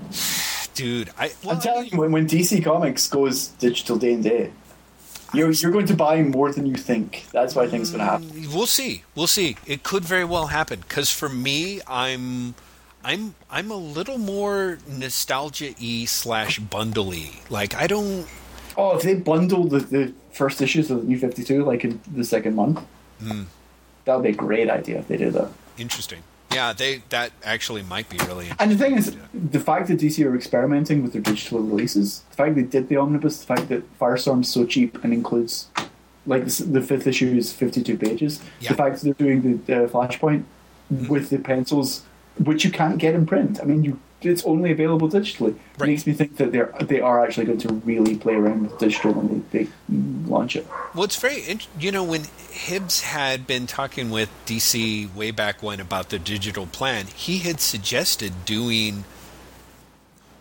Dude. 0.77 1.11
I 1.18 1.33
well, 1.43 1.57
I'm 1.57 1.61
telling 1.61 1.87
you, 1.91 1.99
when, 1.99 2.12
when 2.12 2.29
DC 2.29 2.62
Comics 2.62 3.09
goes 3.09 3.49
digital 3.59 3.97
day 3.97 4.12
and 4.14 4.22
day, 4.22 4.53
you're 5.35 5.51
you're 5.51 5.72
going 5.72 5.87
to 5.87 5.97
buy 5.97 6.22
more 6.22 6.53
than 6.53 6.66
you 6.66 6.77
think. 6.77 7.27
That's 7.33 7.55
what 7.57 7.66
I 7.66 7.68
think 7.70 7.83
is 7.83 7.91
going 7.91 8.01
to 8.05 8.11
happen. 8.12 8.31
We'll 8.55 8.66
see. 8.66 9.03
We'll 9.16 9.27
see. 9.27 9.57
It 9.66 9.83
could 9.83 10.05
very 10.05 10.24
well 10.24 10.47
happen 10.49 10.81
because 10.81 11.11
for 11.11 11.29
me, 11.29 11.81
I'm. 11.89 12.55
I'm 13.05 13.37
I'm 13.49 13.70
a 13.70 13.77
little 13.77 14.18
more 14.18 14.79
nostalgia 14.89 15.74
e 15.79 16.07
slash 16.07 16.59
bundly. 16.59 17.31
Like 17.51 17.72
I 17.77 17.87
don't 17.87 18.27
Oh, 18.77 18.97
if 18.97 19.03
they 19.05 19.14
bundle 19.14 19.68
the, 19.68 19.79
the 19.79 20.12
first 20.33 20.61
issues 20.61 20.91
of 20.91 21.03
the 21.03 21.05
New 21.07 21.16
Fifty 21.18 21.45
Two 21.45 21.62
like 21.64 21.85
in 21.85 22.01
the 22.12 22.24
second 22.24 22.57
month, 22.57 22.81
Hmm. 23.22 23.45
that 24.07 24.14
would 24.16 24.24
be 24.24 24.31
a 24.31 24.33
great 24.35 24.68
idea 24.68 24.99
if 24.99 25.07
they 25.07 25.16
did 25.18 25.35
that. 25.35 25.51
interesting. 25.79 26.18
Yeah, 26.57 26.72
they 26.72 27.02
that 27.11 27.32
actually 27.44 27.82
might 27.82 28.09
be 28.09 28.18
really. 28.28 28.48
And 28.59 28.70
the 28.72 28.78
thing 28.78 28.96
is, 28.96 29.14
the 29.34 29.61
fact 29.61 29.88
that 29.88 29.98
DC 30.00 30.24
are 30.24 30.34
experimenting 30.34 31.02
with 31.02 31.12
their 31.12 31.20
digital 31.20 31.61
releases, 31.61 32.20
the 32.30 32.36
fact 32.36 32.54
they 32.54 32.62
did 32.62 32.88
the 32.88 32.96
omnibus, 32.96 33.38
the 33.40 33.46
fact 33.46 33.68
that 33.68 33.82
Firestorm's 33.98 34.48
so 34.48 34.64
cheap 34.64 35.04
and 35.04 35.12
includes, 35.12 35.68
like 36.24 36.46
the, 36.46 36.64
the 36.64 36.80
fifth 36.80 37.07
issue 37.07 37.30
is 37.36 37.52
fifty-two 37.52 37.98
pages. 37.98 38.40
Yeah. 38.61 38.70
The 38.70 38.76
fact 38.76 38.92
that 38.96 39.04
they're 39.04 39.26
doing 39.26 39.42
the, 39.42 39.54
the 39.70 39.88
Flashpoint 39.88 40.44
mm-hmm. 40.90 41.09
with 41.09 41.28
the 41.28 41.38
pencils, 41.38 42.04
which 42.42 42.64
you 42.64 42.70
can't 42.70 42.96
get 42.96 43.14
in 43.14 43.26
print. 43.26 43.61
I 43.61 43.64
mean, 43.64 43.84
you 43.84 44.00
it's 44.22 44.44
only 44.44 44.70
available 44.72 45.08
digitally. 45.08 45.56
Right. 45.78 45.88
Makes 45.88 46.06
me 46.06 46.12
think 46.12 46.36
that 46.36 46.52
they're 46.52 46.72
they 46.80 47.00
are 47.00 47.24
actually 47.24 47.46
going 47.46 47.58
to 47.58 47.72
really 47.72 48.16
play 48.16 48.34
around 48.34 48.62
with 48.62 48.78
digital 48.78 49.12
when 49.12 49.44
they, 49.50 49.64
they 49.64 49.70
launch 50.26 50.56
it. 50.56 50.66
Well, 50.94 51.04
it's 51.04 51.16
very, 51.16 51.58
you 51.78 51.92
know, 51.92 52.04
when 52.04 52.24
Hibbs 52.50 53.02
had 53.02 53.46
been 53.46 53.66
talking 53.66 54.10
with 54.10 54.30
DC 54.46 55.14
way 55.14 55.30
back 55.30 55.62
when 55.62 55.80
about 55.80 56.08
the 56.08 56.18
digital 56.18 56.66
plan, 56.66 57.06
he 57.06 57.38
had 57.38 57.60
suggested 57.60 58.44
doing 58.44 59.04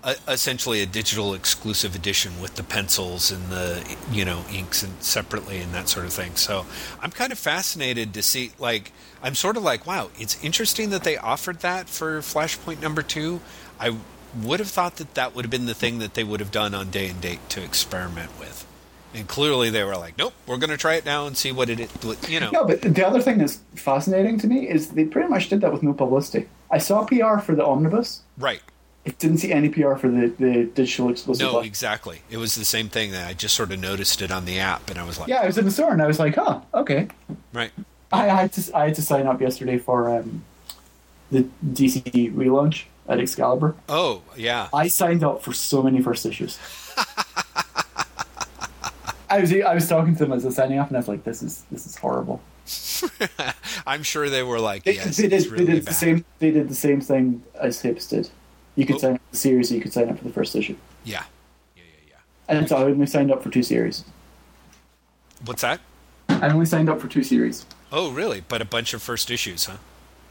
a, 0.06 0.16
essentially 0.28 0.82
a 0.82 0.86
digital 0.86 1.34
exclusive 1.34 1.96
edition 1.96 2.40
with 2.40 2.56
the 2.56 2.64
pencils 2.64 3.32
and 3.32 3.50
the, 3.50 3.98
you 4.12 4.24
know, 4.24 4.46
inks 4.54 4.84
and 4.84 5.02
separately 5.04 5.58
and 5.58 5.74
that 5.74 5.90
sort 5.90 6.06
of 6.06 6.14
thing. 6.14 6.36
So 6.36 6.66
I'm 7.02 7.12
kind 7.12 7.32
of 7.32 7.40
fascinated 7.40 8.14
to 8.14 8.22
see, 8.22 8.52
like, 8.60 8.92
I'm 9.24 9.36
sort 9.36 9.58
of 9.58 9.64
like, 9.64 9.88
wow, 9.88 10.12
it's 10.20 10.42
interesting 10.44 10.92
that 10.92 11.04
they 11.04 11.18
offered 11.18 11.62
that 11.62 11.90
for 11.90 12.20
Flashpoint 12.20 12.82
number 12.82 13.02
two. 13.02 13.42
I 13.80 13.96
would 14.44 14.60
have 14.60 14.70
thought 14.70 14.98
that 14.98 15.14
that 15.16 15.36
would 15.36 15.46
have 15.46 15.52
been 15.52 15.66
the 15.66 15.74
thing 15.74 16.00
that 16.00 16.14
they 16.14 16.24
would 16.24 16.40
have 16.40 16.52
done 16.52 16.74
on 16.76 16.90
day 16.90 17.08
and 17.08 17.22
date 17.22 17.48
to 17.50 17.64
experiment 17.64 18.32
with. 18.40 18.66
And 19.14 19.28
clearly 19.28 19.70
they 19.70 19.84
were 19.84 19.96
like, 19.96 20.18
nope, 20.18 20.34
we're 20.46 20.58
going 20.58 20.72
to 20.72 20.78
try 20.78 20.96
it 20.96 21.06
now 21.06 21.26
and 21.26 21.38
see 21.38 21.52
what 21.54 21.70
it, 21.70 21.90
what- 22.04 22.30
you 22.30 22.40
know. 22.42 22.50
Yeah, 22.52 22.64
but 22.68 22.82
the 22.82 23.08
other 23.08 23.22
thing 23.22 23.38
that's 23.38 23.62
fascinating 23.76 24.38
to 24.40 24.48
me 24.48 24.68
is 24.68 24.90
they 24.90 25.06
pretty 25.06 25.30
much 25.30 25.48
did 25.48 25.62
that 25.62 25.72
with 25.72 25.84
no 25.84 25.94
publicity. 25.94 26.50
I 26.70 26.80
saw 26.80 27.06
PR 27.06 27.38
for 27.40 27.56
the 27.56 27.66
omnibus. 27.66 28.22
Right. 28.38 28.62
I 29.08 29.12
didn't 29.12 29.38
see 29.38 29.54
any 29.54 29.70
PR 29.70 29.96
for 29.96 30.10
the, 30.10 30.28
the 30.40 30.64
digital 30.66 31.10
exclusive. 31.10 31.50
No, 31.50 31.60
exactly. 31.60 32.22
It 32.30 32.38
was 32.38 32.56
the 32.56 32.66
same 32.66 32.90
thing 32.90 33.12
that 33.12 33.28
I 33.28 33.34
just 33.34 33.56
sort 33.56 33.72
of 33.72 33.80
noticed 33.80 34.22
it 34.22 34.32
on 34.32 34.46
the 34.46 34.60
app 34.60 34.90
and 34.90 35.00
I 35.00 35.04
was 35.06 35.20
like, 35.20 35.30
Yeah, 35.30 35.42
I 35.42 35.46
was 35.46 35.58
in 35.58 35.64
the 35.66 35.72
store 35.72 35.92
and 35.92 36.02
I 36.02 36.08
was 36.08 36.18
like, 36.20 36.36
"Huh, 36.36 36.62
okay." 36.74 37.08
right. 37.54 37.72
I 38.12 38.26
had 38.26 38.52
to 38.54 38.76
I 38.78 38.86
had 38.88 38.96
to 38.96 39.02
sign 39.04 39.28
up 39.28 39.40
yesterday 39.42 39.78
for 39.78 40.10
um, 40.10 40.44
the 41.32 41.48
DC 41.64 42.34
relaunch 42.34 42.86
at 43.08 43.20
Excalibur. 43.20 43.76
Oh, 43.90 44.22
yeah. 44.36 44.70
I 44.74 44.88
signed 44.88 45.24
up 45.24 45.44
for 45.44 45.54
so 45.54 45.82
many 45.84 46.02
first 46.02 46.26
issues. 46.26 46.58
I 49.30 49.40
was 49.40 49.52
I 49.52 49.74
was 49.74 49.88
talking 49.90 50.14
to 50.16 50.20
them 50.20 50.34
as 50.34 50.44
I 50.46 50.48
was 50.48 50.56
signing 50.56 50.78
up, 50.80 50.88
and 50.88 50.96
I 50.98 51.00
was 51.00 51.08
like, 51.08 51.24
"This 51.24 51.42
is 51.42 51.66
this 51.72 51.86
is 51.88 51.96
horrible." 51.98 52.42
I'm 53.88 54.04
sure 54.04 54.30
they 54.30 54.44
were 54.44 54.60
like, 54.60 54.84
They, 54.84 54.94
yes, 54.96 55.18
they 55.18 55.24
did 55.24 55.34
it's 55.34 55.48
really 55.48 55.66
they 55.66 55.74
did 55.74 55.86
bad. 55.86 55.92
the 55.92 55.96
same 55.96 56.26
they 56.40 56.52
did 56.52 56.70
the 56.70 56.76
same 56.76 57.02
thing 57.02 57.44
as 57.60 57.82
Hibbs 57.82 58.08
did. 58.08 58.30
You 58.76 58.86
could 58.86 58.96
Oh. 58.98 59.00
sign 59.00 59.14
up 59.16 59.22
for 59.22 59.32
the 59.32 59.38
series, 59.38 59.72
you 59.72 59.82
could 59.82 59.94
sign 59.94 60.10
up 60.10 60.18
for 60.18 60.24
the 60.24 60.32
first 60.34 60.56
issue. 60.56 60.76
Yeah. 61.04 61.24
Yeah, 61.76 61.84
yeah, 62.08 62.14
yeah. 62.50 62.58
And 62.58 62.68
so 62.70 62.78
I 62.78 62.84
only 62.84 63.06
signed 63.08 63.32
up 63.32 63.44
for 63.44 63.50
two 63.50 63.62
series. 63.64 64.04
What's 65.44 65.62
that? 65.62 65.80
I 66.30 66.50
only 66.50 66.66
signed 66.66 66.90
up 66.90 67.00
for 67.02 67.08
two 67.08 67.24
series. 67.24 67.66
Oh, 67.92 68.12
really? 68.12 68.42
But 68.42 68.62
a 68.62 68.66
bunch 68.66 68.94
of 68.94 69.02
first 69.02 69.30
issues, 69.30 69.66
huh? 69.66 69.78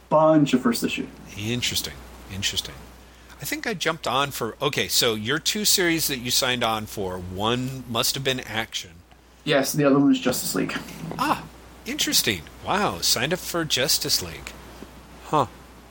Bunch 0.09 0.55
of 0.55 0.61
first 0.63 0.83
issue. 0.83 1.07
Interesting. 1.39 1.95
Interesting. 2.33 2.75
I 3.41 3.45
think 3.45 3.67
I 3.67 3.75
jumped 3.75 4.07
on 4.07 4.31
for. 4.31 4.57
Okay, 4.63 4.89
so 4.89 5.15
your 5.15 5.39
two 5.39 5.65
series 5.65 6.09
that 6.09 6.19
you 6.19 6.31
signed 6.31 6.65
on 6.65 6.87
for, 6.87 7.19
one 7.19 7.85
must 7.89 8.15
have 8.15 8.25
been 8.25 8.41
action. 8.41 8.91
Yes, 9.45 9.73
the 9.73 9.85
other 9.85 9.99
one 9.99 10.13
is 10.13 10.21
Justice 10.21 10.55
League. 10.55 10.75
Ah, 11.19 11.45
interesting. 11.85 12.43
Wow, 12.67 12.99
signed 13.01 13.33
up 13.33 13.39
for 13.39 13.65
Justice 13.65 14.23
League. 14.23 14.53
Huh. 15.27 15.47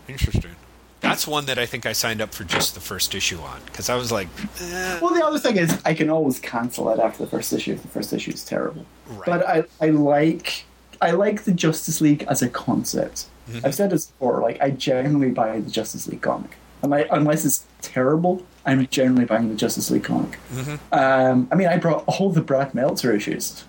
Interesting. 0.07 0.55
That's 1.01 1.27
one 1.27 1.45
that 1.45 1.59
I 1.59 1.65
think 1.65 1.85
I 1.85 1.91
signed 1.91 2.21
up 2.21 2.33
for 2.33 2.45
just 2.45 2.75
the 2.75 2.79
first 2.79 3.13
issue 3.13 3.39
on 3.39 3.59
because 3.65 3.89
I 3.89 3.95
was 3.95 4.09
like, 4.11 4.29
eh, 4.61 4.99
Well, 5.01 5.13
the 5.13 5.23
other 5.23 5.37
thing 5.37 5.57
is, 5.57 5.79
I 5.83 5.93
can 5.93 6.09
always 6.09 6.39
cancel 6.39 6.89
it 6.89 6.99
after 6.99 7.25
the 7.25 7.29
first 7.29 7.51
issue 7.51 7.73
if 7.73 7.81
the 7.81 7.89
first 7.89 8.13
issue 8.13 8.31
is 8.31 8.43
terrible. 8.45 8.85
Right. 9.09 9.25
But 9.25 9.45
I, 9.45 9.63
I 9.81 9.89
like, 9.89 10.63
I 11.01 11.11
like 11.11 11.43
the 11.43 11.51
Justice 11.51 11.99
League 11.99 12.23
as 12.29 12.41
a 12.41 12.47
concept. 12.49 13.25
Mm-hmm. 13.49 13.65
I've 13.65 13.75
said 13.75 13.89
this 13.89 14.07
before. 14.07 14.41
Like, 14.41 14.61
I 14.61 14.71
generally 14.71 15.31
buy 15.31 15.59
the 15.59 15.69
Justice 15.69 16.07
League 16.07 16.21
comic, 16.21 16.51
unless, 16.81 17.07
unless 17.11 17.45
it's 17.45 17.65
terrible. 17.81 18.45
I'm 18.65 18.87
generally 18.87 19.25
buying 19.25 19.49
the 19.49 19.55
Justice 19.55 19.91
League 19.91 20.03
comic. 20.03 20.39
Mm-hmm. 20.53 20.93
Um, 20.93 21.47
I 21.51 21.55
mean, 21.55 21.67
I 21.67 21.77
brought 21.77 22.05
all 22.07 22.29
the 22.31 22.41
Brad 22.41 22.73
Meltzer 22.73 23.15
issues. 23.15 23.65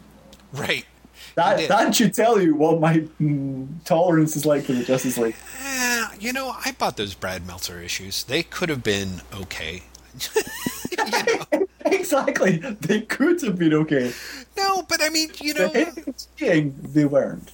right. 0.52 0.84
That 1.36 1.68
that 1.68 1.94
should 1.96 2.14
tell 2.14 2.40
you 2.40 2.54
what 2.54 2.78
my 2.80 2.98
mm, 3.20 3.66
tolerance 3.84 4.36
is 4.36 4.46
like 4.46 4.64
for 4.64 4.72
the 4.72 4.84
Justice 4.84 5.18
League. 5.18 5.34
Eh, 5.64 6.06
you 6.20 6.32
know, 6.32 6.54
I 6.64 6.72
bought 6.72 6.96
those 6.96 7.14
Brad 7.14 7.44
Meltzer 7.44 7.80
issues. 7.80 8.22
They 8.22 8.44
could 8.44 8.68
have 8.68 8.84
been 8.84 9.20
okay. 9.34 9.82
exactly, 11.86 12.58
they 12.58 13.00
could 13.00 13.42
have 13.42 13.58
been 13.58 13.74
okay. 13.74 14.12
No, 14.56 14.82
but 14.82 15.02
I 15.02 15.08
mean, 15.08 15.30
you 15.40 15.54
know, 15.54 15.68
they 16.38 17.04
weren't. 17.04 17.50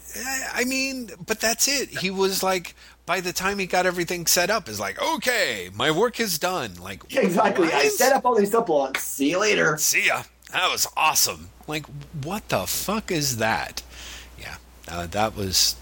I 0.54 0.64
mean, 0.64 1.10
but 1.26 1.40
that's 1.40 1.66
it. 1.68 1.88
He 1.88 2.10
was 2.10 2.42
like, 2.42 2.74
by 3.06 3.20
the 3.20 3.32
time 3.32 3.58
he 3.58 3.66
got 3.66 3.86
everything 3.86 4.26
set 4.26 4.50
up, 4.50 4.68
is 4.68 4.78
like, 4.78 5.00
okay, 5.02 5.70
my 5.74 5.90
work 5.90 6.20
is 6.20 6.38
done. 6.38 6.74
Like, 6.80 7.02
Exactly. 7.14 7.68
I 7.72 7.88
set 7.88 8.12
up 8.12 8.24
all 8.24 8.34
these 8.34 8.50
subplots. 8.50 8.98
See 8.98 9.30
you 9.30 9.38
later. 9.40 9.76
See 9.78 10.06
ya. 10.06 10.22
That 10.52 10.70
was 10.70 10.86
awesome. 10.96 11.50
Like, 11.66 11.86
what 12.22 12.48
the 12.48 12.66
fuck 12.66 13.10
is 13.10 13.36
that? 13.38 13.82
Yeah, 14.38 14.56
uh, 14.88 15.06
that 15.06 15.36
was 15.36 15.76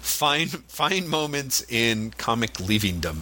fine. 0.00 0.48
Fine 0.68 1.08
moments 1.08 1.64
in 1.68 2.12
comic 2.18 2.54
leavingdom. 2.54 3.18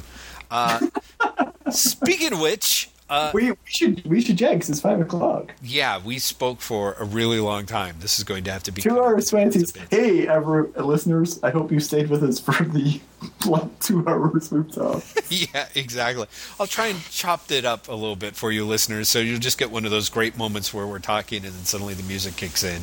Uh, 0.50 0.86
speaking 1.70 2.34
of 2.34 2.40
which, 2.40 2.90
Uh, 3.10 3.30
we, 3.34 3.50
we 3.50 3.56
should 3.64 4.04
we 4.06 4.20
should 4.20 4.38
check 4.38 4.56
'cause 4.60 4.70
it's 4.70 4.80
five 4.80 5.00
o'clock. 5.00 5.52
yeah, 5.64 5.98
we 6.02 6.18
spoke 6.20 6.60
for 6.60 6.94
a 6.94 7.04
really 7.04 7.40
long 7.40 7.66
time. 7.66 7.96
This 7.98 8.18
is 8.18 8.24
going 8.24 8.44
to 8.44 8.52
have 8.52 8.62
to 8.62 8.72
be 8.72 8.82
Two 8.82 9.00
hours 9.02 9.28
twenty. 9.30 9.58
It's 9.58 9.72
a 9.72 9.74
bit- 9.80 9.88
Hey, 9.90 10.28
ever 10.28 10.70
listeners, 10.76 11.42
I 11.42 11.50
hope 11.50 11.72
you 11.72 11.80
stayed 11.80 12.08
with 12.08 12.22
us 12.22 12.38
for 12.38 12.52
the 12.64 13.00
like 13.46 13.80
two 13.80 14.06
hours 14.06 14.52
we've 14.52 14.70
talked. 14.72 15.22
yeah, 15.28 15.66
exactly. 15.74 16.26
I'll 16.60 16.68
try 16.68 16.86
and 16.86 17.00
chop 17.10 17.50
it 17.50 17.64
up 17.64 17.88
a 17.88 17.94
little 17.94 18.14
bit 18.16 18.36
for 18.36 18.52
you 18.52 18.64
listeners, 18.64 19.08
so 19.08 19.18
you'll 19.18 19.40
just 19.40 19.58
get 19.58 19.72
one 19.72 19.84
of 19.84 19.90
those 19.90 20.08
great 20.08 20.38
moments 20.38 20.72
where 20.72 20.86
we're 20.86 21.00
talking 21.00 21.44
and 21.44 21.52
then 21.52 21.64
suddenly 21.64 21.94
the 21.94 22.04
music 22.04 22.36
kicks 22.36 22.62
in, 22.62 22.82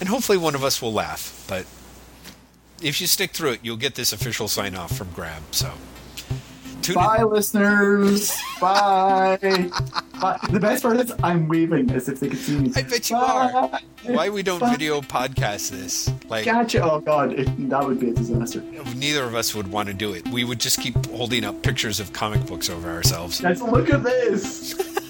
and 0.00 0.08
hopefully 0.08 0.38
one 0.38 0.56
of 0.56 0.64
us 0.64 0.82
will 0.82 0.92
laugh. 0.92 1.44
But 1.48 1.66
if 2.82 3.00
you 3.00 3.06
stick 3.06 3.30
through 3.30 3.52
it, 3.52 3.60
you'll 3.62 3.76
get 3.76 3.94
this 3.94 4.12
official 4.12 4.48
sign 4.48 4.74
off 4.74 4.96
from 4.96 5.08
Grab. 5.14 5.42
So. 5.52 5.70
Tune 6.82 6.96
in. 6.96 7.02
Bye, 7.02 7.22
listeners. 7.22 8.36
Bye. 8.60 9.38
Bye. 10.20 10.38
The 10.50 10.58
best 10.60 10.82
part 10.82 10.96
is 10.96 11.12
I'm 11.22 11.48
waving 11.48 11.90
as 11.92 12.08
if 12.08 12.20
they 12.20 12.28
could 12.28 12.38
see 12.38 12.58
me. 12.58 12.72
I 12.74 12.82
bet 12.82 13.08
you 13.10 13.16
Bye. 13.16 13.20
are. 13.72 13.80
Why 14.12 14.28
we 14.30 14.42
don't 14.42 14.58
Bye. 14.60 14.70
video 14.72 15.00
podcast 15.00 15.70
this? 15.70 16.10
Like 16.28 16.44
Gotcha. 16.44 16.82
Oh 16.82 17.00
god, 17.00 17.32
it, 17.32 17.68
that 17.68 17.86
would 17.86 18.00
be 18.00 18.10
a 18.10 18.14
disaster. 18.14 18.60
neither 18.96 19.24
of 19.24 19.34
us 19.34 19.54
would 19.54 19.68
want 19.68 19.88
to 19.88 19.94
do 19.94 20.12
it. 20.14 20.26
We 20.28 20.44
would 20.44 20.60
just 20.60 20.80
keep 20.80 21.06
holding 21.06 21.44
up 21.44 21.62
pictures 21.62 22.00
of 22.00 22.12
comic 22.12 22.44
books 22.46 22.68
over 22.70 22.90
ourselves. 22.90 23.40
Guys, 23.40 23.60
look 23.62 23.90
at 23.90 24.02
this. 24.02 24.74